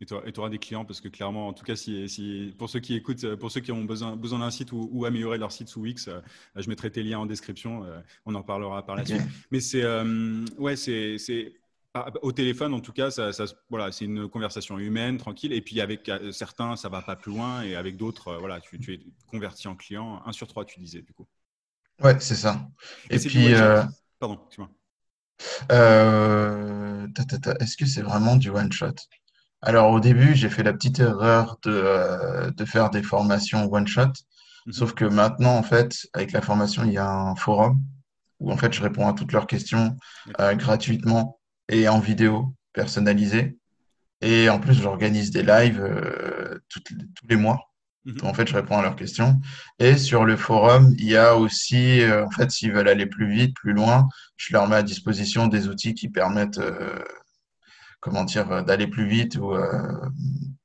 Et 0.00 0.06
tu 0.06 0.40
auras 0.40 0.48
des 0.48 0.58
clients 0.58 0.86
parce 0.86 1.00
que 1.00 1.08
clairement, 1.08 1.46
en 1.46 1.52
tout 1.52 1.62
cas, 1.62 1.76
si, 1.76 2.08
si, 2.08 2.54
pour 2.58 2.70
ceux 2.70 2.80
qui 2.80 2.94
écoutent, 2.94 3.34
pour 3.36 3.52
ceux 3.52 3.60
qui 3.60 3.70
ont 3.70 3.84
besoin, 3.84 4.16
besoin 4.16 4.38
d'un 4.38 4.50
site 4.50 4.72
ou, 4.72 5.04
améliorer 5.04 5.36
leur 5.36 5.52
site 5.52 5.68
sous 5.68 5.82
Wix, 5.82 6.08
je 6.56 6.68
mettrai 6.70 6.90
tes 6.90 7.02
liens 7.02 7.18
en 7.18 7.26
description. 7.26 7.84
on 8.24 8.34
en 8.34 8.42
parlera 8.42 8.84
par 8.84 8.96
la 8.96 9.04
suite. 9.04 9.20
Mais 9.50 9.60
c'est 9.60 9.84
ouais, 10.58 10.76
c'est 10.76 11.52
ah, 11.92 12.08
bah, 12.12 12.20
au 12.22 12.30
téléphone, 12.30 12.72
en 12.72 12.80
tout 12.80 12.92
cas, 12.92 13.10
ça, 13.10 13.30
voilà, 13.68 13.90
c'est 13.90 14.04
une 14.04 14.28
conversation 14.28 14.78
humaine, 14.78 15.18
tranquille. 15.18 15.52
Et 15.52 15.60
puis 15.60 15.80
avec 15.80 16.08
euh, 16.08 16.30
certains, 16.30 16.76
ça 16.76 16.88
va 16.88 17.02
pas 17.02 17.16
plus 17.16 17.32
loin. 17.32 17.62
Et 17.62 17.74
avec 17.74 17.96
d'autres, 17.96 18.28
euh, 18.28 18.38
voilà, 18.38 18.60
tu, 18.60 18.76
es 18.92 19.00
converti 19.26 19.66
en 19.66 19.74
client. 19.74 20.22
Un 20.24 20.32
sur 20.32 20.46
trois, 20.46 20.64
tu 20.64 20.78
disais, 20.78 21.02
du 21.02 21.12
coup. 21.12 21.26
Ouais, 22.00 22.18
c'est 22.20 22.36
ça. 22.36 22.68
Et, 23.10 23.18
puis. 23.18 23.54
Euh... 23.54 23.82
Pardon. 24.20 24.38
Euh, 25.72 27.08
est-ce 27.60 27.76
que 27.76 27.86
c'est 27.86 28.02
vraiment 28.02 28.36
du 28.36 28.50
one-shot 28.50 28.94
Alors, 29.60 29.90
au 29.90 29.98
début, 29.98 30.36
j'ai 30.36 30.48
fait 30.48 30.62
la 30.62 30.72
petite 30.72 31.00
erreur 31.00 31.58
de, 31.64 32.50
de 32.50 32.64
faire 32.64 32.90
des 32.90 33.02
formations 33.02 33.72
one-shot. 33.72 34.12
Mhm. 34.66 34.72
Sauf 34.72 34.94
que 34.94 35.06
maintenant, 35.06 35.56
en 35.56 35.64
fait, 35.64 36.06
avec 36.12 36.30
la 36.30 36.40
formation, 36.40 36.84
il 36.84 36.92
y 36.92 36.98
a 36.98 37.10
un 37.10 37.34
forum 37.34 37.82
où 38.38 38.52
en 38.52 38.56
fait, 38.56 38.72
je 38.72 38.80
réponds 38.80 39.08
à 39.08 39.12
toutes 39.12 39.32
leurs 39.32 39.46
questions 39.46 39.96
gratuitement 40.54 41.39
et 41.70 41.88
en 41.88 42.00
vidéo 42.00 42.52
personnalisée. 42.74 43.56
Et 44.20 44.50
en 44.50 44.60
plus, 44.60 44.74
j'organise 44.74 45.30
des 45.30 45.42
lives 45.42 45.80
euh, 45.80 46.58
tous 46.68 46.82
les 47.28 47.36
mois. 47.36 47.70
Mhm. 48.04 48.18
En 48.22 48.34
fait, 48.34 48.46
je 48.46 48.54
réponds 48.54 48.78
à 48.78 48.82
leurs 48.82 48.96
questions. 48.96 49.40
Et 49.78 49.96
sur 49.96 50.24
le 50.24 50.36
forum, 50.36 50.94
il 50.98 51.06
y 51.06 51.16
a 51.16 51.36
aussi, 51.36 52.02
euh, 52.02 52.26
en 52.26 52.30
fait, 52.30 52.50
s'ils 52.50 52.72
veulent 52.72 52.88
aller 52.88 53.06
plus 53.06 53.30
vite, 53.30 53.54
plus 53.54 53.72
loin, 53.72 54.08
je 54.36 54.52
leur 54.52 54.68
mets 54.68 54.76
à 54.76 54.82
disposition 54.82 55.46
des 55.46 55.68
outils 55.68 55.94
qui 55.94 56.08
permettent, 56.10 56.58
euh, 56.58 57.02
comment 58.00 58.24
dire, 58.24 58.64
d'aller 58.64 58.86
plus 58.86 59.06
vite 59.06 59.36
ou 59.36 59.54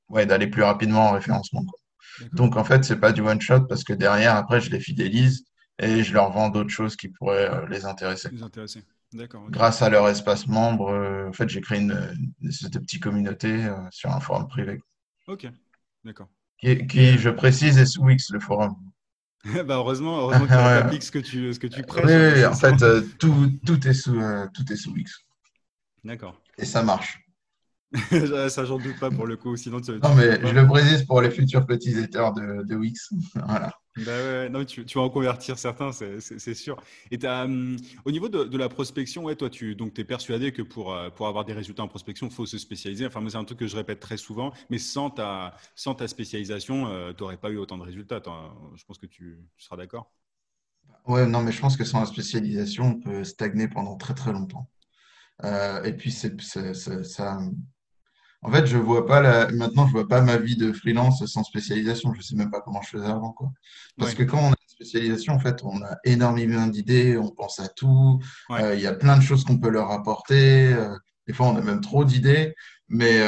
ouais, 0.10 0.26
d'aller 0.26 0.48
plus 0.48 0.64
rapidement 0.64 1.10
en 1.10 1.12
référencement. 1.12 1.66
Donc, 2.34 2.56
en 2.56 2.64
fait, 2.64 2.84
c'est 2.84 3.00
pas 3.00 3.12
du 3.12 3.22
one 3.22 3.42
shot 3.42 3.62
parce 3.68 3.84
que 3.84 3.94
derrière, 3.94 4.36
après, 4.36 4.62
je 4.62 4.70
les 4.70 4.80
fidélise 4.80 5.46
et 5.80 6.04
je 6.04 6.14
leur 6.14 6.32
vends 6.32 6.50
d'autres 6.50 6.70
choses 6.70 6.96
qui 6.96 7.10
pourraient 7.10 7.68
les 7.70 7.86
intéresser. 7.86 8.30
Les 8.32 8.44
intéresser. 8.44 8.84
Grâce 9.50 9.82
à 9.82 9.90
leur 9.90 10.08
espace 10.10 10.48
membre, 10.48 10.90
euh, 10.90 11.30
en 11.30 11.34
fait, 11.34 11.48
j'ai 11.48 11.62
créé 11.62 11.80
une, 11.80 12.34
une, 12.42 12.50
petite 12.50 13.02
communauté 13.02 13.66
euh, 13.66 13.76
sur 13.92 14.12
un 14.12 14.20
forum 14.20 14.48
privé. 14.48 14.82
Ok, 15.28 15.48
d'accord. 16.04 16.28
Qui, 16.60 17.18
je 17.18 17.30
précise, 17.30 17.78
est 17.78 17.86
sous 17.86 18.04
Wix, 18.04 18.30
le 18.32 18.40
forum. 18.40 18.76
bah 19.44 19.76
heureusement, 19.76 20.18
heureusement 20.20 20.46
que 20.46 20.52
tu 20.52 20.58
appliques 20.58 21.04
ce 21.04 21.12
que 21.12 21.20
tu, 21.20 21.54
ce 21.54 21.60
que 21.60 21.68
tu 21.68 21.84
prêches. 21.84 22.06
Oui, 22.06 22.46
en 22.46 22.54
fait, 22.54 22.82
euh, 22.82 23.02
tout, 23.20 23.52
tout, 23.66 23.88
est 23.88 23.94
sous, 23.94 24.20
tout 24.54 24.72
est 24.72 24.76
sous 24.76 24.92
Wix. 24.92 25.12
D'accord. 26.04 26.42
Et 26.58 26.66
ça 26.66 26.84
marche. 26.84 27.25
Ça, 28.50 28.66
j'en 28.66 28.78
doute 28.78 29.00
pas 29.00 29.10
pour 29.10 29.26
le 29.26 29.38
coup. 29.38 29.56
Sinon, 29.56 29.80
non, 29.80 30.16
mais 30.16 30.40
je 30.42 30.54
le 30.54 30.68
précise 30.68 31.04
pour 31.04 31.22
les 31.22 31.32
futurs 31.32 31.66
petits 31.66 31.92
éditeurs 31.92 32.34
de, 32.34 32.64
de 32.64 32.76
Wix. 32.76 33.10
voilà. 33.36 33.74
Bah 33.98 34.12
ouais, 34.12 34.50
non, 34.50 34.66
tu, 34.66 34.86
tu, 34.86 34.98
vas 34.98 35.06
en 35.06 35.10
convertir 35.10 35.58
certains, 35.58 35.92
c'est 35.94 36.54
sûr. 36.54 36.76
Et 37.12 37.26
hum, 37.26 37.78
au 38.04 38.12
niveau 38.12 38.28
de, 38.28 38.58
la 38.58 38.68
prospection, 38.68 39.24
ouais, 39.24 39.38
toi, 39.38 39.50
tu 39.50 39.72
es 39.72 40.04
persuadé 40.04 40.52
que 40.52 40.62
pour, 40.62 40.94
euh, 40.94 41.10
pour 41.10 41.28
avoir 41.28 41.46
des 41.46 41.54
résultats 41.54 41.84
en 41.84 41.88
prospection, 41.88 42.28
il 42.28 42.34
faut 42.34 42.46
se 42.46 42.58
spécialiser. 42.58 43.06
Enfin, 43.06 43.24
c'est 43.30 43.38
un 43.38 43.46
truc 43.46 43.60
que 43.60 43.68
je 43.68 43.76
répète 43.78 44.02
très 44.02 44.18
souvent, 44.18 44.52
mais 44.70 44.80
sans 44.80 45.10
ta, 45.10 45.56
sans 45.76 45.96
ta 45.96 46.10
spécialisation, 46.10 46.88
euh, 46.88 47.14
tu 47.14 47.24
n'aurais 47.24 47.38
pas 47.38 47.50
eu 47.52 47.58
autant 47.58 47.78
de 47.78 47.84
résultats. 47.84 48.22
Je 48.76 48.84
pense 48.84 48.98
que 48.98 49.06
tu, 49.06 49.40
seras 49.58 49.78
d'accord. 49.78 50.12
Ouais, 51.08 51.26
non, 51.26 51.42
mais 51.42 51.54
je 51.54 51.62
pense 51.62 51.78
que 51.78 51.86
sans 51.86 52.02
la 52.02 52.06
spécialisation, 52.06 52.86
on 52.86 53.00
peut 53.00 53.24
stagner 53.24 53.70
pendant 53.70 53.96
très 53.96 54.14
très 54.14 54.34
longtemps. 54.34 54.70
Euh, 55.46 55.84
et 55.84 55.94
puis, 55.94 56.12
c'est 56.12 56.36
ça, 56.44 57.40
en 58.46 58.52
fait, 58.52 58.66
je 58.66 58.78
vois 58.78 59.06
pas 59.06 59.22
la... 59.22 59.52
maintenant, 59.52 59.88
je 59.88 59.92
vois 59.92 60.08
pas 60.08 60.22
ma 60.22 60.38
vie 60.38 60.56
de 60.56 60.72
freelance 60.72 61.26
sans 61.26 61.44
spécialisation. 61.44 62.14
Je 62.14 62.22
sais 62.22 62.36
même 62.36 62.52
pas 62.52 62.62
comment 62.62 62.82
je 62.82 62.90
faisais 62.90 63.06
avant, 63.08 63.32
quoi. 63.32 63.52
Parce 63.98 64.14
que 64.14 64.24
quand 64.24 64.40
on 64.40 64.52
a 64.52 64.56
spécialisation, 64.68 65.34
en 65.34 65.40
fait, 65.40 65.64
on 65.64 65.82
a 65.82 65.98
énormément 66.04 66.68
d'idées, 66.68 67.18
on 67.18 67.30
pense 67.30 67.60
à 67.60 67.68
tout. 67.70 68.20
Il 68.50 68.80
y 68.80 68.88
a 68.88 68.94
plein 68.94 69.18
de 69.18 69.24
choses 69.24 69.44
qu'on 69.44 69.58
peut 69.58 69.70
leur 69.70 69.92
apporter. 69.92 70.76
des 71.28 71.34
fois, 71.34 71.48
on 71.48 71.56
a 71.56 71.62
même 71.62 71.82
trop 71.82 72.06
d'idées. 72.06 72.54
Mais 72.88 73.22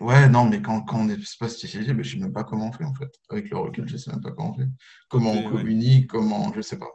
Ouais, 0.00 0.28
non, 0.28 0.44
mais 0.44 0.62
quand, 0.62 0.82
quand 0.82 1.00
on 1.00 1.04
n'est 1.04 1.16
pas 1.16 1.48
spécialisé, 1.48 1.92
ben, 1.92 2.04
je 2.04 2.14
ne 2.16 2.20
sais 2.20 2.24
même 2.24 2.32
pas 2.32 2.44
comment 2.44 2.68
on 2.68 2.72
fait, 2.72 2.84
en 2.84 2.94
fait. 2.94 3.10
Avec 3.30 3.50
le 3.50 3.56
recul, 3.56 3.88
je 3.88 3.94
ne 3.94 3.98
sais 3.98 4.10
même 4.12 4.20
pas 4.20 4.30
comment 4.30 4.50
on 4.50 4.54
fait. 4.54 4.68
Comment 5.08 5.32
on 5.32 5.50
communique, 5.50 6.08
comment, 6.08 6.52
je 6.52 6.58
ne 6.58 6.62
sais 6.62 6.78
pas. 6.78 6.86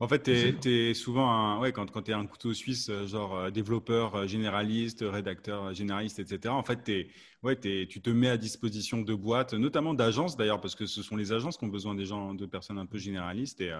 En 0.00 0.08
fait, 0.08 0.22
tu 0.22 0.70
es, 0.70 0.94
souvent, 0.94 1.30
un, 1.30 1.60
ouais, 1.60 1.72
quand, 1.72 1.90
quand 1.90 2.02
tu 2.02 2.10
es 2.10 2.14
un 2.14 2.26
couteau 2.26 2.54
suisse, 2.54 2.88
euh, 2.88 3.06
genre 3.06 3.36
euh, 3.36 3.50
développeur 3.50 4.14
euh, 4.14 4.26
généraliste, 4.26 5.04
rédacteur 5.06 5.72
généraliste, 5.74 6.18
etc., 6.18 6.52
en 6.54 6.62
fait, 6.62 6.88
es, 6.88 7.08
ouais, 7.42 7.56
tu 7.56 8.00
te 8.00 8.10
mets 8.10 8.28
à 8.28 8.36
disposition 8.36 9.02
de 9.02 9.14
boîtes, 9.14 9.54
notamment 9.54 9.94
d'agences 9.94 10.36
d'ailleurs, 10.36 10.60
parce 10.60 10.74
que 10.74 10.86
ce 10.86 11.02
sont 11.02 11.16
les 11.16 11.32
agences 11.32 11.56
qui 11.56 11.64
ont 11.64 11.68
besoin 11.68 11.94
des 11.94 12.06
gens, 12.06 12.34
de 12.34 12.46
personnes 12.46 12.78
un 12.78 12.86
peu 12.86 12.98
généralistes. 12.98 13.60
Et, 13.60 13.72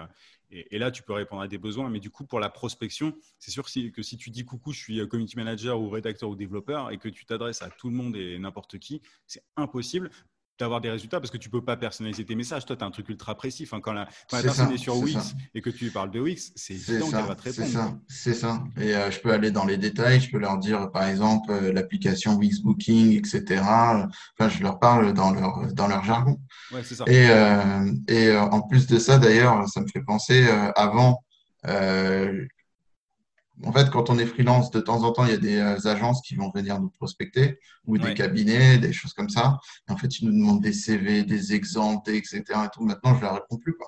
et, 0.51 0.77
là, 0.77 0.91
tu 0.91 1.03
peux 1.03 1.13
répondre 1.13 1.41
à 1.41 1.47
des 1.47 1.57
besoins. 1.57 1.89
Mais 1.89 1.99
du 1.99 2.09
coup, 2.09 2.25
pour 2.25 2.39
la 2.39 2.49
prospection, 2.49 3.13
c'est 3.39 3.51
sûr 3.51 3.63
que 3.63 4.01
si 4.03 4.17
tu 4.17 4.29
dis 4.29 4.45
coucou, 4.45 4.71
je 4.71 4.79
suis 4.79 5.07
community 5.07 5.35
manager 5.37 5.79
ou 5.79 5.89
rédacteur 5.89 6.29
ou 6.29 6.35
développeur 6.35 6.91
et 6.91 6.97
que 6.97 7.09
tu 7.09 7.25
t'adresses 7.25 7.61
à 7.61 7.69
tout 7.69 7.89
le 7.89 7.95
monde 7.95 8.15
et 8.15 8.37
n'importe 8.37 8.77
qui, 8.79 9.01
c'est 9.25 9.43
impossible 9.55 10.11
d'avoir 10.59 10.81
des 10.81 10.89
résultats 10.89 11.19
parce 11.19 11.31
que 11.31 11.37
tu 11.37 11.49
peux 11.49 11.63
pas 11.63 11.77
personnaliser 11.77 12.25
tes 12.25 12.35
messages. 12.35 12.65
Toi, 12.65 12.75
tu 12.75 12.83
as 12.83 12.87
un 12.87 12.91
truc 12.91 13.09
ultra 13.09 13.35
précis. 13.35 13.67
quand 13.67 13.93
la, 13.93 14.07
personne 14.29 14.71
est 14.71 14.77
sur 14.77 14.97
Wix 14.97 15.35
et 15.53 15.61
que 15.61 15.69
tu 15.69 15.85
lui 15.85 15.91
parles 15.91 16.11
de 16.11 16.19
Wix, 16.19 16.51
c'est 16.55 16.73
évident 16.73 17.09
qu'elle 17.09 17.25
va 17.25 17.35
te 17.35 17.43
répondre. 17.43 17.67
C'est 17.67 17.73
ça, 17.73 17.93
c'est 18.07 18.33
ça. 18.33 18.63
Et 18.79 18.95
euh, 18.95 19.11
je 19.11 19.19
peux 19.19 19.31
aller 19.31 19.51
dans 19.51 19.65
les 19.65 19.77
détails. 19.77 20.21
Je 20.21 20.31
peux 20.31 20.37
leur 20.37 20.57
dire, 20.57 20.91
par 20.91 21.07
exemple, 21.07 21.51
euh, 21.51 21.73
l'application 21.73 22.35
Wix 22.35 22.61
Booking, 22.61 23.17
etc. 23.17 23.61
Enfin, 23.61 24.49
je 24.49 24.61
leur 24.61 24.79
parle 24.79 25.13
dans 25.13 25.31
leur, 25.31 25.73
dans 25.73 25.87
leur 25.87 26.03
jargon. 26.03 26.39
Ouais, 26.71 26.83
ça. 26.83 27.03
Et, 27.07 27.27
euh, 27.29 27.91
et 28.07 28.35
en 28.35 28.61
plus 28.61 28.87
de 28.87 28.99
ça, 28.99 29.17
d'ailleurs, 29.17 29.67
ça 29.69 29.81
me 29.81 29.87
fait 29.87 30.03
penser, 30.03 30.47
avant, 30.75 31.23
en 33.65 33.71
fait, 33.71 33.89
quand 33.89 34.09
on 34.09 34.17
est 34.17 34.25
freelance, 34.25 34.71
de 34.71 34.79
temps 34.79 35.03
en 35.03 35.11
temps, 35.11 35.25
il 35.25 35.31
y 35.31 35.35
a 35.35 35.37
des 35.37 35.57
euh, 35.57 35.87
agences 35.87 36.21
qui 36.21 36.35
vont 36.35 36.51
venir 36.53 36.79
nous 36.79 36.89
prospecter 36.89 37.59
ou 37.85 37.97
des 37.97 38.13
cabinets, 38.13 38.77
des 38.77 38.93
choses 38.93 39.13
comme 39.13 39.29
ça. 39.29 39.59
en 39.89 39.97
fait, 39.97 40.19
ils 40.19 40.27
nous 40.27 40.33
demandent 40.33 40.61
des 40.61 40.73
CV, 40.73 41.23
des 41.23 41.53
exemples, 41.53 42.11
etc. 42.11 42.43
Et 42.65 42.69
tout. 42.73 42.83
Maintenant, 42.83 43.13
je 43.13 43.19
ne 43.19 43.21
leur 43.21 43.35
réponds 43.35 43.57
plus 43.57 43.75
quoi, 43.75 43.87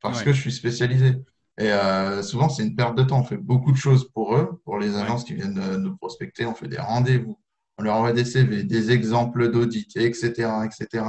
parce 0.00 0.22
que 0.22 0.32
je 0.32 0.40
suis 0.40 0.52
spécialisé. 0.52 1.16
Et 1.60 1.72
euh, 1.72 2.22
souvent, 2.22 2.48
c'est 2.48 2.62
une 2.62 2.76
perte 2.76 2.96
de 2.96 3.02
temps. 3.02 3.18
On 3.18 3.24
fait 3.24 3.36
beaucoup 3.36 3.72
de 3.72 3.76
choses 3.76 4.08
pour 4.12 4.36
eux, 4.36 4.60
pour 4.64 4.78
les 4.78 4.96
agences 4.96 5.24
qui 5.24 5.34
viennent 5.34 5.58
euh, 5.58 5.76
nous 5.76 5.96
prospecter. 5.96 6.46
On 6.46 6.54
fait 6.54 6.68
des 6.68 6.78
rendez-vous, 6.78 7.36
on 7.78 7.82
leur 7.82 7.96
envoie 7.96 8.12
des 8.12 8.24
CV, 8.24 8.62
des 8.62 8.92
exemples 8.92 9.50
d'audit, 9.50 9.96
etc., 9.96 10.50
etc. 10.64 11.04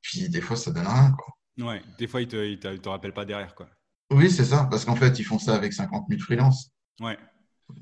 Puis 0.00 0.30
des 0.30 0.40
fois, 0.40 0.56
ça 0.56 0.70
donne 0.70 0.86
rien. 0.86 1.14
Quoi. 1.18 1.66
Ouais, 1.66 1.82
des 1.98 2.06
fois, 2.06 2.22
ils 2.22 2.28
ne 2.28 2.54
te, 2.54 2.76
te, 2.76 2.88
rappellent 2.88 3.12
pas 3.12 3.26
derrière. 3.26 3.54
Quoi. 3.54 3.68
Oui, 4.10 4.30
c'est 4.30 4.44
ça, 4.44 4.66
parce 4.70 4.86
qu'en 4.86 4.96
fait, 4.96 5.18
ils 5.18 5.24
font 5.24 5.38
ça 5.38 5.54
avec 5.54 5.74
50 5.74 6.06
000 6.08 6.20
freelances. 6.20 6.70
Ouais. 7.00 7.18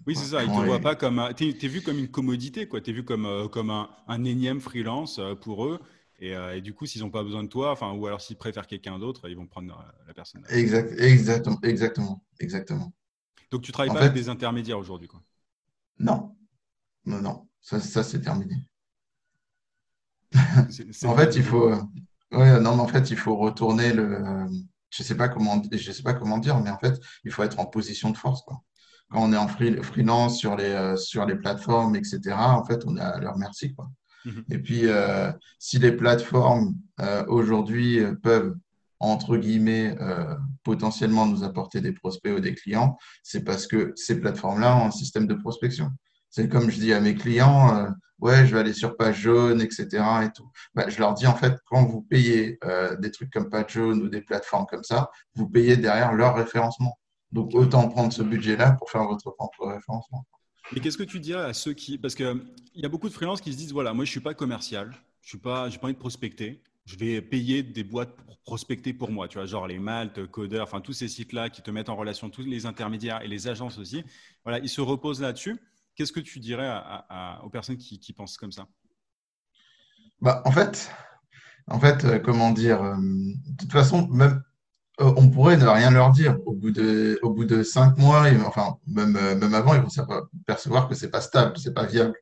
Oui, 0.07 0.17
c'est 0.17 0.27
ça. 0.27 0.43
Ils 0.43 0.51
ne 0.51 0.61
te 0.61 0.65
voient 0.65 0.81
pas 0.81 0.95
comme. 0.95 1.23
Tu 1.37 1.49
es, 1.49 1.69
vu 1.69 1.83
comme 1.83 1.99
une 1.99 2.09
commodité, 2.09 2.67
quoi. 2.67 2.81
Tu 2.81 2.91
es 2.91 2.93
vu 2.93 3.05
comme, 3.05 3.27
euh, 3.27 3.49
comme 3.49 3.71
un, 3.71 3.91
un, 4.09 4.25
énième 4.25 4.61
freelance 4.61 5.19
euh, 5.19 5.35
pour 5.35 5.67
eux. 5.67 5.81
Et, 6.19 6.35
euh, 6.35 6.57
et, 6.57 6.61
du 6.61 6.75
coup, 6.75 6.87
s'ils 6.87 7.03
n'ont 7.03 7.11
pas 7.11 7.23
besoin 7.23 7.43
de 7.43 7.49
toi, 7.49 7.73
enfin, 7.73 7.93
ou 7.93 8.07
alors 8.07 8.21
s'ils 8.21 8.37
préfèrent 8.37 8.67
quelqu'un 8.67 8.99
d'autre, 8.99 9.29
ils 9.29 9.37
vont 9.37 9.47
prendre 9.47 9.75
la 10.07 10.15
personne. 10.15 10.45
Exact, 10.51 10.93
exactement, 11.01 11.59
exactement, 11.63 12.25
exactement. 12.41 12.93
Donc, 13.51 13.63
tu 13.63 13.73
travailles 13.73 13.93
pas 13.93 14.01
avec 14.01 14.13
des 14.13 14.29
intermédiaires 14.29 14.79
aujourd'hui, 14.79 15.09
quoi. 15.09 15.23
Non, 15.99 16.37
non, 17.05 17.21
non. 17.21 17.49
Ça, 17.61 17.81
ça 17.81 18.03
c'est 18.03 18.21
terminé. 18.21 18.57
en 21.05 21.17
fait, 21.17 21.37
il 21.37 21.43
faut. 21.43 21.71
Ouais, 22.33 22.61
non, 22.61 22.77
mais 22.77 22.83
en 22.83 22.89
fait, 22.89 23.11
il 23.11 23.17
faut 23.17 23.37
retourner 23.37 23.93
le. 23.93 24.47
Je 24.91 25.03
sais 25.03 25.17
pas 25.17 25.29
comment. 25.29 25.63
Je 25.71 25.93
sais 25.93 26.03
pas 26.03 26.15
comment 26.15 26.39
dire, 26.39 26.59
mais 26.61 26.71
en 26.71 26.79
fait, 26.79 27.01
il 27.25 27.31
faut 27.31 27.43
être 27.43 27.59
en 27.59 27.67
position 27.67 28.11
de 28.11 28.17
force, 28.17 28.43
quoi 28.43 28.63
quand 29.11 29.23
on 29.25 29.33
est 29.33 29.37
en 29.37 29.49
freelance 29.49 30.39
sur 30.39 30.57
les, 30.57 30.65
euh, 30.65 30.97
sur 30.97 31.27
les 31.27 31.35
plateformes, 31.35 31.97
etc., 31.97 32.21
en 32.37 32.65
fait, 32.65 32.83
on 32.87 32.97
est 32.97 33.01
à 33.01 33.19
leur 33.19 33.37
merci. 33.37 33.75
Quoi. 33.75 33.91
Mhm. 34.25 34.45
Et 34.51 34.59
puis, 34.59 34.83
euh, 34.85 35.33
si 35.59 35.79
les 35.79 35.93
plateformes 35.93 36.77
euh, 37.01 37.25
aujourd'hui 37.27 38.01
peuvent, 38.23 38.55
entre 39.01 39.37
guillemets, 39.39 39.97
potentiellement 40.63 41.27
nous 41.27 41.43
apporter 41.43 41.81
des 41.81 41.93
prospects 41.93 42.37
ou 42.37 42.41
des 42.41 42.55
clients, 42.55 42.99
c'est 43.23 43.45
parce 43.45 43.67
que 43.67 43.93
ces 43.97 44.21
plateformes-là 44.21 44.77
ont 44.77 44.87
un 44.87 44.91
système 44.91 45.27
de 45.27 45.33
prospection. 45.33 45.91
C'est 46.29 46.51
comme 46.51 46.71
je 46.71 46.79
dis 46.79 46.93
à 46.93 47.01
mes 47.01 47.15
clients, 47.15 47.89
ouais, 48.19 48.47
je 48.47 48.53
vais 48.55 48.61
aller 48.61 48.75
sur 48.75 48.99
page 48.99 49.21
jaune, 49.21 49.63
etc. 49.63 49.87
Et 50.25 50.31
tout. 50.37 50.51
Bah, 50.75 50.91
je 50.91 50.99
leur 50.99 51.15
dis 51.15 51.27
en 51.27 51.35
fait, 51.35 51.55
quand 51.65 51.87
vous 51.87 52.03
payez 52.03 52.59
des 52.99 53.11
trucs 53.11 53.33
comme 53.33 53.49
page 53.49 53.73
jaune 53.73 54.03
ou 54.03 54.11
des 54.11 54.21
plateformes 54.21 54.67
comme 54.67 54.85
ça, 54.85 55.11
vous 55.35 55.49
payez 55.49 55.79
derrière 55.79 56.13
leur 56.13 56.37
référencement. 56.37 57.00
Donc, 57.33 57.55
autant 57.55 57.89
prendre 57.89 58.13
ce 58.13 58.23
budget-là 58.23 58.73
pour 58.73 58.91
faire 58.91 59.05
votre 59.05 59.31
propre 59.31 59.67
référencement. 59.67 60.27
Et 60.75 60.81
qu'est-ce 60.81 60.99
que 60.99 61.03
tu 61.03 61.21
dirais 61.21 61.45
à 61.45 61.53
ceux 61.53 61.73
qui. 61.73 61.99
Parce 61.99 62.15
qu'il 62.15 62.43
y 62.75 62.85
a 62.85 62.89
beaucoup 62.89 63.09
de 63.09 63.15
freelances 63.15 63.41
qui 63.41 63.53
se 63.53 63.59
disent 63.59 63.73
voilà, 63.73 63.93
moi, 63.93 64.05
je 64.05 64.11
ne 64.11 64.13
suis 64.13 64.21
pas 64.21 64.35
commercial, 64.35 64.93
je 65.23 65.37
n'ai 65.37 65.43
pas, 65.43 65.69
pas 65.69 65.87
envie 65.87 65.95
de 65.95 65.99
prospecter. 65.99 66.63
Je 66.87 66.97
vais 66.97 67.23
payer 67.23 67.63
des 67.63 67.85
boîtes 67.85 68.17
pour 68.17 68.39
prospecter 68.39 68.93
pour 68.93 69.13
moi, 69.13 69.29
tu 69.29 69.39
vois, 69.39 69.47
genre 69.47 69.67
les 69.67 69.79
Malte, 69.79 70.27
Coder, 70.27 70.61
enfin 70.61 70.81
tous 70.81 70.93
ces 70.93 71.09
sites-là 71.09 71.51
qui 71.51 71.63
te 71.63 71.71
mettent 71.71 71.89
en 71.89 71.95
relation 71.95 72.31
tous 72.31 72.43
les 72.43 72.67
intermédiaires 72.67 73.23
et 73.23 73.29
les 73.29 73.47
agences 73.47 73.79
aussi. 73.79 74.03
Voilà, 74.45 74.59
ils 74.59 74.69
se 74.69 74.81
reposent 74.81 75.21
là-dessus. 75.21 75.61
Qu'est-ce 75.95 76.13
que 76.13 76.21
tu 76.21 76.41
dirais 76.41 76.69
aux 77.45 77.51
personnes 77.51 77.77
qui, 77.77 78.13
pensent 78.13 78.39
comme 78.39 78.53
ça? 78.53 78.67
Bah, 80.21 80.43
En 80.45 80.51
fait, 80.51 80.91
en 81.69 81.79
fait, 81.79 82.05
euh, 82.05 82.19
comment 82.19 82.51
dire, 82.51 82.83
euh, 82.83 82.97
de 82.97 83.57
toute 83.57 83.73
façon, 83.73 84.09
même 84.09 84.43
on 85.01 85.29
pourrait 85.31 85.57
ne 85.57 85.67
rien 85.67 85.91
leur 85.91 86.11
dire. 86.13 86.37
Au 86.47 86.53
bout 86.53 86.71
de, 86.71 87.19
au 87.23 87.31
bout 87.31 87.45
de 87.45 87.63
cinq 87.63 87.97
mois, 87.97 88.27
enfin, 88.47 88.77
même, 88.87 89.17
euh, 89.17 89.35
même 89.35 89.55
avant, 89.55 89.75
ils 89.75 89.81
vont 89.81 89.89
percevoir 90.47 90.89
que 90.89 90.95
ce 90.95 91.05
n'est 91.05 91.11
pas 91.11 91.21
stable, 91.21 91.57
ce 91.59 91.69
n'est 91.69 91.75
pas 91.75 91.87
viable. 91.87 92.15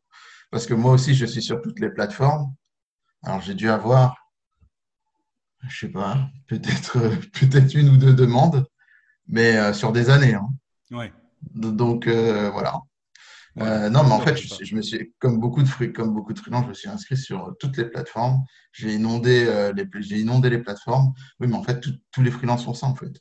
Parce 0.51 0.67
que 0.67 0.75
moi 0.75 0.93
aussi, 0.93 1.15
je 1.15 1.27
suis 1.27 1.43
sur 1.43 1.61
toutes 1.61 1.81
les 1.81 1.91
plateformes. 1.91 2.53
Alors, 3.25 3.41
j'ai 3.41 3.55
dû 3.55 3.69
avoir, 3.69 4.17
je 5.63 5.87
ne 5.87 5.91
sais 5.91 5.93
pas, 5.93 6.19
peut-être 6.47 6.99
peut 7.33 7.79
une 7.79 7.91
ou 7.91 7.97
deux 7.97 8.15
demandes, 8.15 8.67
mais 9.27 9.57
euh, 9.57 9.73
sur 9.73 9.93
des 9.93 10.11
années. 10.11 10.35
Hein. 10.35 10.49
Ouais. 10.91 11.13
Donc, 11.55 12.07
voilà. 12.07 12.81
Euh, 13.61 13.91
non, 13.91 14.05
mais 14.05 14.13
en 14.13 14.21
fait, 14.21 14.37
je, 14.37 14.77
me 14.77 14.83
suis, 14.83 15.13
comme 15.19 15.41
beaucoup 15.41 15.63
de 15.63 15.69
fruits, 15.69 15.93
comme 15.93 16.15
beaucoup 16.15 16.33
de 16.33 16.39
freelance, 16.39 16.65
je 16.65 16.69
me 16.69 16.75
suis 16.75 16.89
inscrit 16.89 17.17
sur 17.17 17.55
toutes 17.59 17.77
les 17.77 17.87
plateformes. 17.87 18.45
J'ai 18.73 18.95
inondé, 18.95 19.47
euh, 19.47 19.73
les, 19.73 19.85
j'ai 20.01 20.19
inondé 20.21 20.51
les 20.51 20.59
plateformes. 20.59 21.13
Oui, 21.41 21.49
mais 21.49 21.57
en 21.57 21.63
fait, 21.63 21.85
tous 22.13 22.23
les 22.23 22.31
freelances 22.31 22.65
font 22.65 22.75
ça, 22.75 22.87
en 22.87 22.95
fait. 22.95 23.13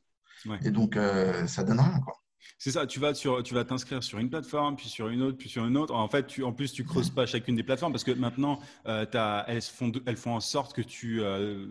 Et 0.64 0.72
donc, 0.72 0.96
euh, 0.96 1.48
ça 1.48 1.64
donne 1.64 1.80
rien, 1.80 2.00
quoi. 2.00 2.14
C'est 2.60 2.72
ça, 2.72 2.88
tu 2.88 3.00
vas, 3.00 3.14
sur, 3.14 3.44
tu 3.44 3.54
vas 3.54 3.66
t'inscrire 3.66 4.02
sur 4.04 4.18
une 4.18 4.30
plateforme, 4.30 4.76
puis 4.76 4.90
sur 4.90 5.10
une 5.10 5.22
autre, 5.22 5.38
puis 5.38 5.50
sur 5.50 5.66
une 5.66 5.78
autre. 5.78 5.94
En 5.94 6.08
fait, 6.08 6.26
tu, 6.26 6.44
en 6.44 6.54
plus, 6.54 6.72
tu 6.72 6.84
creuses 6.84 7.10
pas 7.10 7.26
chacune 7.26 7.56
des 7.56 7.64
plateformes 7.64 7.92
parce 7.92 8.04
que 8.04 8.12
maintenant, 8.12 8.60
elles, 8.86 9.62
font, 9.62 9.92
elles 10.06 10.18
font 10.18 10.36
en 10.36 10.40
sorte 10.40 10.74
que 10.74 10.82
tu, 10.82 11.22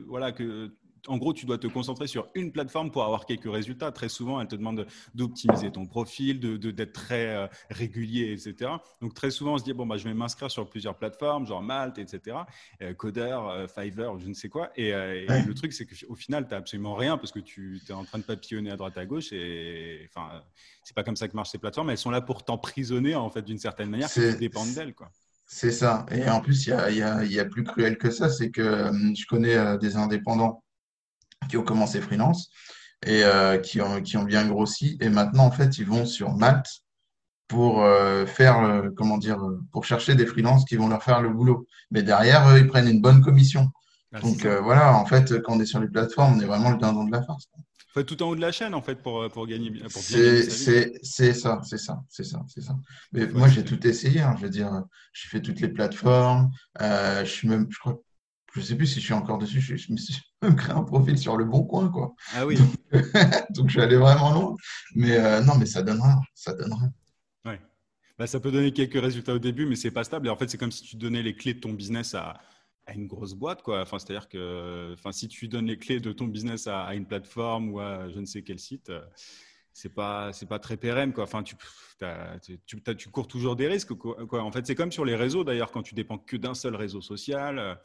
voilà, 0.07 0.33
que 0.33 0.73
en 1.09 1.19
gros, 1.19 1.33
tu 1.33 1.47
dois 1.47 1.59
te 1.59 1.67
concentrer 1.67 2.07
sur 2.07 2.29
une 2.35 2.53
plateforme 2.53 2.91
pour 2.91 3.05
avoir 3.05 3.27
quelques 3.27 3.51
résultats. 3.51 3.93
Très 3.93 4.09
souvent, 4.09 4.41
elle 4.41 4.49
te 4.49 4.57
demande 4.57 4.87
d'optimiser 5.15 5.71
ton 5.71 5.87
profil, 5.87 6.41
d'être 6.41 6.59
de, 6.59 6.71
d'être 6.71 6.93
très 6.93 7.27
euh, 7.29 7.47
régulier, 7.71 8.33
etc. 8.33 8.71
Donc, 9.01 9.15
très 9.15 9.31
souvent, 9.31 9.55
on 9.55 9.59
se 9.59 9.65
dit, 9.65 9.73
bon, 9.73 9.87
bah, 9.87 9.97
je 9.97 10.05
vais 10.05 10.15
m'inscrire 10.15 10.51
sur 10.51 10.69
plusieurs 10.69 10.97
plateformes, 10.97 11.47
genre 11.47 11.63
Malte, 11.63 11.99
etc., 11.99 12.37
euh, 12.83 12.95
Coder, 12.95 13.39
euh, 13.41 13.69
Fiverr, 13.69 14.19
je 14.19 14.29
ne 14.29 14.35
sais 14.35 14.49
quoi. 14.49 14.71
Et, 14.77 14.93
le 14.93 15.53
truc, 15.55 15.73
c'est 15.73 15.87
qu'au 15.87 16.15
final, 16.15 16.47
tu 16.47 16.51
n'as 16.51 16.59
absolument 16.59 16.95
rien 16.95 17.19
parce 17.19 17.33
que 17.33 17.41
tu 17.41 17.81
es 17.89 17.93
en 17.93 18.05
train 18.05 18.19
de 18.19 18.25
papillonner 18.25 18.71
à 18.71 18.77
droite 18.77 18.99
à 18.99 19.07
gauche. 19.07 19.33
Et 19.33 20.09
enfin, 20.09 20.43
c'est 20.83 20.95
pas 20.95 21.03
comme 21.03 21.17
ça 21.17 21.29
que 21.29 21.37
marchent 21.37 21.51
ces 21.51 21.59
plateformes. 21.59 21.91
Elles 21.91 21.99
sont 21.99 22.11
là 22.11 22.21
pour 22.21 22.45
t'emprisonner, 22.45 23.15
en 23.15 23.31
fait, 23.31 23.43
d'une 23.43 23.59
certaine 23.59 23.91
manière, 23.91 24.13
que 24.13 24.33
tu 24.33 24.39
dépendes 24.39 24.73
d'elles. 24.75 24.95
Quoi. 24.95 25.11
C'est 25.47 25.71
ça. 25.71 26.07
Et 26.11 26.29
en 26.29 26.41
plus, 26.41 26.67
il 26.67 26.71
y 26.71 26.73
a, 26.73 27.23
y, 27.25 27.33
y 27.33 27.41
a, 27.41 27.45
plus 27.45 27.63
cruel 27.63 27.99
que 27.99 28.11
ça, 28.11 28.29
c'est 28.29 28.51
que 28.51 28.91
je 29.15 29.27
connais 29.27 29.79
des 29.79 29.97
indépendants 29.97 30.63
qui 31.49 31.57
ont 31.57 31.63
commencé 31.63 32.01
freelance 32.01 32.51
et 33.05 33.25
euh, 33.25 33.59
qui, 33.59 33.81
ont, 33.81 34.01
qui 34.01 34.17
ont 34.17 34.25
bien 34.25 34.47
grossi. 34.47 34.97
Et 35.01 35.09
maintenant, 35.09 35.45
en 35.47 35.51
fait, 35.51 35.79
ils 35.79 35.87
vont 35.87 36.07
sur 36.07 36.35
Malte 36.35 36.69
pour 37.49 37.83
euh, 37.83 38.27
faire, 38.27 38.59
euh, 38.59 38.89
comment 38.97 39.19
dire, 39.19 39.39
pour 39.73 39.85
chercher 39.85 40.15
des 40.15 40.27
freelances 40.27 40.65
qui 40.65 40.77
vont 40.77 40.89
leur 40.89 41.03
faire 41.03 41.21
le 41.21 41.31
boulot. 41.31 41.67
Mais 41.91 42.03
derrière, 42.03 42.49
eux, 42.51 42.59
ils 42.59 42.67
prennent 42.67 42.89
une 42.89 43.01
bonne 43.01 43.23
commission. 43.23 43.71
Ah, 44.13 44.21
Donc 44.21 44.47
voilà, 44.47 44.97
en 44.97 45.05
fait, 45.05 45.43
quand 45.43 45.57
on 45.57 45.61
est 45.61 45.67
sur 45.67 45.81
les 45.81 45.89
plateformes, 45.89 46.37
on 46.37 46.41
est 46.41 46.47
vraiment 46.47 46.71
le 46.71 46.79
dindon 46.79 47.05
de 47.05 47.13
la 47.13 47.23
farce. 47.23 47.49
Faut 47.93 48.01
être 48.01 48.07
tout 48.07 48.23
en 48.23 48.29
haut 48.29 48.37
de 48.37 48.41
la 48.41 48.53
chaîne, 48.53 48.75
en 48.75 48.83
fait, 48.83 49.03
pour, 49.03 49.29
pour 49.31 49.47
gagner. 49.47 49.73
C'est 49.89 50.43
ça, 50.43 51.01
c'est 51.03 51.33
ça, 51.33 51.61
c'est 51.63 51.79
ça, 52.25 52.43
c'est 52.49 52.61
ça. 52.63 52.77
Mais 53.13 53.27
moi, 53.27 53.49
j'ai 53.49 53.65
tout 53.65 53.87
essayé. 53.87 54.21
Hein, 54.21 54.35
je 54.39 54.43
veux 54.43 54.51
dire, 54.51 54.83
j'ai 55.13 55.29
fait 55.29 55.41
toutes 55.41 55.61
les 55.61 55.69
plateformes. 55.69 56.51
je 56.81 57.25
suis 57.25 57.49
même, 57.49 57.67
je 57.71 57.79
crois, 57.79 58.01
je 58.57 58.61
sais 58.63 58.77
plus 58.77 58.87
si 58.87 59.01
je 59.01 59.05
suis 59.05 59.15
encore 59.15 59.39
dessus. 59.39 59.61
Je, 59.61 59.93
me 59.93 59.97
suis 59.97 60.17
même 60.43 60.57
créé 60.57 60.75
un 60.75 60.83
profil 60.83 61.19
sur 61.19 61.37
le 61.37 61.45
bon 61.45 61.65
coin, 61.65 61.89
quoi. 61.89 62.15
Ah 62.35 62.47
oui. 62.47 62.57
Donc, 63.51 63.67
je 63.69 63.73
suis 63.73 63.81
allé 63.81 63.97
vraiment 63.97 64.33
loin. 64.33 64.57
Mais 64.95 65.17
euh, 65.17 65.43
non, 65.43 65.57
mais 65.57 65.67
ça 65.67 65.83
donnera, 65.83 66.21
ça 66.35 66.55
donnera. 66.55 66.87
Ouais. 67.45 67.61
Bah, 68.19 68.27
ça 68.27 68.41
peut 68.41 68.51
donner 68.51 68.73
quelques 68.73 69.01
résultats 69.01 69.35
au 69.35 69.39
début, 69.39 69.67
mais 69.67 69.77
c'est 69.77 69.91
pas 69.91 70.05
stable. 70.05 70.27
Et 70.27 70.31
en 70.31 70.37
fait, 70.37 70.49
c'est 70.49 70.59
comme 70.59 70.73
si 70.73 70.83
tu 70.83 70.97
donnais 70.97 71.23
les 71.23 71.37
clés 71.37 71.55
de 71.55 71.61
ton 71.61 71.73
business 71.73 72.15
à, 72.15 72.41
à 72.87 72.95
une 72.95 73.07
grosse 73.07 73.35
boîte. 73.35 73.63
Quoi. 73.63 73.83
Enfin, 73.83 73.99
c'est-à-dire 73.99 74.29
que 74.29 74.93
enfin, 74.95 75.13
si 75.13 75.29
tu 75.29 75.49
donnes 75.49 75.67
les 75.67 75.79
clés 75.79 76.01
de 76.01 76.13
ton 76.13 76.27
business 76.27 76.67
à, 76.67 76.95
une 76.95 77.07
plateforme 77.07 77.71
ou 77.71 77.81
à 77.81 78.09
je 78.09 78.19
ne 78.19 78.25
sais 78.25 78.43
quel 78.43 78.59
site, 78.59 78.91
euh, 78.91 79.05
c'est 79.73 79.95
pas 79.95 80.33
c'est 80.33 80.47
pas 80.47 80.59
très 80.59 80.77
pérenne 80.77 81.13
quoi. 81.13 81.25
Enfin, 81.25 81.43
tu, 81.43 81.57
tu, 82.67 82.83
tu, 82.97 83.09
cours 83.11 83.29
toujours 83.29 83.57
des 83.57 83.67
risques 83.67 83.95
quoi. 83.95 84.43
En 84.43 84.53
fait, 84.53 84.67
c'est 84.67 84.75
comme 84.75 84.93
sur 84.93 85.05
les 85.05 85.17
réseaux 85.17 85.45
d'ailleurs 85.45 85.71
quand 85.73 85.83
tu 85.83 85.95
dépends 85.95 86.19
que 86.19 86.37
d'un 86.37 86.55
seul 86.55 86.77
réseau 86.77 87.01
social. 87.01 87.79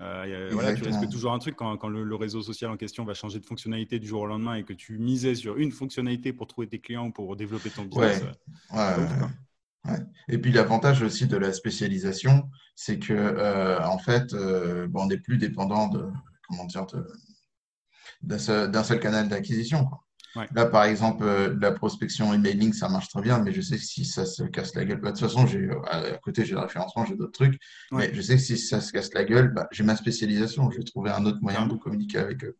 Euh, 0.00 0.48
voilà, 0.52 0.74
tu 0.74 0.84
risques 0.84 1.08
toujours 1.08 1.32
un 1.32 1.38
truc 1.38 1.56
quand, 1.56 1.76
quand 1.76 1.88
le, 1.88 2.14
réseau 2.14 2.42
social 2.42 2.70
en 2.70 2.76
question 2.76 3.04
va 3.04 3.14
changer 3.14 3.40
de 3.40 3.46
fonctionnalité 3.46 3.98
du 3.98 4.06
jour 4.06 4.22
au 4.22 4.26
lendemain 4.26 4.54
et 4.54 4.64
que 4.64 4.72
tu 4.72 4.98
misais 4.98 5.34
sur 5.34 5.56
une 5.56 5.72
fonctionnalité 5.72 6.32
pour 6.32 6.46
trouver 6.46 6.68
tes 6.68 6.78
clients 6.78 7.06
ou 7.06 7.12
pour 7.12 7.34
développer 7.36 7.70
ton 7.70 7.84
business. 7.84 8.22
Ouais. 8.72 8.78
Ouais, 9.84 9.98
et 10.28 10.38
puis 10.38 10.52
l'avantage 10.52 11.02
aussi 11.02 11.26
de 11.26 11.36
la 11.36 11.52
spécialisation, 11.52 12.50
c'est 12.74 12.98
que 12.98 13.12
euh, 13.12 13.80
en 13.86 13.98
fait, 13.98 14.34
euh, 14.34 14.88
on 14.94 15.06
n'est 15.06 15.18
plus 15.18 15.38
dépendant 15.38 15.88
de 15.88 16.10
comment 16.48 16.64
dire 16.64 16.86
d'un 18.22 18.38
seul, 18.38 19.00
canal 19.00 19.28
d'acquisition. 19.28 19.88
Là, 20.54 20.66
par 20.66 20.84
exemple, 20.84 21.24
euh, 21.24 21.56
la 21.60 21.72
prospection 21.72 22.32
emailing, 22.32 22.72
ça 22.72 22.88
marche 22.88 23.08
très 23.08 23.22
bien, 23.22 23.38
mais 23.38 23.52
je 23.52 23.60
sais 23.60 23.76
que 23.76 23.82
si 23.82 24.04
ça 24.04 24.26
se 24.26 24.42
casse 24.44 24.74
la 24.74 24.84
gueule, 24.84 25.00
bah, 25.00 25.12
de 25.12 25.18
toute 25.18 25.28
façon, 25.28 25.46
à 25.90 26.02
côté, 26.18 26.44
j'ai 26.44 26.54
le 26.54 26.60
référencement, 26.60 27.04
j'ai 27.04 27.16
d'autres 27.16 27.32
trucs, 27.32 27.60
mais 27.92 28.14
je 28.14 28.20
sais 28.20 28.36
que 28.36 28.42
si 28.42 28.58
ça 28.58 28.80
se 28.80 28.92
casse 28.92 29.12
la 29.14 29.24
gueule, 29.24 29.52
bah, 29.52 29.68
j'ai 29.72 29.84
ma 29.84 29.96
spécialisation, 29.96 30.70
je 30.70 30.78
vais 30.78 30.84
trouver 30.84 31.10
un 31.10 31.24
autre 31.24 31.38
moyen 31.40 31.66
de 31.66 31.74
communiquer 31.74 32.18
avec 32.18 32.44
eux 32.44 32.56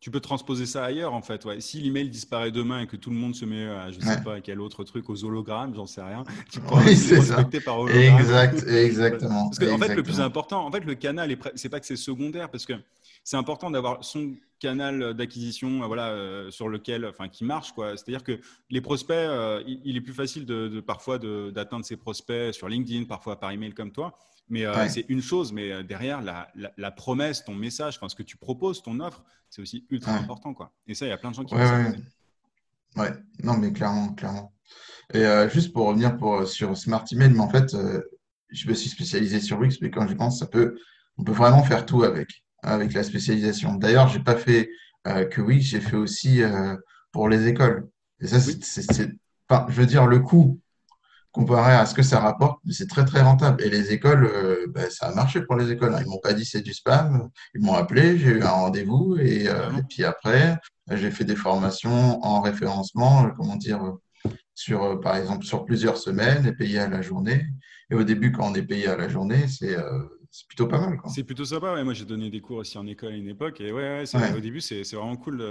tu 0.00 0.10
peux 0.10 0.20
transposer 0.20 0.64
ça 0.64 0.84
ailleurs 0.84 1.12
en 1.12 1.20
fait. 1.20 1.44
Ouais. 1.44 1.60
Si 1.60 1.78
l'email 1.78 2.08
disparaît 2.08 2.50
demain 2.50 2.80
et 2.80 2.86
que 2.86 2.96
tout 2.96 3.10
le 3.10 3.16
monde 3.16 3.34
se 3.34 3.44
met 3.44 3.66
à 3.66 3.90
je 3.90 3.98
ne 3.98 4.02
sais 4.02 4.22
pas 4.22 4.40
quel 4.40 4.60
autre 4.60 4.82
truc, 4.82 5.08
aux 5.10 5.24
hologrammes, 5.24 5.74
j'en 5.74 5.86
sais 5.86 6.00
rien, 6.00 6.24
tu 6.50 6.60
peux 6.60 6.74
oui, 6.76 6.96
prospecter 7.14 7.60
par 7.60 7.78
hologramme. 7.78 8.18
Exact, 8.18 8.64
exactement. 8.66 9.50
Parce 9.50 9.58
que 9.58 9.70
en 9.70 9.78
fait, 9.78 9.94
le 9.94 10.02
plus 10.02 10.20
important, 10.20 10.66
en 10.66 10.72
fait, 10.72 10.84
le 10.84 10.94
canal, 10.94 11.36
c'est 11.54 11.68
pas 11.68 11.80
que 11.80 11.86
c'est 11.86 11.96
secondaire 11.96 12.50
parce 12.50 12.64
que 12.64 12.72
c'est 13.30 13.36
important 13.36 13.70
d'avoir 13.70 14.04
son 14.04 14.34
canal 14.58 15.14
d'acquisition 15.14 15.86
voilà, 15.86 16.08
euh, 16.08 16.50
sur 16.50 16.68
lequel, 16.68 17.06
enfin, 17.06 17.28
qui 17.28 17.44
marche. 17.44 17.70
quoi. 17.70 17.96
C'est-à-dire 17.96 18.24
que 18.24 18.40
les 18.70 18.80
prospects, 18.80 19.16
euh, 19.16 19.62
il, 19.66 19.96
est 19.96 20.00
plus 20.00 20.12
facile 20.12 20.44
de, 20.44 20.80
parfois 20.80 21.20
d'atteindre 21.20 21.84
ses 21.84 21.96
prospects 21.96 22.52
sur 22.52 22.68
LinkedIn, 22.68 23.04
parfois 23.04 23.38
par 23.38 23.52
email 23.52 23.72
comme 23.72 23.92
toi. 23.92 24.18
Mais 24.48 24.66
euh, 24.66 24.88
c'est 24.88 25.06
une 25.08 25.22
chose, 25.22 25.52
mais 25.52 25.70
euh, 25.70 25.84
derrière, 25.84 26.20
la, 26.22 26.90
promesse, 26.90 27.44
ton 27.44 27.54
message, 27.54 27.98
enfin, 27.98 28.08
ce 28.08 28.16
que 28.16 28.24
tu 28.24 28.36
proposes, 28.36 28.82
ton 28.82 28.98
offre, 28.98 29.22
c'est 29.48 29.62
aussi 29.62 29.86
ultra 29.90 30.12
important. 30.12 30.52
Quoi. 30.52 30.72
Et 30.88 30.94
ça, 30.94 31.06
il 31.06 31.10
y 31.10 31.12
a 31.12 31.16
plein 31.16 31.30
de 31.30 31.36
gens 31.36 31.44
qui 31.44 31.54
ouais, 31.54 31.60
ouais. 31.60 31.92
ouais, 32.96 33.12
non, 33.44 33.56
mais 33.58 33.72
clairement, 33.72 34.12
clairement. 34.14 34.52
Et 35.14 35.24
euh, 35.24 35.48
juste 35.48 35.72
pour 35.72 35.86
revenir 35.86 36.16
pour, 36.16 36.48
sur 36.48 36.76
Smart 36.76 37.04
Email, 37.12 37.30
mais 37.30 37.40
en 37.40 37.48
fait, 37.48 37.76
je 38.48 38.68
me 38.68 38.74
suis 38.74 38.90
spécialisé 38.90 39.40
sur 39.40 39.60
Wix, 39.60 39.80
mais 39.80 39.92
quand 39.92 40.08
j'y 40.08 40.16
pense, 40.16 40.40
ça 40.40 40.46
peut, 40.46 40.76
on 41.16 41.22
peut 41.22 41.32
vraiment 41.32 41.62
faire 41.62 41.86
tout 41.86 42.02
avec, 42.02 42.42
avec 42.62 42.92
la 42.92 43.02
spécialisation. 43.02 43.74
D'ailleurs, 43.74 44.08
je 44.08 44.18
n'ai 44.18 44.24
pas 44.24 44.36
fait 44.36 44.70
que 45.04 45.40
Wix, 45.40 45.62
j'ai 45.62 45.80
fait 45.80 45.96
aussi 45.96 46.42
pour 47.12 47.28
les 47.28 47.46
écoles. 47.46 47.88
Et 48.20 48.26
ça, 48.26 48.38
c'est, 48.40 49.10
enfin, 49.48 49.66
je 49.68 49.80
veux 49.80 49.86
dire, 49.86 50.06
le 50.06 50.20
coût 50.20 50.60
comparé 51.32 51.72
à 51.72 51.86
ce 51.86 51.94
que 51.94 52.02
ça 52.02 52.18
rapporte, 52.20 52.60
c'est 52.70 52.88
très 52.88 53.04
très 53.04 53.22
rentable. 53.22 53.62
Et 53.62 53.70
les 53.70 53.92
écoles, 53.92 54.24
euh, 54.24 54.66
ben, 54.68 54.90
ça 54.90 55.08
a 55.08 55.14
marché 55.14 55.42
pour 55.42 55.56
les 55.56 55.70
écoles. 55.70 55.94
Hein. 55.94 56.00
Ils 56.04 56.10
m'ont 56.10 56.18
pas 56.18 56.32
dit 56.32 56.44
c'est 56.44 56.60
du 56.60 56.74
spam, 56.74 57.28
ils 57.54 57.60
m'ont 57.62 57.74
appelé, 57.74 58.18
j'ai 58.18 58.30
eu 58.30 58.42
un 58.42 58.50
rendez-vous 58.50 59.16
et, 59.16 59.48
euh, 59.48 59.70
puis 59.88 60.04
après, 60.04 60.58
j'ai 60.90 61.10
fait 61.10 61.24
des 61.24 61.36
formations 61.36 62.22
en 62.24 62.40
référencement, 62.40 63.26
euh, 63.26 63.28
comment 63.36 63.56
dire, 63.56 63.80
sur 64.54 65.00
par 65.00 65.16
exemple 65.16 65.44
sur 65.44 65.64
plusieurs 65.64 65.96
semaines 65.96 66.46
et 66.46 66.52
payé 66.52 66.80
à 66.80 66.88
la 66.88 67.00
journée. 67.00 67.46
Et 67.90 67.94
au 67.94 68.04
début, 68.04 68.32
quand 68.32 68.50
on 68.50 68.54
est 68.54 68.62
payé 68.62 68.88
à 68.88 68.96
la 68.96 69.08
journée, 69.08 69.46
c'est 69.48 69.76
plutôt 70.48 70.66
pas 70.66 70.78
mal. 70.78 70.98
C'est 71.08 71.24
plutôt 71.24 71.44
sympa. 71.44 71.82
Moi, 71.82 71.94
j'ai 71.94 72.04
donné 72.04 72.30
des 72.30 72.40
cours 72.40 72.58
aussi 72.58 72.78
en 72.78 72.86
école 72.86 73.12
à 73.12 73.16
une 73.16 73.28
époque 73.28 73.60
et 73.60 73.72
ouais, 73.72 74.04
au 74.36 74.40
début, 74.40 74.60
c'est 74.60 74.82
vraiment 74.92 75.16
cool. 75.16 75.42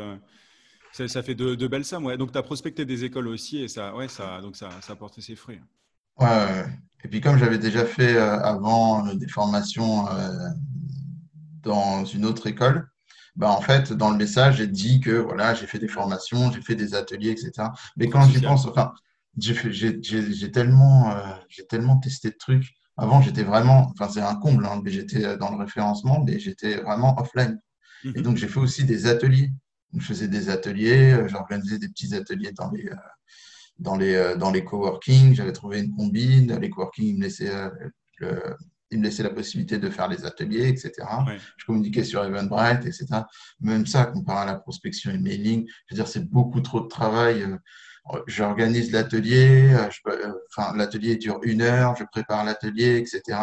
Ça, 0.92 1.22
fait 1.22 1.36
de, 1.36 1.68
belles 1.68 1.86
sommes, 1.86 2.06
ouais. 2.06 2.18
Donc, 2.18 2.32
tu 2.32 2.38
as 2.38 2.44
prospecté 2.44 2.86
des 2.86 3.04
écoles 3.04 3.28
aussi 3.28 3.60
et 3.60 3.68
ça, 3.68 3.96
ouais, 3.96 4.08
ça, 4.08 4.42
donc 4.42 4.56
ça, 4.56 4.70
ça 4.82 4.94
a 4.94 4.96
porté 4.96 5.22
ses 5.22 5.36
fruits. 5.36 5.60
Ouais, 6.20 6.66
Et 7.04 7.08
puis, 7.08 7.22
comme 7.22 7.38
j'avais 7.38 7.58
déjà 7.58 7.86
fait 7.86 8.16
euh, 8.16 8.40
avant 8.42 9.08
euh, 9.08 9.16
des 9.16 9.28
formations 9.28 10.10
euh, 10.10 10.50
dans 11.64 12.04
une 12.04 12.26
autre 12.26 12.48
école, 12.48 12.90
bah, 13.36 13.52
en 13.52 13.62
fait, 13.62 13.94
dans 13.94 14.10
le 14.10 14.18
message, 14.18 14.58
j'ai 14.58 14.68
dit 14.68 15.00
que 15.00 15.12
voilà, 15.12 15.54
j'ai 15.54 15.66
fait 15.66 15.80
des 15.80 15.88
formations, 15.88 16.52
j'ai 16.52 16.62
fait 16.62 16.76
des 16.76 16.94
ateliers, 16.96 17.30
etc. 17.30 17.70
Mais 17.96 18.10
quand 18.10 18.28
j'y 18.28 18.42
pense, 18.42 18.66
enfin, 18.66 18.92
j'ai 19.38 20.52
tellement, 20.52 21.16
j'ai 21.48 21.66
tellement 21.66 21.98
testé 21.98 22.32
de 22.32 22.38
trucs. 22.38 22.74
Avant, 23.00 23.22
j'étais 23.22 23.44
vraiment, 23.44 23.92
enfin, 23.92 24.12
c'est 24.12 24.22
un 24.22 24.36
comble, 24.36 24.66
hein, 24.66 24.82
mais 24.84 24.92
j'étais 24.92 25.38
dans 25.38 25.52
le 25.52 25.58
référencement, 25.58 26.24
mais 26.24 26.40
j'étais 26.40 26.78
vraiment 26.78 27.20
offline. 27.20 27.60
Et 28.04 28.10
mhm. 28.10 28.22
donc, 28.22 28.38
j'ai 28.38 28.48
fait 28.48 28.60
aussi 28.60 28.86
des 28.86 29.08
ateliers 29.08 29.52
je 29.98 30.06
faisais 30.06 30.28
des 30.28 30.50
ateliers, 30.50 31.14
euh, 31.14 31.28
j'organisais 31.28 31.80
des 31.80 31.90
petits 31.90 32.14
ateliers 32.16 32.52
dans 32.52 32.70
les, 32.72 32.86
euh, 32.86 32.96
dans 33.80 33.96
les, 33.96 34.14
euh, 34.16 34.36
dans 34.36 34.52
les 34.52 34.64
coworking. 34.64 35.34
J'avais 35.34 35.54
trouvé 35.54 35.80
une 35.80 35.96
combine. 35.96 36.58
Les 36.60 36.70
coworking, 36.70 37.08
ils 37.08 37.18
me 37.18 37.24
laissaient 37.24 37.70
me 38.92 39.04
laissait 39.04 39.22
la 39.22 39.30
possibilité 39.30 39.78
de 39.78 39.90
faire 39.92 40.08
les 40.08 40.26
ateliers, 40.26 40.68
etc. 40.68 40.92
Je 41.58 41.66
communiquais 41.66 42.04
sur 42.04 42.24
Eventbrite, 42.24 42.86
etc. 42.88 43.06
Même 43.60 43.86
ça, 43.86 44.06
comparé 44.08 44.42
à 44.42 44.46
la 44.46 44.56
prospection 44.56 45.12
et 45.12 45.20
mailing, 45.20 45.68
je 45.86 45.96
veux 45.96 46.02
dire, 46.02 46.08
c'est 46.08 46.28
beaucoup 46.28 46.60
trop 46.62 46.82
de 46.82 46.88
travail 46.88 47.46
j'organise 48.28 48.92
l'atelier, 48.92 49.74
euh, 49.74 49.90
euh, 50.08 50.34
enfin, 50.56 50.76
l'atelier 50.76 51.16
dure 51.18 51.40
une 51.44 51.62
heure, 51.62 51.96
je 51.96 52.04
prépare 52.12 52.44
l'atelier, 52.44 52.98
etc. 52.98 53.38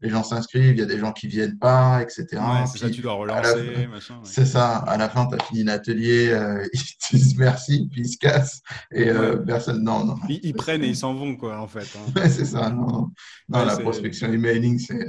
Les 0.00 0.08
gens 0.08 0.22
s'inscrivent, 0.22 0.74
il 0.74 0.78
y 0.78 0.82
a 0.82 0.86
des 0.86 0.98
gens 0.98 1.12
qui 1.12 1.28
viennent 1.28 1.58
pas, 1.58 2.02
etc. 2.02 2.42
c'est 2.70 2.78
ça, 2.78 2.90
tu 2.90 3.00
dois 3.00 3.14
relancer, 3.14 3.88
C'est 4.24 4.46
ça, 4.46 4.76
à 4.78 4.96
la 4.96 5.08
fin, 5.08 5.26
tu 5.26 5.34
as 5.34 5.44
fini 5.44 5.64
l'atelier, 5.64 6.28
euh, 6.30 6.66
ils 6.72 7.18
disent 7.18 7.36
merci, 7.36 7.88
puis 7.90 8.02
ils 8.02 8.08
se 8.08 8.18
cassent, 8.18 8.62
et 8.90 9.10
personne, 9.46 9.82
non, 9.82 10.04
non. 10.04 10.16
Ils, 10.28 10.54
prennent 10.54 10.84
et 10.84 10.88
ils 10.88 10.96
s'en 10.96 11.14
vont, 11.14 11.36
quoi, 11.36 11.60
en 11.60 11.68
fait. 11.68 11.88
Hein. 11.96 12.28
c'est 12.28 12.44
ça, 12.44 12.70
non, 12.70 13.10
non. 13.48 13.64
la 13.64 13.76
prospection 13.76 14.32
emailing, 14.32 14.78
c'est... 14.78 15.06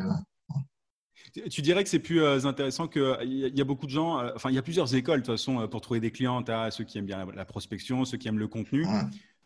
Tu 1.49 1.63
dirais 1.63 1.83
que 1.83 1.89
c'est 1.89 1.99
plus 1.99 2.21
euh, 2.21 2.45
intéressant 2.45 2.87
qu'il 2.87 3.01
y, 3.23 3.61
a 3.61 3.63
beaucoup 3.63 3.87
de 3.87 3.91
gens, 3.91 4.19
euh, 4.19 4.29
enfin, 4.35 4.51
il 4.51 4.55
y 4.55 4.59
a 4.59 4.61
plusieurs 4.61 4.93
écoles 4.93 5.21
de 5.21 5.25
toute 5.25 5.33
façon 5.33 5.61
euh, 5.61 5.67
pour 5.67 5.81
trouver 5.81 5.99
des 5.99 6.11
clients. 6.11 6.43
Tu 6.43 6.51
as 6.51 6.69
ceux 6.69 6.83
qui 6.83 6.99
aiment 6.99 7.07
bien 7.07 7.25
la, 7.33 7.45
prospection, 7.45 8.05
ceux 8.05 8.17
qui 8.17 8.27
aiment 8.27 8.37
le 8.37 8.47
contenu. 8.47 8.85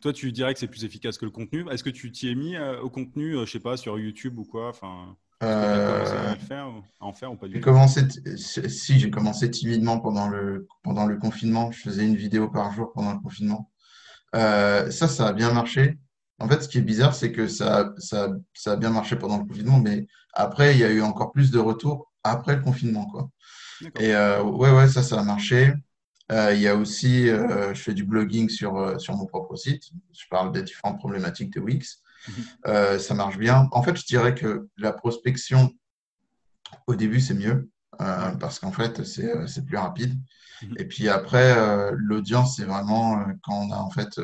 Toi, 0.01 0.11
tu 0.11 0.31
dirais 0.33 0.53
que 0.53 0.59
c'est 0.59 0.67
plus 0.67 0.83
efficace 0.83 1.17
que 1.17 1.25
le 1.25 1.31
contenu. 1.31 1.65
Est-ce 1.71 1.83
que 1.83 1.89
tu 1.89 2.11
t'y 2.11 2.29
es 2.29 2.35
mis 2.35 2.57
au 2.57 2.89
contenu, 2.89 3.38
je 3.45 3.51
sais 3.51 3.59
pas, 3.59 3.77
sur 3.77 3.97
YouTube 3.97 4.38
ou 4.38 4.43
quoi? 4.43 4.69
Enfin, 4.69 5.15
à, 5.39 6.35
faire, 6.35 6.71
en 6.99 7.13
faire 7.13 7.31
ou 7.31 7.35
pas 7.35 7.47
du 7.47 7.61
commencé 7.61 8.01
Si, 8.35 8.99
j'ai 8.99 9.09
commencé 9.09 9.49
timidement 9.49 9.99
pendant 9.99 10.27
le, 10.27 10.67
pendant 10.83 11.05
le 11.05 11.15
confinement. 11.15 11.71
Je 11.71 11.79
faisais 11.79 12.05
une 12.05 12.17
vidéo 12.17 12.49
par 12.49 12.73
jour 12.73 12.91
pendant 12.93 13.13
le 13.13 13.19
confinement. 13.19 13.71
ça, 14.33 14.91
ça 14.91 15.27
a 15.27 15.33
bien 15.33 15.53
marché. 15.53 15.97
En 16.39 16.47
fait, 16.47 16.61
ce 16.61 16.69
qui 16.69 16.77
est 16.77 16.81
bizarre, 16.81 17.15
c'est 17.15 17.31
que 17.31 17.47
ça, 17.47 17.93
ça, 17.97 18.29
ça, 18.53 18.73
a 18.73 18.75
bien 18.75 18.91
marché 18.91 19.15
pendant 19.15 19.39
le 19.39 19.45
confinement, 19.45 19.79
mais 19.79 20.05
après, 20.38 20.75
il 20.75 20.79
y 20.79 20.83
a 20.83 20.89
eu 20.89 21.01
encore 21.01 21.31
plus 21.31 21.49
de 21.49 21.57
retours 21.57 22.11
après 22.23 22.55
le 22.55 22.61
confinement. 22.61 23.07
Quoi. 23.07 23.29
Et 23.99 24.13
euh, 24.13 24.43
ouais, 24.43 24.71
ouais, 24.71 24.88
ça, 24.88 25.01
ça 25.01 25.19
a 25.19 25.23
marché. 25.23 25.73
Euh, 26.31 26.53
il 26.53 26.61
y 26.61 26.67
a 26.67 26.75
aussi, 26.75 27.27
euh, 27.27 27.73
je 27.73 27.81
fais 27.81 27.95
du 27.95 28.03
blogging 28.03 28.47
sur, 28.47 28.99
sur 29.01 29.15
mon 29.15 29.25
propre 29.25 29.55
site. 29.55 29.83
Je 30.13 30.25
parle 30.29 30.51
des 30.51 30.61
différentes 30.61 30.99
problématiques 30.99 31.53
de 31.53 31.59
Wix. 31.59 32.01
Mhm. 32.27 32.99
ça 32.99 33.13
marche 33.13 33.38
bien. 33.38 33.67
En 33.71 33.81
fait, 33.81 33.95
je 33.95 34.05
dirais 34.05 34.35
que 34.35 34.67
la 34.77 34.91
prospection, 34.91 35.71
au 36.85 36.95
début, 36.95 37.21
c'est 37.21 37.33
mieux 37.33 37.69
parce 37.97 38.59
qu'en 38.59 38.71
fait, 38.71 39.03
c'est 39.03 39.65
plus 39.65 39.77
rapide. 39.77 40.13
Mhm. 40.61 40.75
Et 40.77 40.85
puis 40.85 41.09
après, 41.09 41.55
l'audience, 41.93 42.57
c'est 42.57 42.65
vraiment 42.65 43.25
quand 43.43 43.65
on 43.65 43.71
a 43.71 43.77
en 43.77 43.89
fait 43.89 44.19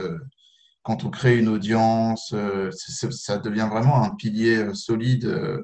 quand 0.84 1.06
on 1.06 1.10
crée 1.10 1.40
une 1.40 1.48
audience, 1.48 2.36
ça 2.72 3.38
devient 3.38 3.70
vraiment 3.72 4.04
un 4.04 4.14
pilier 4.16 4.74
solide 4.74 5.64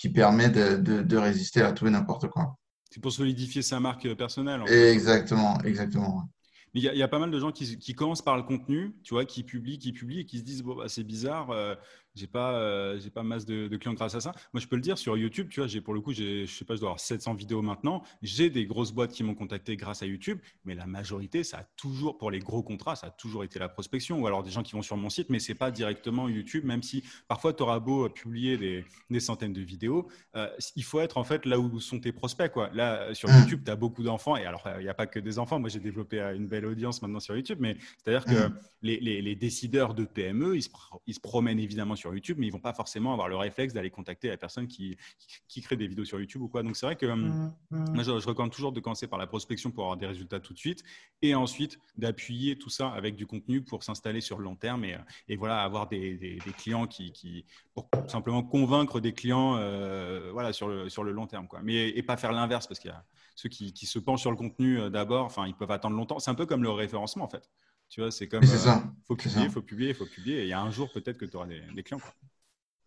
qui 0.00 0.08
permet 0.08 0.48
de, 0.48 0.76
de, 1.02 1.16
résister 1.18 1.60
à 1.60 1.72
tout 1.72 1.86
et 1.86 1.90
n'importe 1.90 2.28
quoi. 2.28 2.56
C'est 2.90 3.02
pour 3.02 3.12
solidifier 3.12 3.60
sa 3.60 3.80
marque 3.80 4.14
personnelle. 4.14 4.62
Exactement, 4.66 5.60
exactement. 5.60 6.26
Mais 6.72 6.80
il 6.80 6.84
y, 6.84 7.02
a 7.02 7.08
pas 7.08 7.18
mal 7.18 7.30
de 7.30 7.38
gens 7.38 7.52
qui, 7.52 7.76
qui, 7.78 7.94
commencent 7.94 8.22
par 8.22 8.38
le 8.38 8.42
contenu, 8.42 8.94
tu 9.04 9.12
vois, 9.12 9.26
qui 9.26 9.42
publient, 9.42 9.78
qui 9.78 9.92
publient 9.92 10.20
et 10.20 10.24
qui 10.24 10.38
se 10.38 10.42
disent 10.42 10.62
bon, 10.62 10.76
bah, 10.76 10.84
c'est 10.88 11.02
bizarre, 11.02 11.50
euh, 11.50 11.74
j'ai 12.14 12.26
pas, 12.26 12.54
euh, 12.54 12.98
j'ai 12.98 13.10
pas 13.10 13.22
masse 13.22 13.46
de, 13.46 13.68
clients 13.76 13.94
grâce 13.94 14.14
à 14.14 14.20
ça. 14.20 14.32
Moi, 14.52 14.60
je 14.60 14.66
peux 14.66 14.76
le 14.76 14.82
dire 14.82 14.98
sur 14.98 15.16
YouTube, 15.16 15.48
tu 15.50 15.60
vois, 15.60 15.66
j'ai 15.66 15.80
pour 15.80 15.94
le 15.94 16.00
coup, 16.00 16.12
je 16.12 16.46
sais 16.46 16.64
pas, 16.64 16.74
je 16.74 16.80
dois 16.80 16.90
avoir 16.90 17.00
700 17.00 17.34
vidéos 17.34 17.62
maintenant. 17.62 18.02
J'ai 18.22 18.50
des 18.50 18.66
grosses 18.66 18.92
boîtes 18.92 19.12
qui 19.12 19.22
m'ont 19.22 19.34
contacté 19.34 19.76
grâce 19.76 20.02
à 20.02 20.06
YouTube, 20.06 20.38
mais 20.64 20.74
la 20.74 20.86
majorité, 20.86 21.44
ça 21.44 21.58
a 21.58 21.64
toujours, 21.76 22.18
pour 22.18 22.30
les 22.30 22.40
gros 22.40 22.62
contrats, 22.62 22.96
ça 22.96 23.08
a 23.08 23.10
toujours 23.10 23.44
été 23.44 23.58
la 23.58 23.68
prospection 23.68 24.20
ou 24.20 24.26
alors 24.26 24.42
des 24.42 24.50
gens 24.50 24.62
qui 24.62 24.72
vont 24.72 24.82
sur 24.82 24.96
mon 24.96 25.10
site, 25.10 25.30
mais 25.30 25.38
c'est 25.38 25.54
pas 25.54 25.70
directement 25.70 26.28
YouTube, 26.28 26.64
même 26.64 26.82
si 26.82 27.04
parfois 27.28 27.52
tu 27.52 27.62
auras 27.62 27.78
beau 27.78 28.08
publier 28.08 28.56
des, 28.56 28.84
des, 29.08 29.20
centaines 29.20 29.52
de 29.52 29.60
vidéos, 29.60 30.08
euh, 30.36 30.48
il 30.76 30.84
faut 30.84 31.00
être 31.00 31.16
en 31.16 31.24
fait 31.24 31.46
là 31.46 31.58
où 31.58 31.80
sont 31.80 32.00
tes 32.00 32.12
prospects, 32.12 32.50
quoi. 32.50 32.70
Là, 32.72 33.14
sur 33.14 33.28
mmh. 33.28 33.40
YouTube, 33.40 33.62
tu 33.64 33.70
as 33.70 33.76
beaucoup 33.76 34.02
d'enfants 34.02 34.36
et 34.36 34.44
alors, 34.44 34.66
il 34.78 34.82
n'y 34.82 34.88
a 34.88 34.94
pas 34.94 35.06
que 35.06 35.18
des 35.18 35.38
enfants. 35.38 35.58
Moi, 35.58 35.68
j'ai 35.68 35.80
développé 35.80 36.20
euh, 36.20 36.34
une 36.34 36.46
belle 36.46 36.66
audience 36.66 37.02
maintenant 37.02 37.20
sur 37.20 37.36
YouTube, 37.36 37.58
mais 37.60 37.76
c'est-à-dire 38.02 38.24
que 38.24 38.48
mmh. 38.48 38.58
les, 38.82 39.00
les, 39.00 39.22
les, 39.22 39.34
décideurs 39.34 39.94
de 39.94 40.04
PME, 40.04 40.56
ils 40.56 40.62
se, 40.62 40.70
ils 41.06 41.14
se 41.14 41.20
promènent 41.20 41.60
évidemment 41.60 41.96
sur 42.00 42.12
YouTube, 42.12 42.36
mais 42.38 42.46
ils 42.46 42.52
vont 42.52 42.58
pas 42.58 42.72
forcément 42.72 43.12
avoir 43.12 43.28
le 43.28 43.36
réflexe 43.36 43.72
d'aller 43.72 43.90
contacter 43.90 44.28
la 44.28 44.36
personne 44.36 44.66
qui, 44.66 44.96
qui, 45.48 45.60
crée 45.60 45.76
des 45.76 45.86
vidéos 45.86 46.04
sur 46.04 46.18
YouTube 46.18 46.42
ou 46.42 46.48
quoi. 46.48 46.62
Donc 46.62 46.76
c'est 46.76 46.86
vrai 46.86 46.96
que 46.96 47.06
mmh, 47.06 47.52
mmh. 47.70 47.94
moi, 47.94 48.02
je, 48.02 48.10
recommande 48.10 48.52
toujours 48.52 48.72
de 48.72 48.80
commencer 48.80 49.06
par 49.06 49.18
la 49.18 49.26
prospection 49.26 49.70
pour 49.70 49.84
avoir 49.84 49.96
des 49.96 50.06
résultats 50.06 50.40
tout 50.40 50.52
de 50.52 50.58
suite, 50.58 50.82
et 51.22 51.34
ensuite 51.34 51.78
d'appuyer 51.96 52.56
tout 52.58 52.70
ça 52.70 52.88
avec 52.88 53.14
du 53.16 53.26
contenu 53.26 53.62
pour 53.62 53.84
s'installer 53.84 54.20
sur 54.20 54.38
le 54.38 54.44
long 54.44 54.56
terme 54.56 54.84
et, 54.84 54.96
et 55.28 55.36
voilà 55.36 55.62
avoir 55.62 55.88
des, 55.88 56.16
des, 56.16 56.38
clients 56.56 56.86
qui, 56.86 57.12
qui, 57.12 57.44
pour 57.74 57.88
simplement 58.08 58.42
convaincre 58.42 59.00
des 59.00 59.12
clients 59.12 59.56
euh, 59.56 60.30
voilà 60.32 60.52
sur 60.52 60.68
le 60.68 60.88
sur 60.88 61.04
le 61.04 61.12
long 61.12 61.26
terme 61.26 61.46
quoi. 61.46 61.60
Mais 61.62 61.88
et 61.88 62.02
pas 62.02 62.16
faire 62.16 62.32
l'inverse 62.32 62.66
parce 62.66 62.80
qu'il 62.80 62.90
y 62.90 62.94
a 62.94 63.04
ceux 63.34 63.48
qui, 63.48 63.72
qui, 63.72 63.86
se 63.86 63.98
penchent 63.98 64.20
sur 64.20 64.30
le 64.30 64.36
contenu 64.36 64.78
euh, 64.78 64.90
d'abord, 64.90 65.24
enfin 65.24 65.46
ils 65.46 65.54
peuvent 65.54 65.70
attendre 65.70 65.96
longtemps. 65.96 66.18
C'est 66.18 66.30
un 66.30 66.34
peu 66.34 66.46
comme 66.46 66.62
le 66.62 66.70
référencement 66.70 67.24
en 67.24 67.28
fait. 67.28 67.50
Tu 67.90 68.00
vois, 68.00 68.10
c'est 68.12 68.28
comme. 68.28 68.44
C'est 68.44 68.56
ça. 68.56 68.78
Euh, 68.78 68.90
faut 69.06 69.16
publier, 69.16 69.44
il 69.44 69.50
faut 69.50 69.62
publier, 69.62 69.90
il 69.90 69.94
faut 69.96 70.06
publier. 70.06 70.38
Et 70.38 70.42
il 70.44 70.48
y 70.48 70.52
a 70.52 70.60
un 70.60 70.70
jour, 70.70 70.90
peut-être 70.92 71.18
que 71.18 71.24
tu 71.24 71.36
auras 71.36 71.46
des, 71.46 71.60
des 71.74 71.82
clients. 71.82 72.00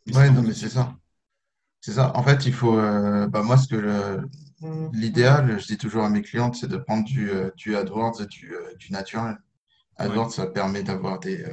Oui, 0.07 0.31
non, 0.31 0.41
mais 0.41 0.53
c'est 0.53 0.69
ça. 0.69 0.95
C'est 1.81 1.91
ça. 1.91 2.15
En 2.15 2.23
fait, 2.23 2.45
il 2.45 2.53
faut. 2.53 2.79
Euh, 2.79 3.27
bah, 3.27 3.43
moi, 3.43 3.57
ce 3.57 3.67
que 3.67 4.21
l'idéal, 4.93 5.59
je 5.59 5.67
dis 5.67 5.77
toujours 5.77 6.05
à 6.05 6.09
mes 6.09 6.21
clientes, 6.21 6.55
c'est 6.55 6.69
de 6.69 6.77
prendre 6.77 7.03
du, 7.03 7.29
euh, 7.29 7.51
du 7.57 7.75
AdWords 7.75 8.21
et 8.21 8.27
du, 8.27 8.53
du 8.79 8.91
naturel. 8.93 9.37
AdWords, 9.97 10.31
ça 10.31 10.47
permet 10.47 10.83
d'avoir 10.83 11.19
des, 11.19 11.45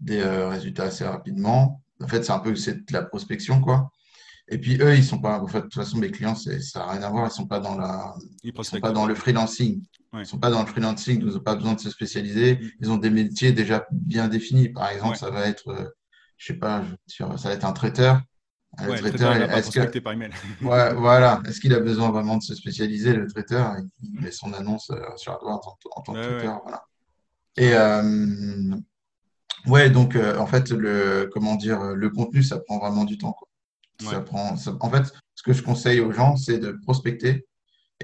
des 0.00 0.22
résultats 0.24 0.84
assez 0.84 1.04
rapidement. 1.04 1.82
En 2.02 2.08
fait, 2.08 2.24
c'est 2.24 2.32
un 2.32 2.40
peu 2.40 2.56
c'est 2.56 2.88
de 2.88 2.92
la 2.92 3.02
prospection, 3.02 3.60
quoi. 3.60 3.92
Et 4.48 4.58
puis 4.58 4.76
eux, 4.80 4.94
ils 4.94 5.04
sont 5.04 5.18
pas. 5.18 5.40
En 5.40 5.46
fait, 5.46 5.58
de 5.58 5.62
toute 5.62 5.74
façon, 5.74 5.98
mes 5.98 6.10
clients, 6.10 6.34
ça 6.34 6.50
n'a 6.50 6.90
rien 6.92 7.02
à 7.02 7.10
voir. 7.10 7.28
Ils 7.28 7.34
sont 7.34 7.46
pas 7.46 7.60
dans 7.60 7.76
la. 7.76 8.14
Ils 8.42 8.52
sont 8.64 8.80
pas 8.80 8.92
dans 8.92 9.06
le 9.06 9.14
freelancing. 9.14 9.82
Ils 10.14 10.18
ne 10.18 10.24
sont 10.24 10.38
pas 10.38 10.50
dans 10.50 10.60
le 10.60 10.66
freelancing, 10.66 11.20
ils 11.20 11.26
n'ont 11.26 11.40
pas 11.40 11.54
besoin 11.54 11.72
de 11.72 11.80
se 11.80 11.88
spécialiser. 11.88 12.56
Mm. 12.56 12.70
Ils 12.80 12.90
ont 12.90 12.98
des 12.98 13.10
métiers 13.10 13.52
déjà 13.52 13.86
bien 13.90 14.28
définis. 14.28 14.68
Par 14.68 14.90
exemple, 14.90 15.16
ça 15.16 15.30
va 15.30 15.46
être, 15.46 15.68
euh, 15.68 15.84
je 16.36 16.52
sais 16.52 16.58
pas, 16.58 16.84
ça 17.06 17.26
va 17.26 17.52
être 17.54 17.64
un 17.64 17.72
traiteur. 17.72 18.20
Un 18.78 18.94
traiteur, 18.94 19.36
est-ce 19.36 19.70
que... 19.70 19.98
par 20.00 20.12
email. 20.12 20.30
ouais, 20.62 20.94
voilà. 20.94 21.40
Est-ce 21.46 21.60
qu'il 21.60 21.74
a 21.74 21.80
besoin 21.80 22.10
vraiment 22.10 22.36
de 22.36 22.42
se 22.42 22.54
spécialiser, 22.54 23.14
le 23.14 23.26
traiteur? 23.26 23.74
Il 24.02 24.20
met 24.20 24.30
son 24.30 24.52
annonce 24.52 24.90
euh, 24.90 25.00
sur 25.16 25.32
AdWords 25.32 25.78
en, 25.92 26.02
tant 26.02 26.12
que 26.12 26.20
traiteur. 26.20 26.60
Voilà. 26.62 26.84
Et 27.56 27.74
euh, 27.74 28.74
ouais, 29.66 29.88
donc 29.88 30.16
en 30.16 30.46
fait, 30.46 30.70
le 30.70 31.30
comment 31.32 31.54
dire, 31.54 31.82
le 31.82 32.10
contenu, 32.10 32.42
ça 32.42 32.58
prend 32.58 32.78
vraiment 32.78 33.04
du 33.04 33.16
temps. 33.16 33.32
Quoi. 33.32 33.48
Ça 34.00 34.20
prend, 34.20 34.54
en 34.80 34.90
fait, 34.90 35.12
ce 35.34 35.42
que 35.42 35.52
je 35.52 35.62
conseille 35.62 36.00
aux 36.00 36.12
gens, 36.12 36.36
c'est 36.36 36.58
de 36.58 36.72
prospecter 36.82 37.46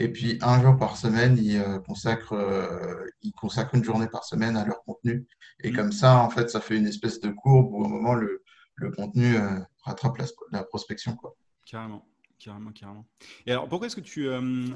et 0.01 0.09
puis, 0.09 0.39
un 0.43 0.63
jour 0.63 0.77
par 0.77 0.97
semaine, 0.97 1.37
ils 1.39 1.59
euh, 1.59 1.81
consacrent, 1.81 2.35
euh, 2.35 3.05
ils 3.23 3.33
consacrent 3.33 3.75
une 3.75 3.83
journée 3.83 4.07
par 4.07 4.25
semaine 4.25 4.57
à 4.57 4.65
leur 4.65 4.85
contenu. 4.85 5.27
Et 5.61 5.73
mm. 5.73 5.77
comme 5.77 5.93
ça, 5.93 6.19
en 6.19 6.31
fait, 6.31 6.49
ça 6.51 6.61
fait 6.61 6.77
une 6.77 6.87
espèce 6.87 7.21
de 7.21 7.31
courbe 7.31 7.73
où, 7.73 7.85
au 7.85 7.89
moment, 7.89 8.15
le, 8.15 8.45
le 8.77 8.93
contenu 8.93 9.37
euh, 9.37 9.59
rattrape 9.83 10.19
la, 10.53 10.63
prospection. 10.63 11.17
Quoi. 11.17 11.35
Carrément. 11.67 12.07
Carrément, 12.39 12.71
carrément. 12.71 13.05
Et 13.47 13.51
alors, 13.51 13.69
pourquoi 13.69 13.89
est-ce 13.89 13.97
que 13.97 14.01
tu, 14.01 14.29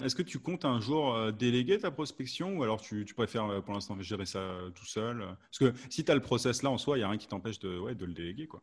est-ce 0.05 0.17
que 0.17 0.23
tu 0.23 0.41
comptes 0.41 0.65
un 0.65 0.81
jour 0.81 1.33
déléguer 1.33 1.79
ta 1.79 1.93
prospection 1.93 2.57
ou 2.57 2.65
alors 2.65 2.81
tu, 2.81 3.05
tu 3.05 3.15
préfères 3.15 3.63
pour 3.63 3.73
l'instant 3.73 3.97
gérer 4.01 4.27
ça 4.27 4.57
tout 4.75 4.85
seul? 4.85 5.25
Parce 5.43 5.59
que 5.73 5.79
si 5.89 6.05
tu 6.05 6.11
as 6.11 6.17
le 6.17 6.21
process 6.21 6.65
là 6.65 6.71
en 6.71 6.79
soi, 6.79 6.97
il 6.97 7.03
n'y 7.03 7.05
a 7.05 7.09
rien 7.09 7.19
qui 7.19 7.29
t'empêche 7.29 7.61
de, 7.61 7.79
ouais, 7.79 7.95
de 7.95 8.05
le 8.05 8.15
déléguer. 8.15 8.49
Quoi. 8.49 8.61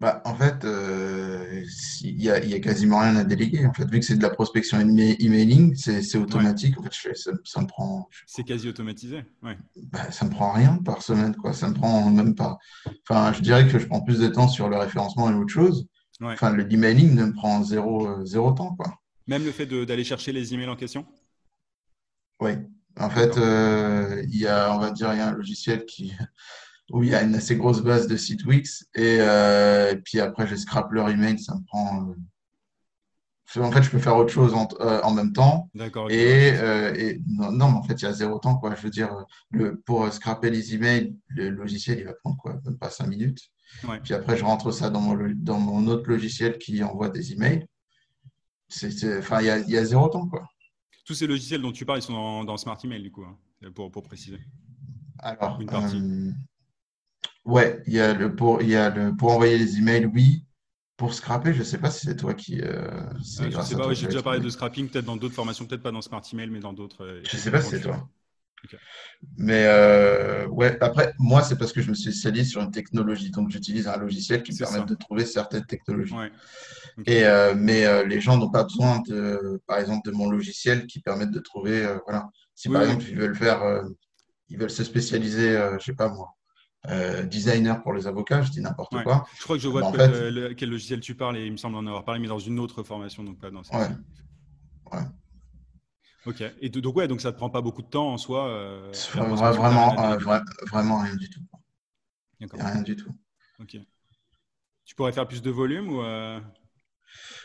Bah, 0.00 0.22
en 0.24 0.34
fait, 0.34 0.64
euh, 0.64 1.62
il 2.00 2.16
n'y 2.16 2.30
a, 2.30 2.42
y 2.42 2.54
a 2.54 2.60
quasiment 2.60 3.00
rien 3.00 3.16
à 3.16 3.24
déléguer. 3.24 3.66
En 3.66 3.74
fait, 3.74 3.84
vu 3.84 4.00
que 4.00 4.06
c'est 4.06 4.16
de 4.16 4.22
la 4.22 4.30
prospection 4.30 4.80
emailing, 4.80 5.76
c'est 5.76 6.16
automatique. 6.16 6.78
En 6.78 6.82
fait, 6.82 7.14
ça, 7.44 7.60
me 7.60 7.66
prend. 7.66 8.08
C'est 8.26 8.44
quasi 8.44 8.66
automatisé. 8.66 9.24
Ouais. 9.42 9.58
Bah, 9.76 10.10
ça 10.10 10.24
me 10.24 10.30
prend 10.30 10.52
rien 10.52 10.78
par 10.82 11.02
semaine, 11.02 11.36
quoi. 11.36 11.52
Ça 11.52 11.68
me 11.68 11.74
prend 11.74 12.08
même 12.08 12.34
pas. 12.34 12.56
Enfin, 13.06 13.34
je 13.34 13.42
dirais 13.42 13.68
que 13.68 13.78
je 13.78 13.86
prends 13.86 14.00
plus 14.00 14.18
de 14.18 14.28
temps 14.28 14.48
sur 14.48 14.70
le 14.70 14.78
référencement 14.78 15.30
et 15.30 15.34
autre 15.34 15.52
chose. 15.52 15.86
Enfin, 16.22 16.50
le 16.50 16.70
emailing 16.72 17.14
ne 17.14 17.26
me 17.26 17.32
prend 17.34 17.62
zéro, 17.62 18.06
euh, 18.06 18.24
zéro 18.24 18.52
temps, 18.52 18.74
quoi. 18.76 18.94
Même 19.26 19.44
le 19.44 19.52
fait 19.52 19.66
d'aller 19.66 20.04
chercher 20.04 20.32
les 20.32 20.54
emails 20.54 20.68
en 20.68 20.76
question? 20.76 21.04
Oui. 22.40 22.52
En 22.98 23.10
fait, 23.10 23.36
euh, 23.36 24.22
il 24.28 24.38
y 24.38 24.46
a, 24.46 24.74
on 24.74 24.78
va 24.78 24.90
dire, 24.90 25.12
il 25.12 25.18
y 25.18 25.20
a 25.20 25.28
un 25.28 25.32
logiciel 25.32 25.84
qui 25.84 26.14
où 26.90 27.02
il 27.02 27.10
y 27.10 27.14
a 27.14 27.22
une 27.22 27.34
assez 27.34 27.56
grosse 27.56 27.82
base 27.82 28.06
de 28.06 28.16
sites 28.16 28.44
Wix. 28.44 28.86
Euh, 28.98 29.92
et, 29.92 29.96
puis 29.96 30.20
après, 30.20 30.46
je 30.46 30.56
scrape 30.56 30.92
leur 30.92 31.08
email, 31.08 31.38
ça 31.38 31.54
me 31.54 31.64
prend. 31.64 32.08
Euh, 33.56 33.62
en 33.62 33.72
fait, 33.72 33.82
je 33.82 33.90
peux 33.90 33.98
faire 33.98 34.16
autre 34.16 34.32
chose 34.32 34.54
en, 34.54 34.68
euh, 34.80 35.00
en 35.02 35.12
même 35.12 35.32
temps. 35.32 35.68
D'accord. 35.74 36.10
Et, 36.10 37.20
non, 37.26 37.52
mais 37.52 37.78
en 37.78 37.82
fait, 37.82 37.94
il 37.94 38.04
y 38.04 38.08
a 38.08 38.12
zéro 38.12 38.38
temps. 38.38 38.56
Quoi. 38.56 38.74
Je 38.74 38.82
veux 38.82 38.90
dire, 38.90 39.24
le, 39.50 39.80
pour 39.80 40.12
scraper 40.12 40.50
les 40.50 40.74
emails, 40.74 41.16
le 41.28 41.50
logiciel, 41.50 41.98
il 41.98 42.04
va 42.04 42.14
prendre 42.14 42.36
quoi 42.36 42.60
Même 42.64 42.78
pas 42.78 42.90
cinq 42.90 43.08
minutes. 43.08 43.40
Puis 44.04 44.14
après, 44.14 44.36
je 44.36 44.44
rentre 44.44 44.72
ça 44.72 44.90
dans 44.90 45.00
mon, 45.00 45.16
dans 45.34 45.58
mon 45.58 45.86
autre 45.88 46.08
logiciel 46.08 46.58
qui 46.58 46.82
envoie 46.82 47.08
des 47.08 47.32
emails. 47.32 47.66
enfin, 49.18 49.40
il 49.40 49.46
y 49.46 49.50
a, 49.50 49.58
il 49.58 49.70
y 49.70 49.76
a 49.76 49.84
zéro 49.84 50.08
temps. 50.08 50.28
Quoi. 50.28 50.44
Tous 51.04 51.14
ces 51.14 51.26
logiciels 51.26 51.62
dont 51.62 51.72
tu 51.72 51.84
parles, 51.84 52.00
ils 52.00 52.02
sont 52.02 52.44
dans, 52.44 52.56
Smart 52.56 52.78
Email, 52.84 53.02
du 53.02 53.10
coup, 53.10 53.24
hein, 53.24 53.36
pour, 53.74 53.90
pour 53.90 54.02
préciser. 54.02 54.40
Alors, 55.18 55.60
une 55.60 55.66
partie. 55.66 56.32
Ouais, 57.50 57.82
il 57.86 57.94
y 57.94 58.00
a 58.00 58.14
le 58.14 58.34
pour, 58.34 58.62
il 58.62 58.68
y 58.68 58.76
a 58.76 58.90
le 58.90 59.14
pour 59.16 59.32
envoyer 59.32 59.58
les 59.58 59.78
emails, 59.78 60.06
oui. 60.06 60.44
Pour 60.96 61.14
scraper, 61.14 61.52
je 61.52 61.60
ne 61.60 61.64
sais 61.64 61.78
pas 61.78 61.90
si 61.90 62.06
c'est 62.06 62.16
toi 62.16 62.34
qui. 62.34 62.60
Euh, 62.60 62.88
c'est 63.24 63.50
sais 63.50 63.76
pas, 63.76 63.92
j'ai 63.92 64.06
déjà 64.06 64.22
parlé 64.22 64.38
de 64.38 64.48
scrapping, 64.48 64.88
peut-être 64.88 65.06
dans 65.06 65.16
d'autres 65.16 65.34
formations, 65.34 65.64
peut-être 65.64 65.82
pas 65.82 65.90
dans 65.90 66.02
Smart 66.02 66.22
Email, 66.32 66.50
mais 66.50 66.60
dans 66.60 66.72
d'autres. 66.72 67.04
Euh, 67.04 67.22
je 67.24 67.36
ne 67.36 67.40
sais 67.40 67.50
pas 67.50 67.60
si 67.60 67.70
c'est 67.70 67.80
toi. 67.80 68.08
Mais 69.38 69.64
euh, 69.66 70.46
ouais, 70.48 70.76
après, 70.80 71.14
moi, 71.18 71.42
c'est 71.42 71.56
parce 71.56 71.72
que 71.72 71.80
je 71.80 71.88
me 71.88 71.94
suis 71.94 72.12
spécialisé 72.12 72.44
sur 72.44 72.60
une 72.60 72.70
technologie. 72.70 73.30
Donc, 73.30 73.50
j'utilise 73.50 73.88
un 73.88 73.96
logiciel 73.96 74.42
qui 74.42 74.52
me 74.52 74.58
permet 74.58 74.84
de 74.84 74.94
trouver 74.94 75.24
certaines 75.24 75.64
technologies. 75.64 76.14
Et, 77.06 77.24
mais 77.56 78.04
les 78.04 78.20
gens 78.20 78.36
n'ont 78.36 78.50
pas 78.50 78.64
besoin, 78.64 79.00
de, 79.08 79.60
par 79.66 79.78
exemple, 79.78 80.08
de 80.08 80.14
mon 80.14 80.30
logiciel 80.30 80.86
qui 80.86 81.00
permette 81.00 81.30
de 81.30 81.40
trouver. 81.40 81.82
voilà. 82.06 82.28
Si 82.54 82.68
par 82.68 82.82
exemple, 82.82 83.06
ils 83.08 83.16
veulent 83.16 83.36
faire, 83.36 83.82
ils 84.50 84.58
veulent 84.58 84.70
se 84.70 84.84
spécialiser, 84.84 85.52
je 85.54 85.74
ne 85.74 85.78
sais 85.78 85.94
pas 85.94 86.10
moi, 86.10 86.36
euh, 86.88 87.24
designer 87.24 87.82
pour 87.82 87.92
les 87.92 88.06
avocats, 88.06 88.42
je 88.42 88.50
dis 88.50 88.60
n'importe 88.60 89.02
quoi. 89.02 89.26
Je 89.36 89.42
crois 89.42 89.56
que 89.56 89.62
je 89.62 89.68
vois 89.68 89.92
bah, 89.92 90.08
quel 90.56 90.70
logiciel 90.70 91.00
tu 91.00 91.14
parles 91.14 91.36
et 91.36 91.44
il 91.44 91.52
me 91.52 91.56
semble 91.58 91.76
en 91.76 91.86
avoir 91.86 92.04
parlé, 92.04 92.20
mais 92.20 92.28
dans 92.28 92.38
une 92.38 92.58
autre 92.58 92.82
formation, 92.82 93.22
donc 93.22 93.38
pas 93.38 93.50
dans 93.50 93.62
cette. 93.62 93.74
Ouais. 94.92 94.98
Ok. 96.26 96.42
Et 96.60 96.68
donc, 96.68 96.96
ouais, 96.96 97.08
donc 97.08 97.20
ça 97.20 97.28
ne 97.28 97.32
te 97.32 97.38
prend 97.38 97.50
pas 97.50 97.60
beaucoup 97.60 97.82
de 97.82 97.88
temps 97.88 98.12
en 98.12 98.18
soi 98.18 98.48
euh, 98.48 98.92
Vraiment, 99.14 100.12
euh, 100.12 100.16
vraiment 100.70 100.98
rien 101.00 101.16
du 101.16 101.28
tout. 101.28 101.40
Rien 102.40 102.82
du 102.82 102.96
tout. 102.96 103.14
Ok. 103.60 103.76
Tu 104.84 104.94
pourrais 104.94 105.12
faire 105.12 105.28
plus 105.28 105.42
de 105.42 105.50
volume 105.50 105.90
ou 105.90 106.02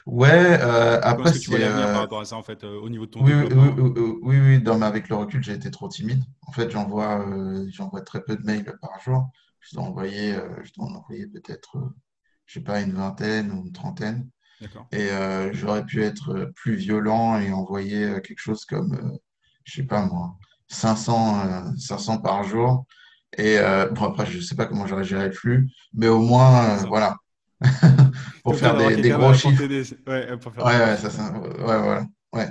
Ouais, 0.05 0.59
euh, 0.61 0.99
après. 1.01 1.30
Est-ce 1.30 1.39
que 1.39 1.43
tu 1.45 1.49
vois 1.49 1.59
l'avenir 1.59 1.88
par 1.88 2.01
rapport 2.01 2.20
à 2.20 2.26
ça, 2.26 2.36
en 2.36 2.43
fait, 2.43 2.63
au 2.63 2.89
niveau 2.89 3.05
de 3.05 3.11
ton 3.11 3.24
oui, 3.24 3.34
oui, 3.34 4.20
oui, 4.22 4.61
oui, 4.61 4.84
avec 4.84 5.09
le 5.09 5.16
recul, 5.16 5.43
j'ai 5.43 5.53
été 5.53 5.72
trop 5.72 5.88
timide. 5.89 6.24
En 6.47 6.51
fait, 6.51 6.70
j'envoie 6.70 7.26
j'envoie 7.70 8.01
très 8.01 8.22
peu 8.22 8.36
de 8.36 8.43
mails 8.43 8.66
par 8.82 8.99
jour. 9.03 9.30
Je 9.59 9.76
dois 9.76 9.86
envoyer, 9.86 10.36
je 10.63 10.72
dois 10.74 10.86
en 10.86 10.95
envoyer 10.95 11.26
peut-être, 11.28 11.78
je 12.45 12.53
sais 12.53 12.63
pas, 12.63 12.82
une 12.82 12.93
vingtaine 12.93 13.51
ou 13.51 13.66
une 13.66 13.72
trentaine. 13.72 14.30
Et 14.91 15.09
j'aurais 15.53 15.86
pu 15.86 16.03
être 16.03 16.51
plus 16.55 16.76
violent 16.76 17.39
et 17.39 17.51
envoyer 17.51 18.22
quelque 18.22 18.39
chose 18.39 18.63
comme, 18.66 19.18
je 19.63 19.74
sais 19.74 19.88
pas 19.88 20.05
moi, 20.05 20.38
500, 20.68 21.76
500 21.78 22.20
par 22.20 22.43
jour. 22.43 22.86
Et 23.39 23.57
bon, 23.91 24.05
après, 24.05 24.28
je 24.28 24.39
sais 24.39 24.55
pas 24.55 24.68
comment 24.68 24.86
j'aurais 24.86 25.03
géré 25.03 25.26
le 25.26 25.34
flux, 25.34 25.68
mais 25.95 26.07
au 26.09 26.20
moins, 26.20 26.78
voilà. 26.86 27.18
pour 28.43 28.55
faire 28.55 28.76
des, 28.78 29.09
gros 29.09 29.34
chiffres. 29.34 29.63
Ouais, 30.07 30.38
pour 30.38 30.53
faire 30.53 30.66
ouais, 30.66 30.97
ça, 30.97 31.09
ça, 31.09 31.32
ouais, 31.34 31.53
voilà. 31.57 32.05
Ouais. 32.34 32.47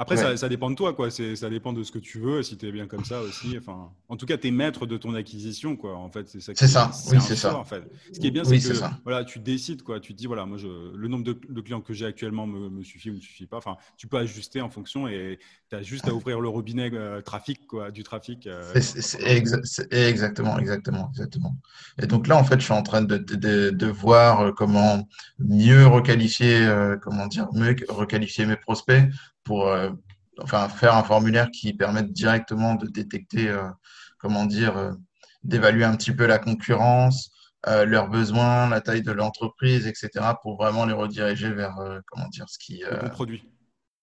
Après, 0.00 0.16
ça, 0.16 0.34
ça, 0.34 0.48
dépend 0.48 0.70
de 0.70 0.76
toi, 0.76 0.94
quoi. 0.94 1.10
Ça 1.10 1.50
dépend 1.50 1.74
de 1.74 1.82
ce 1.82 1.92
que 1.92 1.98
tu 1.98 2.20
veux, 2.20 2.42
si 2.42 2.56
tu 2.56 2.66
es 2.66 2.72
bien 2.72 2.86
comme 2.86 3.04
ça 3.04 3.20
aussi. 3.20 3.54
Enfin, 3.58 3.90
en 4.08 4.16
tout 4.16 4.24
cas, 4.24 4.38
tu 4.38 4.48
es 4.48 4.50
maître 4.50 4.86
de 4.86 4.96
ton 4.96 5.14
acquisition, 5.14 5.76
quoi. 5.76 5.94
En 5.94 6.08
fait, 6.08 6.26
c'est 6.26 6.40
ça. 6.40 6.52
C'est 6.56 6.68
ça. 6.68 6.90
Oui, 7.12 7.18
c'est 7.20 7.36
ça. 7.36 7.54
En 7.54 7.64
fait. 7.64 7.84
Ce 8.10 8.18
qui 8.18 8.26
est 8.26 8.30
bien, 8.30 8.42
c'est 8.42 8.58
que 8.58 8.72
voilà, 9.04 9.24
tu 9.24 9.40
décides, 9.40 9.82
quoi. 9.82 10.00
Tu 10.00 10.14
te 10.14 10.18
dis, 10.18 10.26
voilà, 10.26 10.46
moi, 10.46 10.56
je, 10.56 10.96
le 10.96 11.06
nombre 11.06 11.24
de, 11.24 11.60
clients 11.60 11.82
que 11.82 11.92
j'ai 11.92 12.06
actuellement 12.06 12.46
me, 12.46 12.70
me, 12.70 12.82
suffit 12.82 13.10
ou 13.10 13.16
ne 13.16 13.20
suffit 13.20 13.44
pas. 13.44 13.58
Enfin, 13.58 13.76
tu 13.98 14.06
peux 14.06 14.16
ajuster 14.16 14.62
en 14.62 14.70
fonction 14.70 15.06
et 15.06 15.38
tu 15.68 15.76
as 15.76 15.82
juste 15.82 16.08
à 16.08 16.14
ouvrir 16.14 16.40
le 16.40 16.48
robinet 16.48 16.90
euh, 16.94 17.20
trafic, 17.20 17.66
quoi, 17.66 17.90
du 17.90 18.02
trafic. 18.02 18.46
Euh, 18.46 18.62
c'est 18.80 19.22
exactement, 19.22 20.58
exactement, 20.58 21.10
exactement. 21.10 21.56
Et 22.02 22.06
donc 22.06 22.26
là, 22.26 22.38
en 22.38 22.44
fait, 22.44 22.58
je 22.58 22.64
suis 22.64 22.72
en 22.72 22.82
train 22.82 23.02
de, 23.02 23.18
de, 23.18 23.68
de 23.68 23.86
voir 23.86 24.40
euh, 24.40 24.52
comment 24.52 25.06
mieux 25.38 25.86
requalifier, 25.86 26.66
comment 27.02 27.26
dire, 27.26 27.48
mieux 27.52 27.76
requalifier 27.90 28.46
mes 28.46 28.56
prospects 28.56 29.04
pour 29.50 29.66
euh, 29.66 29.90
enfin, 30.38 30.68
faire 30.68 30.94
un 30.94 31.02
formulaire 31.02 31.50
qui 31.50 31.72
permette 31.72 32.12
directement 32.12 32.76
de 32.76 32.86
détecter, 32.86 33.48
euh, 33.48 33.68
comment 34.18 34.46
dire, 34.46 34.76
euh, 34.76 34.92
d'évaluer 35.42 35.82
un 35.82 35.96
petit 35.96 36.12
peu 36.12 36.24
la 36.24 36.38
concurrence, 36.38 37.32
leurs 37.66 38.08
besoins, 38.08 38.68
la 38.68 38.80
taille 38.80 39.02
de 39.02 39.10
l'entreprise, 39.10 39.88
etc., 39.88 40.08
pour 40.40 40.56
vraiment 40.56 40.86
les 40.86 40.92
rediriger 40.92 41.50
vers, 41.50 41.74
comment 42.06 42.28
dire, 42.28 42.48
ce 42.48 42.58
qui. 42.58 42.84
Le 42.88 43.10
produit. 43.10 43.42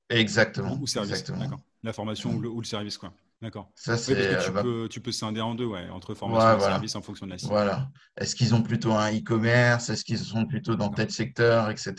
Exactement. 0.10 0.78
Ou 0.82 0.86
service. 0.86 1.12
Exactement. 1.12 1.58
La 1.82 1.94
formation 1.94 2.36
ou, 2.36 2.42
le, 2.42 2.50
ou, 2.50 2.60
le, 2.60 2.66
service, 2.66 2.98
quoi. 2.98 3.14
D'accord. 3.40 3.72
Ça, 3.76 3.94
Oui, 3.94 4.00
c'est. 4.00 4.16
parce 4.16 4.30
que 4.30 4.34
euh, 4.36 4.46
tu 4.48 4.52
bah, 4.52 4.64
peux, 4.64 4.88
tu 4.90 5.00
peux 5.00 5.12
scinder 5.12 5.42
en 5.42 5.54
deux, 5.54 5.66
ouais, 5.66 5.88
entre 5.90 6.10
ouais, 6.10 6.16
formation 6.16 6.54
et 6.54 6.58
voilà. 6.58 6.74
service 6.74 6.96
en 6.96 7.04
fonction 7.04 7.28
de 7.28 7.32
la 7.32 7.38
cible. 7.38 7.52
Voilà. 7.52 7.88
Est-ce 8.18 8.36
qu'ils 8.36 8.56
ont 8.56 8.64
plutôt 8.64 8.94
un 8.94 9.12
e-commerce? 9.16 9.90
Est-ce 9.90 10.04
qu'ils 10.04 10.18
sont 10.18 10.48
plutôt 10.48 10.76
dans 10.76 10.90
tel 10.90 11.12
secteur, 11.12 11.70
etc. 11.70 11.94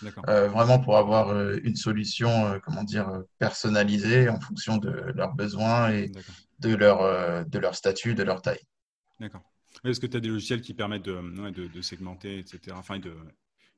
D'accord. 0.00 0.24
Euh, 0.28 0.48
vraiment 0.48 0.78
pour 0.78 0.96
avoir 0.96 1.28
euh, 1.28 1.58
une 1.62 1.76
solution, 1.76 2.46
euh, 2.46 2.58
comment 2.58 2.84
dire, 2.84 3.10
personnalisée 3.38 4.30
en 4.30 4.40
fonction 4.40 4.78
de 4.78 4.90
leurs 5.14 5.34
besoins 5.34 5.90
et 5.90 6.10
de 6.60 6.74
leur, 6.74 7.44
de 7.46 7.58
leur 7.58 7.74
statut, 7.74 8.14
de 8.14 8.22
leur 8.22 8.40
taille. 8.40 8.60
D'accord. 9.20 9.42
Est-ce 9.84 10.00
que 10.00 10.06
tu 10.06 10.16
as 10.16 10.20
des 10.20 10.28
logiciels 10.28 10.62
qui 10.62 10.72
permettent 10.72 11.04
de, 11.04 11.50
de, 11.50 11.66
de 11.66 11.82
segmenter, 11.82 12.38
etc. 12.38 12.74
Enfin, 12.78 12.98
de, 12.98 13.14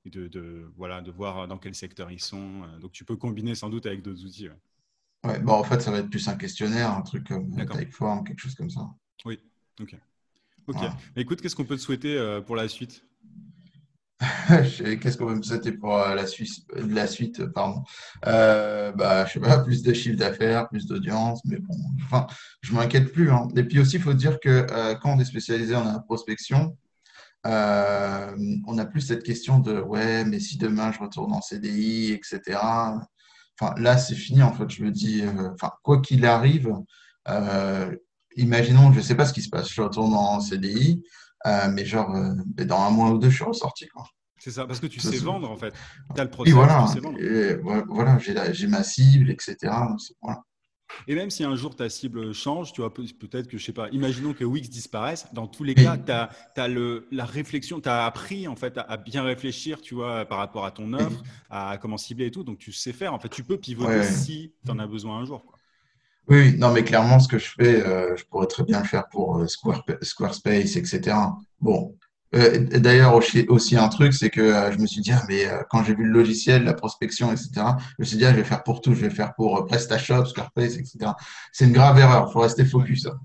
de, 0.05 0.70
voilà, 0.76 1.01
de 1.01 1.11
voir 1.11 1.49
dans 1.49 1.59
quel 1.59 1.74
secteur 1.74 2.12
ils 2.12 2.20
sont. 2.22 2.62
Donc, 2.80 2.92
tu 2.92 3.05
peux 3.05 3.16
combiner 3.16 3.57
sans 3.57 3.68
doute 3.68 3.86
avec 3.86 4.03
d'autres 4.03 4.24
outils. 4.24 4.49
ouais. 4.49 4.55
Ouais, 5.25 5.39
bon, 5.41 5.53
en 5.55 5.64
fait, 5.64 5.81
ça 5.81 5.91
va 5.91 5.99
être 5.99 6.11
plus 6.11 6.27
un 6.29 6.37
questionnaire, 6.37 6.91
un 6.91 7.03
truc 7.03 7.27
comme 7.29 7.59
euh. 7.59 7.64
Typeform, 7.64 8.25
quelque 8.25 8.41
chose 8.41 8.55
comme 8.55 8.70
ça. 8.70 8.89
Oui. 9.25 9.41
Ok. 9.81 9.95
Ok. 10.66 10.77
Voilà. 10.77 10.97
Écoute, 11.16 11.41
qu'est-ce 11.41 11.57
qu'on 11.57 11.64
peut 11.64 11.77
te 11.77 11.81
souhaiter 11.81 12.16
euh, 12.16 12.41
pour 12.41 12.57
la 12.57 12.68
suite? 12.68 13.05
Qu'est-ce 14.49 15.18
qu'on 15.18 15.27
va 15.27 15.35
me 15.35 15.43
souhaiter 15.43 15.72
pour 15.72 15.97
euh, 15.99 16.14
la 16.14 16.27
Suisse, 16.27 16.64
la 16.75 17.07
suite, 17.07 17.41
euh, 17.41 17.49
pardon. 17.49 17.83
Euh, 18.27 18.93
bah, 18.93 19.27
je 19.27 19.33
sais 19.33 19.41
pas, 19.41 19.59
plus 19.59 19.83
de 19.83 19.93
chiffre 19.93 20.16
d'affaires, 20.16 20.68
plus 20.68 20.87
d'audience, 20.87 21.41
mais 21.45 21.59
bon, 21.59 21.75
enfin, 22.05 22.27
je 22.62 22.72
m'inquiète 22.72 23.12
plus. 23.12 23.31
hein. 23.31 23.49
Et 23.57 23.64
puis 23.64 23.81
aussi, 23.81 23.97
il 23.97 24.03
faut 24.03 24.14
dire 24.14 24.39
que 24.41 24.66
euh, 24.70 24.95
quand 24.95 25.14
on 25.14 25.18
est 25.18 25.25
spécialisé 25.25 25.75
en 25.75 26.01
prospection, 26.01 26.79
euh, 27.47 28.37
on 28.66 28.75
n'a 28.75 28.87
plus 28.87 29.01
cette 29.03 29.25
question 29.25 29.59
de 29.59 29.81
ouais, 29.81 30.25
mais 30.25 30.41
si 30.41 30.57
demain 30.57 30.93
je 30.93 31.01
retourne 31.01 31.33
en 31.33 31.43
CDI, 31.43 32.12
etc. 32.12 32.59
Enfin, 33.61 33.74
là, 33.78 33.96
c'est 33.98 34.14
fini, 34.14 34.42
en 34.42 34.52
fait. 34.52 34.68
Je 34.70 34.84
me 34.84 34.90
dis, 34.90 35.22
euh, 35.22 35.50
enfin, 35.55 35.72
quoi 35.82 36.00
qu'il 36.00 36.24
arrive, 36.26 36.72
euh, 37.28 37.94
imaginons, 38.36 38.92
je 38.92 39.00
sais 39.00 39.14
pas 39.14 39.26
ce 39.26 39.32
qui 39.32 39.42
se 39.42 39.48
passe, 39.48 39.70
je 39.72 39.80
retourne 39.80 40.12
en 40.14 40.40
CDI, 40.40 41.02
euh, 41.46 41.68
mais 41.72 41.84
genre, 41.84 42.12
dans 42.46 42.80
un 42.82 42.90
mois 42.90 43.11
ou 43.11 43.18
deux, 43.18 43.30
je 43.30 43.36
suis 43.36 43.44
ressorti, 43.44 43.86
quoi. 43.88 44.05
C'est 44.38 44.50
ça, 44.50 44.66
parce 44.66 44.80
que 44.80 44.86
tu 44.88 45.00
Ça, 45.00 45.11
sais 45.11 45.18
vendre 45.18 45.50
en 45.50 45.57
fait. 45.57 45.72
Tu 46.14 46.20
as 46.20 46.24
le 46.24 46.28
Et 46.28 46.32
process, 46.32 46.52
voilà, 46.55 46.84
tu 46.86 46.92
sais 46.94 47.00
vendre. 47.00 47.18
et 47.18 47.55
vo- 47.55 47.84
voilà, 47.88 48.18
j'ai 48.18 48.34
la- 48.34 48.52
j'ai 48.52 48.66
ma 48.66 48.82
cible, 48.82 49.30
etc. 49.30 49.57
Voilà. 50.20 50.42
Et 51.07 51.14
même 51.14 51.30
si 51.30 51.45
un 51.45 51.57
jour 51.57 51.76
ta 51.76 51.89
cible 51.89 52.32
change, 52.35 52.72
tu 52.72 52.80
vois, 52.80 52.93
peut- 52.93 53.05
peut-être 53.18 53.49
que, 53.49 53.59
je 53.59 53.64
sais 53.64 53.72
pas, 53.72 53.89
imaginons 53.91 54.32
que 54.35 54.45
Wix 54.45 54.68
disparaisse, 54.70 55.26
dans 55.32 55.47
tous 55.47 55.64
les 55.64 55.76
cas, 55.76 55.97
tu 55.99 56.11
as, 56.12 56.30
la 57.11 57.24
réflexion, 57.24 57.80
tu 57.80 57.89
as 57.89 58.07
appris 58.07 58.49
en 58.49 58.57
fait 58.57 58.78
à, 58.78 58.82
à 58.82 58.97
bien 58.97 59.22
réfléchir, 59.22 59.80
tu 59.80 59.95
vois, 59.95 60.24
par 60.24 60.39
rapport 60.39 60.64
à 60.64 60.70
ton 60.70 60.93
offre, 60.93 61.22
à 61.51 61.78
comment 61.80 61.99
cibler 61.99 62.26
et 62.26 62.30
tout, 62.30 62.45
donc 62.45 62.59
tu 62.59 62.72
sais 62.72 62.93
faire. 62.93 63.12
En 63.14 63.18
fait, 63.18 63.28
tu 63.28 63.45
peux 63.45 63.59
pivoter 63.59 63.91
Ouais. 63.91 64.03
si 64.03 64.55
tu 64.64 64.72
en 64.72 64.78
as 64.78 64.87
besoin 64.87 65.18
un 65.18 65.24
jour. 65.24 65.45
quoi. 65.45 65.59
Oui, 66.28 66.39
oui, 66.41 66.59
non, 66.59 66.72
mais 66.72 66.85
clairement, 66.85 67.18
ce 67.20 67.28
que 67.28 67.39
je 67.39 67.51
fais, 67.51 67.82
euh, 67.87 68.16
je 68.16 68.24
pourrais 68.24 68.47
très 68.47 68.64
bien 68.64 68.80
le 68.80 68.87
faire 68.87 69.07
pour 69.11 69.39
euh, 69.39 69.47
Square, 69.47 69.85
Squarespace, 70.01 70.76
etc. 70.76 71.37
Bon, 71.61 71.97
Euh, 72.35 72.59
d'ailleurs, 72.78 73.14
aussi, 73.14 73.47
aussi 73.49 73.76
un 73.76 73.89
truc, 73.89 74.12
c'est 74.12 74.30
que 74.30 74.41
euh, 74.41 74.72
je 74.72 74.78
me 74.78 74.87
suis 74.87 75.01
dit, 75.01 75.12
ah, 75.12 75.22
mais 75.28 75.47
euh, 75.47 75.62
quand 75.70 75.85
j'ai 75.85 75.95
vu 75.95 76.05
le 76.05 76.12
logiciel, 76.12 76.64
la 76.64 76.74
prospection, 76.74 77.32
etc., 77.32 77.51
je 77.57 77.95
me 77.99 78.05
suis 78.05 78.16
dit, 78.16 78.24
ah, 78.24 78.32
je 78.32 78.37
vais 78.37 78.45
faire 78.45 78.62
pour 78.62 78.80
tout, 78.80 78.95
je 78.95 79.01
vais 79.01 79.11
faire 79.11 79.35
pour 79.35 79.64
PrestaShop, 79.66 80.26
Squarespace, 80.26 80.76
etc. 80.76 81.12
C'est 81.53 81.66
une 81.66 81.72
grave 81.72 81.99
erreur, 81.99 82.26
il 82.28 82.32
faut 82.32 82.41
rester 82.41 82.64
focus. 82.64 83.07
hein. 83.07 83.18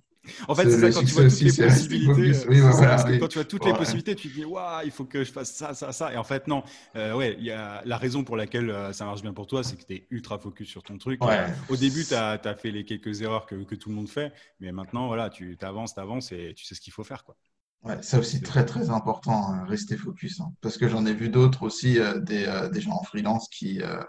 En 0.47 0.55
fait, 0.55 0.69
C'est- 0.69 0.91
ça, 0.91 0.99
quand 0.99 1.05
tu 1.05 1.13
vois 1.13 1.23
toutes 1.23 1.31
aussi, 1.31 1.45
les 1.45 1.67
possibilités. 1.67 3.19
quand 3.19 3.27
tu 3.27 3.37
vois 3.37 3.45
toutes 3.45 3.65
les 3.65 3.73
possibilités, 3.73 4.15
tu 4.15 4.29
te 4.29 4.33
dis, 4.35 4.45
waouh, 4.45 4.85
il 4.85 4.91
faut 4.91 5.05
que 5.05 5.23
je 5.23 5.31
fasse 5.31 5.51
ça, 5.53 5.73
ça, 5.73 5.91
ça. 5.91 6.13
Et 6.13 6.17
en 6.17 6.23
fait, 6.23 6.47
non. 6.47 6.63
Euh, 6.95 7.15
ouais, 7.15 7.35
y 7.39 7.51
a 7.51 7.81
la 7.85 7.97
raison 7.97 8.23
pour 8.23 8.37
laquelle 8.37 8.69
euh, 8.69 8.93
ça 8.93 9.05
marche 9.05 9.21
bien 9.21 9.33
pour 9.33 9.47
toi, 9.47 9.63
c'est 9.63 9.75
que 9.75 9.85
tu 9.85 9.93
es 9.93 10.07
ultra 10.11 10.37
focus 10.37 10.69
sur 10.69 10.83
ton 10.83 10.97
truc. 10.97 11.23
Ouais. 11.23 11.39
Euh, 11.39 11.47
au 11.69 11.75
début, 11.75 12.05
tu 12.05 12.13
as, 12.13 12.39
fait 12.55 12.71
les 12.71 12.83
quelques 12.83 13.21
erreurs 13.21 13.45
que, 13.45 13.55
que 13.55 13.75
tout 13.75 13.89
le 13.89 13.95
monde 13.95 14.09
fait, 14.09 14.31
mais 14.59 14.71
maintenant, 14.71 15.07
voilà, 15.07 15.29
tu 15.29 15.57
avances, 15.61 15.93
tu 15.93 15.99
avances 15.99 16.31
et 16.31 16.53
tu 16.55 16.65
sais 16.65 16.75
ce 16.75 16.81
qu'il 16.81 16.93
faut 16.93 17.03
faire. 17.03 17.23
Quoi. 17.23 17.35
Ouais, 17.83 18.01
ça 18.01 18.19
aussi, 18.19 18.41
très 18.41 18.65
très 18.65 18.89
important, 18.89 19.51
hein, 19.53 19.63
rester 19.65 19.95
focus. 19.97 20.41
hein. 20.41 20.51
Parce 20.61 20.77
que 20.77 20.87
j'en 20.89 21.05
ai 21.05 21.13
vu 21.13 21.29
d'autres 21.29 21.63
aussi, 21.63 21.97
euh, 21.99 22.19
des, 22.19 22.45
euh, 22.45 22.69
des 22.69 22.81
gens 22.81 22.91
en 22.91 23.03
freelance 23.03 23.47
qui 23.49 23.81
euh, 23.81 24.01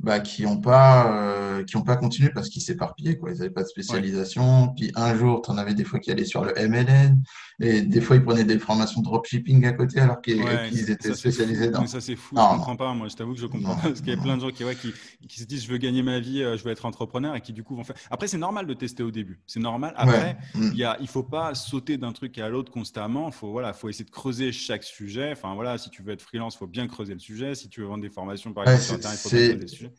bah, 0.00 0.20
qui 0.20 0.42
n'ont 0.42 0.60
pas, 0.60 1.12
euh, 1.12 1.64
qui 1.64 1.76
ont 1.76 1.82
pas 1.82 1.96
continué 1.96 2.30
parce 2.30 2.48
qu'ils 2.48 2.62
s'éparpillaient, 2.62 3.16
quoi. 3.18 3.30
Ils 3.30 3.38
n'avaient 3.38 3.50
pas 3.50 3.62
de 3.62 3.68
spécialisation. 3.68 4.74
Puis 4.76 4.90
un 4.94 5.16
jour, 5.16 5.42
tu 5.42 5.50
en 5.50 5.58
avais 5.58 5.74
des 5.74 5.84
fois 5.84 5.98
qui 6.00 6.10
allaient 6.10 6.24
sur 6.24 6.44
le 6.44 6.52
MLN, 6.56 7.22
et 7.60 7.82
des 7.82 8.00
fois, 8.00 8.16
ils 8.16 8.24
prenaient 8.24 8.44
des 8.44 8.58
formations 8.58 9.00
dropshipping 9.02 9.64
à 9.66 9.72
côté 9.72 10.00
alors 10.00 10.20
qu'ils 10.20 10.42
Ouais, 10.42 10.68
étaient 10.70 11.08
ça, 11.08 11.14
spécialisés 11.14 11.70
dans. 11.70 11.82
Mais 11.82 11.86
ça, 11.86 12.00
c'est 12.00 12.16
fou. 12.16 12.34
Non, 12.34 12.42
je 12.42 12.46
non. 12.48 12.56
comprends 12.56 12.76
pas. 12.76 12.94
Moi, 12.94 13.08
je 13.08 13.14
t'avoue 13.14 13.34
que 13.34 13.40
je 13.40 13.46
comprends 13.46 13.70
Non, 13.70 13.76
pas. 13.76 13.88
Parce 13.88 14.00
qu'il 14.00 14.08
y 14.12 14.18
a 14.18 14.20
plein 14.20 14.36
de 14.36 14.42
gens 14.42 14.50
qui, 14.50 14.64
ouais, 14.64 14.74
qui, 14.74 14.92
qui 15.28 15.40
se 15.40 15.44
disent 15.44 15.64
je 15.64 15.70
veux 15.70 15.78
gagner 15.78 16.02
ma 16.02 16.18
vie, 16.18 16.42
euh, 16.42 16.56
je 16.56 16.64
veux 16.64 16.70
être 16.70 16.84
entrepreneur 16.86 17.36
et 17.36 17.40
qui, 17.40 17.52
du 17.52 17.62
coup, 17.62 17.76
vont 17.76 17.84
faire. 17.84 17.96
Après, 18.10 18.26
c'est 18.26 18.38
normal 18.38 18.66
de 18.66 18.74
tester 18.74 19.02
au 19.02 19.10
début. 19.10 19.40
C'est 19.46 19.60
normal. 19.60 19.94
Après. 19.96 20.36
Mm. 20.54 20.70
il 20.72 20.78
y 20.78 20.84
a, 20.84 20.96
il 21.00 21.06
faut 21.08 21.22
pas 21.22 21.54
sauter 21.54 21.98
d'un 21.98 22.12
truc 22.12 22.38
à 22.38 22.48
l'autre 22.48 22.72
constamment. 22.72 23.28
Il 23.28 23.32
faut, 23.34 23.52
voilà, 23.52 23.72
faut 23.72 23.88
essayer 23.88 24.04
de 24.04 24.10
creuser 24.10 24.50
chaque 24.52 24.82
sujet. 24.82 25.30
Enfin, 25.32 25.54
voilà, 25.54 25.78
si 25.78 25.90
tu 25.90 26.02
veux 26.02 26.12
être 26.12 26.22
freelance, 26.22 26.54
il 26.54 26.58
faut 26.58 26.66
bien 26.66 26.88
creuser 26.88 27.12
le 27.14 27.20
sujet. 27.20 27.54
Si 27.54 27.68
tu 27.68 27.80
veux 27.80 27.86
vendre 27.86 28.02
des 28.02 28.10
formations, 28.10 28.52
par 28.52 28.64
exemple, 28.64 28.82
sur 28.82 28.94
Internet, 28.94 29.20
il 29.24 29.28
faut 29.30 29.36
bien 29.36 29.46
creuser 29.46 29.60
le 29.60 29.66
sujet. 29.68 29.91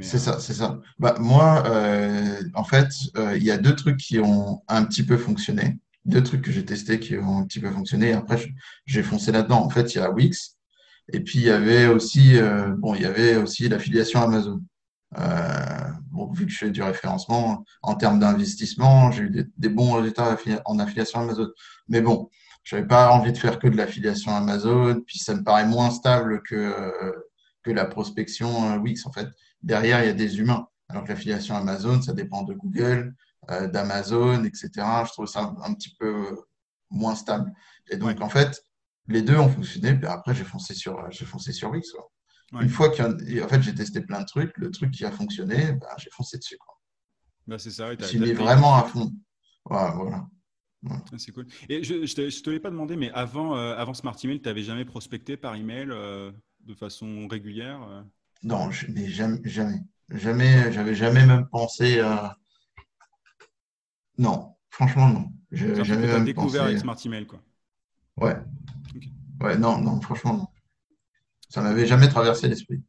C'est 0.00 0.16
euh, 0.16 0.20
ça, 0.20 0.40
c'est 0.40 0.54
ça. 0.54 0.80
Bah, 0.98 1.14
moi, 1.20 1.62
euh, 1.66 2.42
en 2.54 2.64
fait, 2.64 2.88
euh, 3.16 3.36
il 3.36 3.44
y 3.44 3.50
a 3.50 3.58
deux 3.58 3.74
trucs 3.76 3.98
qui 3.98 4.18
ont 4.18 4.62
un 4.68 4.84
petit 4.84 5.04
peu 5.04 5.16
fonctionné. 5.16 5.78
Deux 6.04 6.22
trucs 6.22 6.42
que 6.42 6.52
j'ai 6.52 6.64
testés 6.64 7.00
qui 7.00 7.16
ont 7.16 7.38
un 7.38 7.44
petit 7.44 7.60
peu 7.60 7.70
fonctionné. 7.70 8.10
Et 8.10 8.12
après, 8.12 8.38
j'ai 8.86 9.02
foncé 9.02 9.32
là-dedans. 9.32 9.62
En 9.64 9.70
fait, 9.70 9.94
il 9.94 9.98
y 9.98 10.00
a 10.00 10.10
Wix. 10.10 10.56
Et 11.12 11.20
puis, 11.20 11.38
il 11.38 11.44
y 11.44 11.50
avait 11.50 11.86
aussi, 11.86 12.38
euh, 12.38 12.74
bon, 12.78 12.94
il 12.94 13.02
y 13.02 13.06
avait 13.06 13.36
aussi 13.36 13.68
l'affiliation 13.68 14.22
Amazon. 14.22 14.60
Euh, 15.18 15.90
bon, 16.10 16.32
vu 16.32 16.46
que 16.46 16.52
je 16.52 16.58
fais 16.58 16.70
du 16.70 16.82
référencement, 16.82 17.64
en 17.82 17.94
termes 17.94 18.18
d'investissement, 18.18 19.12
j'ai 19.12 19.24
eu 19.24 19.30
des, 19.30 19.44
des 19.56 19.68
bons 19.68 19.92
résultats 19.92 20.36
en 20.64 20.78
affiliation 20.78 21.20
Amazon. 21.20 21.48
Mais 21.88 22.00
bon, 22.00 22.30
je 22.64 22.74
n'avais 22.74 22.88
pas 22.88 23.10
envie 23.10 23.32
de 23.32 23.38
faire 23.38 23.58
que 23.58 23.68
de 23.68 23.76
l'affiliation 23.76 24.34
Amazon, 24.34 25.00
puis 25.06 25.18
ça 25.18 25.34
me 25.34 25.44
paraît 25.44 25.66
moins 25.66 25.90
stable 25.90 26.42
que, 26.42 26.54
euh, 26.56 27.12
que 27.62 27.70
la 27.70 27.84
prospection 27.84 28.76
Wix. 28.78 29.06
En 29.06 29.12
fait, 29.12 29.28
derrière, 29.64 30.02
il 30.02 30.06
y 30.06 30.10
a 30.10 30.14
des 30.14 30.38
humains. 30.38 30.66
Alors 30.88 31.04
que 31.04 31.08
l'affiliation 31.08 31.56
Amazon, 31.56 32.00
ça 32.02 32.12
dépend 32.12 32.42
de 32.42 32.54
Google, 32.54 33.14
euh, 33.50 33.66
d'Amazon, 33.68 34.44
etc. 34.44 34.70
Je 35.06 35.12
trouve 35.12 35.26
ça 35.26 35.40
un, 35.42 35.56
un 35.70 35.74
petit 35.74 35.94
peu 35.98 36.36
moins 36.90 37.14
stable. 37.14 37.50
Et 37.90 37.96
donc, 37.96 38.20
en 38.20 38.28
fait, 38.28 38.62
les 39.08 39.22
deux 39.22 39.36
ont 39.36 39.48
fonctionné. 39.48 39.94
Puis 39.94 40.06
après, 40.06 40.34
j'ai 40.34 40.44
foncé 40.44 40.74
sur, 40.74 41.10
j'ai 41.10 41.24
foncé 41.24 41.52
sur 41.52 41.70
Wix. 41.70 41.90
quoi. 41.90 42.10
Ouais. 42.52 42.62
Une 42.62 42.68
fois 42.68 42.90
qu'il 42.90 43.04
y 43.32 43.42
en- 43.42 43.48
fait, 43.48 43.62
j'ai 43.62 43.74
testé 43.74 44.02
plein 44.02 44.20
de 44.20 44.26
trucs. 44.26 44.56
Le 44.58 44.70
truc 44.70 44.90
qui 44.90 45.04
a 45.04 45.10
fonctionné, 45.10 45.72
bah, 45.72 45.94
j'ai 45.98 46.10
foncé 46.10 46.38
dessus. 46.38 46.58
Quoi. 46.58 46.74
bah, 47.46 47.58
c'est 47.58 47.70
ça. 47.70 47.88
mets 47.88 47.96
t'as- 47.96 48.34
vraiment 48.34 48.76
à 48.76 48.84
fond. 48.84 49.10
Voilà, 49.64 49.90
voilà. 49.92 50.26
Ah, 50.90 51.00
C'est 51.16 51.32
cool. 51.32 51.46
Et 51.70 51.82
je 51.82 51.94
ne 51.94 52.06
te, 52.42 52.50
l'ai 52.50 52.60
pas 52.60 52.70
demandé, 52.70 52.94
mais 52.94 53.10
avant, 53.12 53.56
euh, 53.56 53.74
avant 53.76 53.94
Smart 53.94 54.16
Email, 54.22 54.40
tu 54.42 54.48
n'avais 54.48 54.62
jamais 54.62 54.84
prospecté 54.84 55.38
par 55.38 55.54
email 55.54 55.88
euh, 55.90 56.30
de 56.60 56.74
façon 56.74 57.26
régulière 57.26 58.04
Non, 58.44 58.70
je, 58.70 58.86
mais 58.90 59.08
jamais, 59.08 59.40
jamais. 59.44 59.80
Jamais, 60.10 60.70
j'avais 60.70 60.94
jamais 60.94 61.24
même 61.26 61.46
pensé 61.48 62.00
à. 62.00 62.36
Non, 64.18 64.54
franchement, 64.70 65.08
non. 65.08 65.32
Truc 65.54 65.84
jamais 65.84 66.06
même 66.06 66.24
découvert 66.24 66.62
pensé. 66.62 66.70
avec 66.72 66.78
Smart 66.78 66.98
Email. 67.04 67.26
Quoi. 67.26 67.40
Ouais. 68.18 68.36
Ouais, 69.40 69.56
non, 69.56 69.78
non, 69.78 70.00
franchement, 70.00 70.34
non. 70.34 70.48
Ça 71.48 71.62
m'avait 71.62 71.86
jamais 71.86 72.08
traversé 72.08 72.48
l'esprit. 72.48 72.82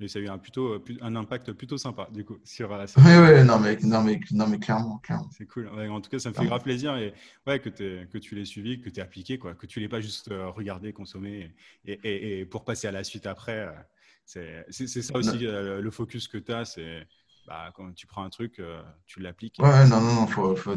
Et 0.00 0.08
ça 0.08 0.18
a 0.18 0.22
eu 0.22 0.28
un, 0.28 0.38
plutôt, 0.38 0.74
euh, 0.74 0.84
un 1.02 1.14
impact 1.16 1.52
plutôt 1.52 1.76
sympa, 1.76 2.08
du 2.12 2.24
coup, 2.24 2.38
sur 2.44 2.70
la 2.76 2.86
sur- 2.86 3.00
Oui, 3.02 3.12
oui, 3.12 3.44
non, 3.44 3.58
mais, 3.58 3.76
non, 3.82 4.02
mais, 4.02 4.18
non, 4.32 4.46
mais 4.48 4.58
clairement, 4.58 4.98
clairement. 4.98 5.28
C'est 5.30 5.46
cool. 5.46 5.68
Ouais, 5.68 5.88
en 5.88 6.00
tout 6.00 6.10
cas, 6.10 6.18
ça 6.18 6.30
me 6.30 6.34
fait 6.34 6.46
grave 6.46 6.62
plaisir 6.62 6.96
et 6.96 7.12
ouais, 7.46 7.60
que, 7.60 7.68
que 7.68 8.18
tu 8.18 8.34
l'aies 8.34 8.44
suivi, 8.44 8.80
que 8.80 8.88
tu 8.88 9.00
aies 9.00 9.02
appliqué, 9.02 9.38
quoi, 9.38 9.54
que 9.54 9.66
tu 9.66 9.78
l'aies 9.80 9.88
pas 9.88 10.00
juste 10.00 10.30
euh, 10.30 10.48
regardé, 10.50 10.92
consommé 10.92 11.52
et, 11.84 11.92
et- 11.92 12.40
et 12.40 12.46
pour 12.46 12.64
passer 12.64 12.88
à 12.88 12.92
la 12.92 13.04
suite 13.04 13.26
après. 13.26 13.68
euh, 13.68 13.72
c'est 14.24 14.86
ça 14.86 15.18
aussi 15.18 15.46
euh, 15.46 15.80
le 15.80 15.90
focus 15.90 16.28
que 16.28 16.38
tu 16.38 16.52
as. 16.52 16.64
C'est 16.64 17.06
bah, 17.46 17.72
quand 17.74 17.92
tu 17.92 18.06
prends 18.06 18.22
un 18.22 18.30
truc, 18.30 18.58
euh, 18.60 18.80
tu 19.06 19.20
l'appliques. 19.20 19.56
Ouais, 19.60 19.86
non, 19.88 20.00
non, 20.00 20.14
non, 20.14 20.26
faut, 20.26 20.54
faut- 20.56 20.76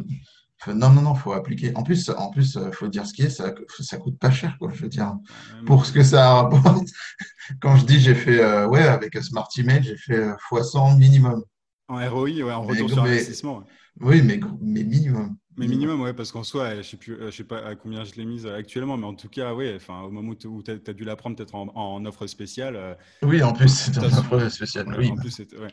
non, 0.72 0.90
non, 0.92 1.02
non, 1.02 1.16
faut 1.16 1.34
appliquer. 1.34 1.72
En 1.76 1.84
plus, 1.84 2.10
en 2.10 2.30
plus, 2.30 2.56
euh, 2.58 2.72
faut 2.72 2.88
dire 2.88 3.06
ce 3.06 3.14
qui 3.14 3.24
est, 3.24 3.30
ça, 3.30 3.54
ça 3.80 3.98
coûte 3.98 4.18
pas 4.20 4.32
cher, 4.32 4.56
quoi. 4.60 4.72
Je 4.74 4.82
veux 4.84 4.90
dire, 4.90 5.14
Ouais, 5.60 5.66
pour 5.66 5.86
ce 5.86 5.92
que 5.92 6.04
ça 6.04 6.34
rapporte. 6.34 6.88
Quand 7.62 7.76
je 7.76 7.86
dis 7.86 8.00
j'ai 8.00 8.16
fait, 8.16 8.40
euh, 8.42 8.68
ouais, 8.68 8.84
avec 8.84 9.16
Smart 9.24 9.50
Email, 9.58 9.84
j'ai 9.84 9.98
fait 9.98 10.18
euh, 10.18 10.34
fois 10.40 10.64
100 10.64 10.96
minimum. 10.98 11.44
En 11.90 11.96
ROI, 12.10 12.30
ouais, 12.30 12.52
en 12.54 12.64
Mais- 12.66 12.72
retour 12.74 12.90
sur 12.90 13.04
mais- 13.04 13.10
investissement. 13.12 13.58
ouais. 13.60 13.64
Oui, 14.02 14.22
mais, 14.24 14.40
mais 14.62 14.84
minimum. 14.84 15.36
Mais 15.56 15.68
minimum, 15.68 16.02
ouais, 16.02 16.14
parce 16.14 16.32
qu'en 16.32 16.44
soi, 16.44 16.78
je 16.78 16.82
sais 16.82 16.98
plus, 16.98 17.14
euh, 17.14 17.30
je 17.30 17.36
sais 17.38 17.44
pas 17.44 17.60
à 17.64 17.76
combien 17.76 18.04
je 18.06 18.16
l'ai 18.16 18.26
mise 18.26 18.48
euh, 18.48 18.56
actuellement, 18.58 18.98
mais 18.98 19.06
en 19.06 19.14
tout 19.14 19.30
cas, 19.30 19.54
ouais, 19.54 19.74
enfin, 19.76 20.02
au 20.02 20.10
moment 20.10 20.32
où 20.32 20.64
tu 20.64 20.72
as, 20.72 20.94
dû 20.94 21.04
la 21.04 21.16
prendre 21.16 21.36
peut-être 21.36 21.54
en, 21.54 21.68
en 21.76 22.04
offre 22.06 22.26
spéciale, 22.26 22.76
euh, 22.76 22.96
Oui, 23.22 23.44
en 23.44 23.54
plus, 23.54 23.68
c'est 23.68 23.96
un 24.00 24.02
T'as- 24.10 24.18
offre 24.20 24.50
spéciale. 24.50 24.88
Oui, 24.98 25.12
en 25.12 25.16
plus, 25.16 25.30
c'était- 25.30 25.58
ouais. 25.58 25.68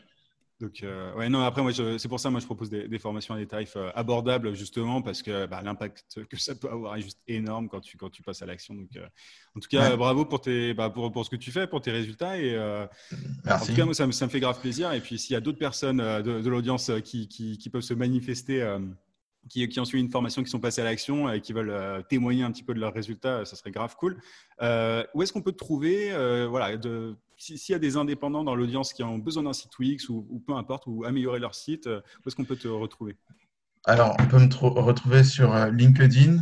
Donc, 0.61 0.83
euh, 0.83 1.11
ouais, 1.15 1.27
non, 1.27 1.41
après, 1.41 1.63
moi, 1.63 1.71
c'est 1.73 2.07
pour 2.07 2.19
ça, 2.19 2.29
moi, 2.29 2.39
je 2.39 2.45
propose 2.45 2.69
des, 2.69 2.99
formations 2.99 3.33
à 3.33 3.37
des 3.37 3.47
tarifs 3.47 3.75
euh, 3.75 3.89
abordables, 3.95 4.53
justement, 4.53 5.01
parce 5.01 5.23
que 5.23 5.47
bah, 5.47 5.61
l'impact 5.63 6.23
que 6.29 6.37
ça 6.37 6.53
peut 6.53 6.69
avoir 6.69 6.95
est 6.97 7.01
juste 7.01 7.19
énorme 7.27 7.67
quand 7.67 7.79
tu, 7.79 7.97
quand 7.97 8.11
tu 8.11 8.21
passes 8.21 8.43
à 8.43 8.45
l'action. 8.45 8.75
Donc, 8.75 8.95
euh, 8.95 9.07
en 9.55 9.59
tout 9.59 9.67
cas, 9.67 9.95
bravo 9.97 10.23
pour, 10.23 10.39
tes, 10.39 10.75
bah, 10.75 10.91
pour, 10.91 11.11
pour, 11.11 11.25
ce 11.25 11.31
que 11.31 11.35
tu 11.35 11.51
fais, 11.51 11.65
pour 11.65 11.81
tes 11.81 11.89
résultats. 11.91 12.37
Et, 12.37 12.55
En 12.59 13.65
tout 13.65 13.73
cas, 13.73 13.85
moi, 13.85 13.95
ça, 13.95 14.05
me, 14.05 14.11
ça 14.11 14.27
me 14.27 14.31
fait 14.31 14.39
grave 14.39 14.61
plaisir. 14.61 14.93
Et 14.93 15.01
puis, 15.01 15.17
s'il 15.17 15.33
y 15.33 15.37
a 15.37 15.41
d'autres 15.41 15.57
personnes 15.57 15.97
de, 15.97 16.47
l'audience 16.47 16.91
qui, 17.03 17.27
qui, 17.27 17.57
qui, 17.57 17.69
peuvent 17.71 17.81
se 17.81 17.95
manifester, 17.95 18.77
qui, 19.49 19.67
qui, 19.67 19.79
ont 19.79 19.85
suivi 19.85 20.03
une 20.03 20.11
formation, 20.11 20.43
qui 20.43 20.49
sont 20.49 20.59
passées 20.59 20.81
à 20.81 20.85
l'action 20.85 21.31
et 21.31 21.41
qui 21.41 21.53
veulent 21.53 22.03
témoigner 22.09 22.43
un 22.43 22.51
petit 22.51 22.63
peu 22.63 22.73
de 22.73 22.79
leurs 22.79 22.93
résultats, 22.93 23.45
ça 23.45 23.55
serait 23.55 23.71
grave 23.71 23.95
cool. 23.95 24.21
où 24.59 25.23
est-ce 25.23 25.33
qu'on 25.33 25.41
peut 25.41 25.51
te 25.51 25.57
trouver 25.57 26.11
voilà, 26.47 26.77
s'il 27.41 27.73
y 27.73 27.75
a 27.75 27.79
des 27.79 27.97
indépendants 27.97 28.43
dans 28.43 28.53
l'audience 28.55 28.93
qui 28.93 29.03
ont 29.03 29.17
besoin 29.17 29.43
d'un 29.43 29.53
site 29.53 29.77
Wix 29.79 30.09
ou, 30.09 30.43
peu 30.45 30.53
importe, 30.53 30.85
ou 30.87 31.03
améliorer 31.05 31.39
leur 31.39 31.55
site, 31.55 31.87
euh, 31.87 32.01
où 32.19 32.27
est-ce 32.27 32.35
qu'on 32.35 32.45
peut 32.45 32.55
te 32.55 32.67
retrouver? 32.67 33.17
Alors, 33.85 34.15
on 34.19 34.27
peut 34.27 34.37
me 34.37 34.79
retrouver 34.79 35.23
sur 35.23 35.55
euh, 35.55 35.71
LinkedIn, 35.71 36.37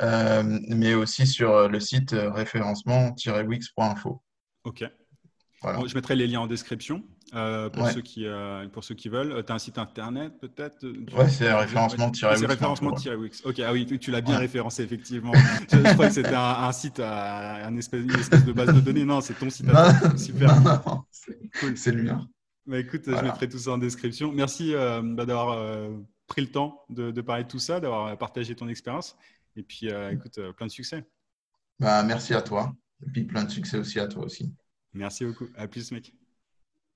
euh, 0.00 0.60
mais 0.68 0.94
aussi 0.94 1.26
sur 1.26 1.68
le 1.68 1.80
site 1.80 2.12
référencement-wix.info. 2.12 4.22
Ok. 4.64 4.84
Je 5.86 5.94
mettrai 5.94 6.16
les 6.16 6.26
liens 6.26 6.40
en 6.40 6.46
description. 6.46 7.02
Euh, 7.34 7.68
pour, 7.68 7.88
ceux 7.88 8.00
qui, 8.00 8.26
euh, 8.26 8.68
pour 8.68 8.84
ceux 8.84 8.94
qui 8.94 9.08
veulent. 9.08 9.32
Euh, 9.32 9.42
tu 9.42 9.50
as 9.50 9.56
un 9.56 9.58
site 9.58 9.78
internet 9.78 10.32
peut-être 10.40 10.86
Ouais, 11.16 11.28
c'est 11.28 11.52
référencement-wix. 11.52 12.20
C'est 12.20 12.46
référencement-wix. 12.46 13.42
Ok, 13.44 13.58
ah 13.58 13.72
oui, 13.72 13.86
tu 13.98 14.12
l'as 14.12 14.20
bien 14.20 14.38
référencé 14.38 14.84
effectivement. 14.84 15.32
je, 15.72 15.94
crois 15.94 16.08
que 16.08 16.12
c'était 16.12 16.34
un, 16.34 16.70
site, 16.70 17.00
un 17.00 17.76
espèce, 17.76 18.04
une 18.04 18.14
espèce 18.14 18.44
de 18.44 18.52
base 18.52 18.72
de 18.72 18.80
données. 18.80 19.04
Non, 19.04 19.20
c'est 19.20 19.34
ton 19.34 19.50
site. 19.50 19.66
Non, 19.66 19.82
Super. 20.16 20.54
c'est 21.74 21.92
le 21.92 22.04
mien. 22.04 22.28
Bah, 22.66 22.78
écoute, 22.78 23.02
je 23.06 23.22
mettrai 23.22 23.48
tout 23.48 23.58
ça 23.58 23.72
en 23.72 23.78
description. 23.78 24.30
Merci 24.30 24.72
bah, 24.74 25.24
d'avoir 25.24 25.58
pris 26.28 26.42
le 26.42 26.48
temps 26.48 26.84
de, 26.88 27.10
de, 27.10 27.20
parler 27.20 27.44
de 27.44 27.48
tout 27.48 27.58
ça, 27.58 27.80
d'avoir 27.80 28.16
partagé 28.16 28.54
ton 28.54 28.68
expérience. 28.68 29.16
Et 29.56 29.64
puis, 29.64 29.88
écoute, 30.12 30.38
plein 30.56 30.66
de 30.66 30.72
succès. 30.72 31.04
Bah, 31.80 32.04
merci 32.04 32.32
à 32.32 32.42
toi. 32.42 32.72
Et 33.04 33.10
puis, 33.10 33.24
plein 33.24 33.42
de 33.42 33.50
succès 33.50 33.76
aussi 33.76 33.98
à 33.98 34.06
toi 34.06 34.24
aussi. 34.24 34.54
Merci 34.94 35.24
beaucoup. 35.24 35.48
À 35.56 35.68
plus, 35.68 35.92
mec. 35.92 36.14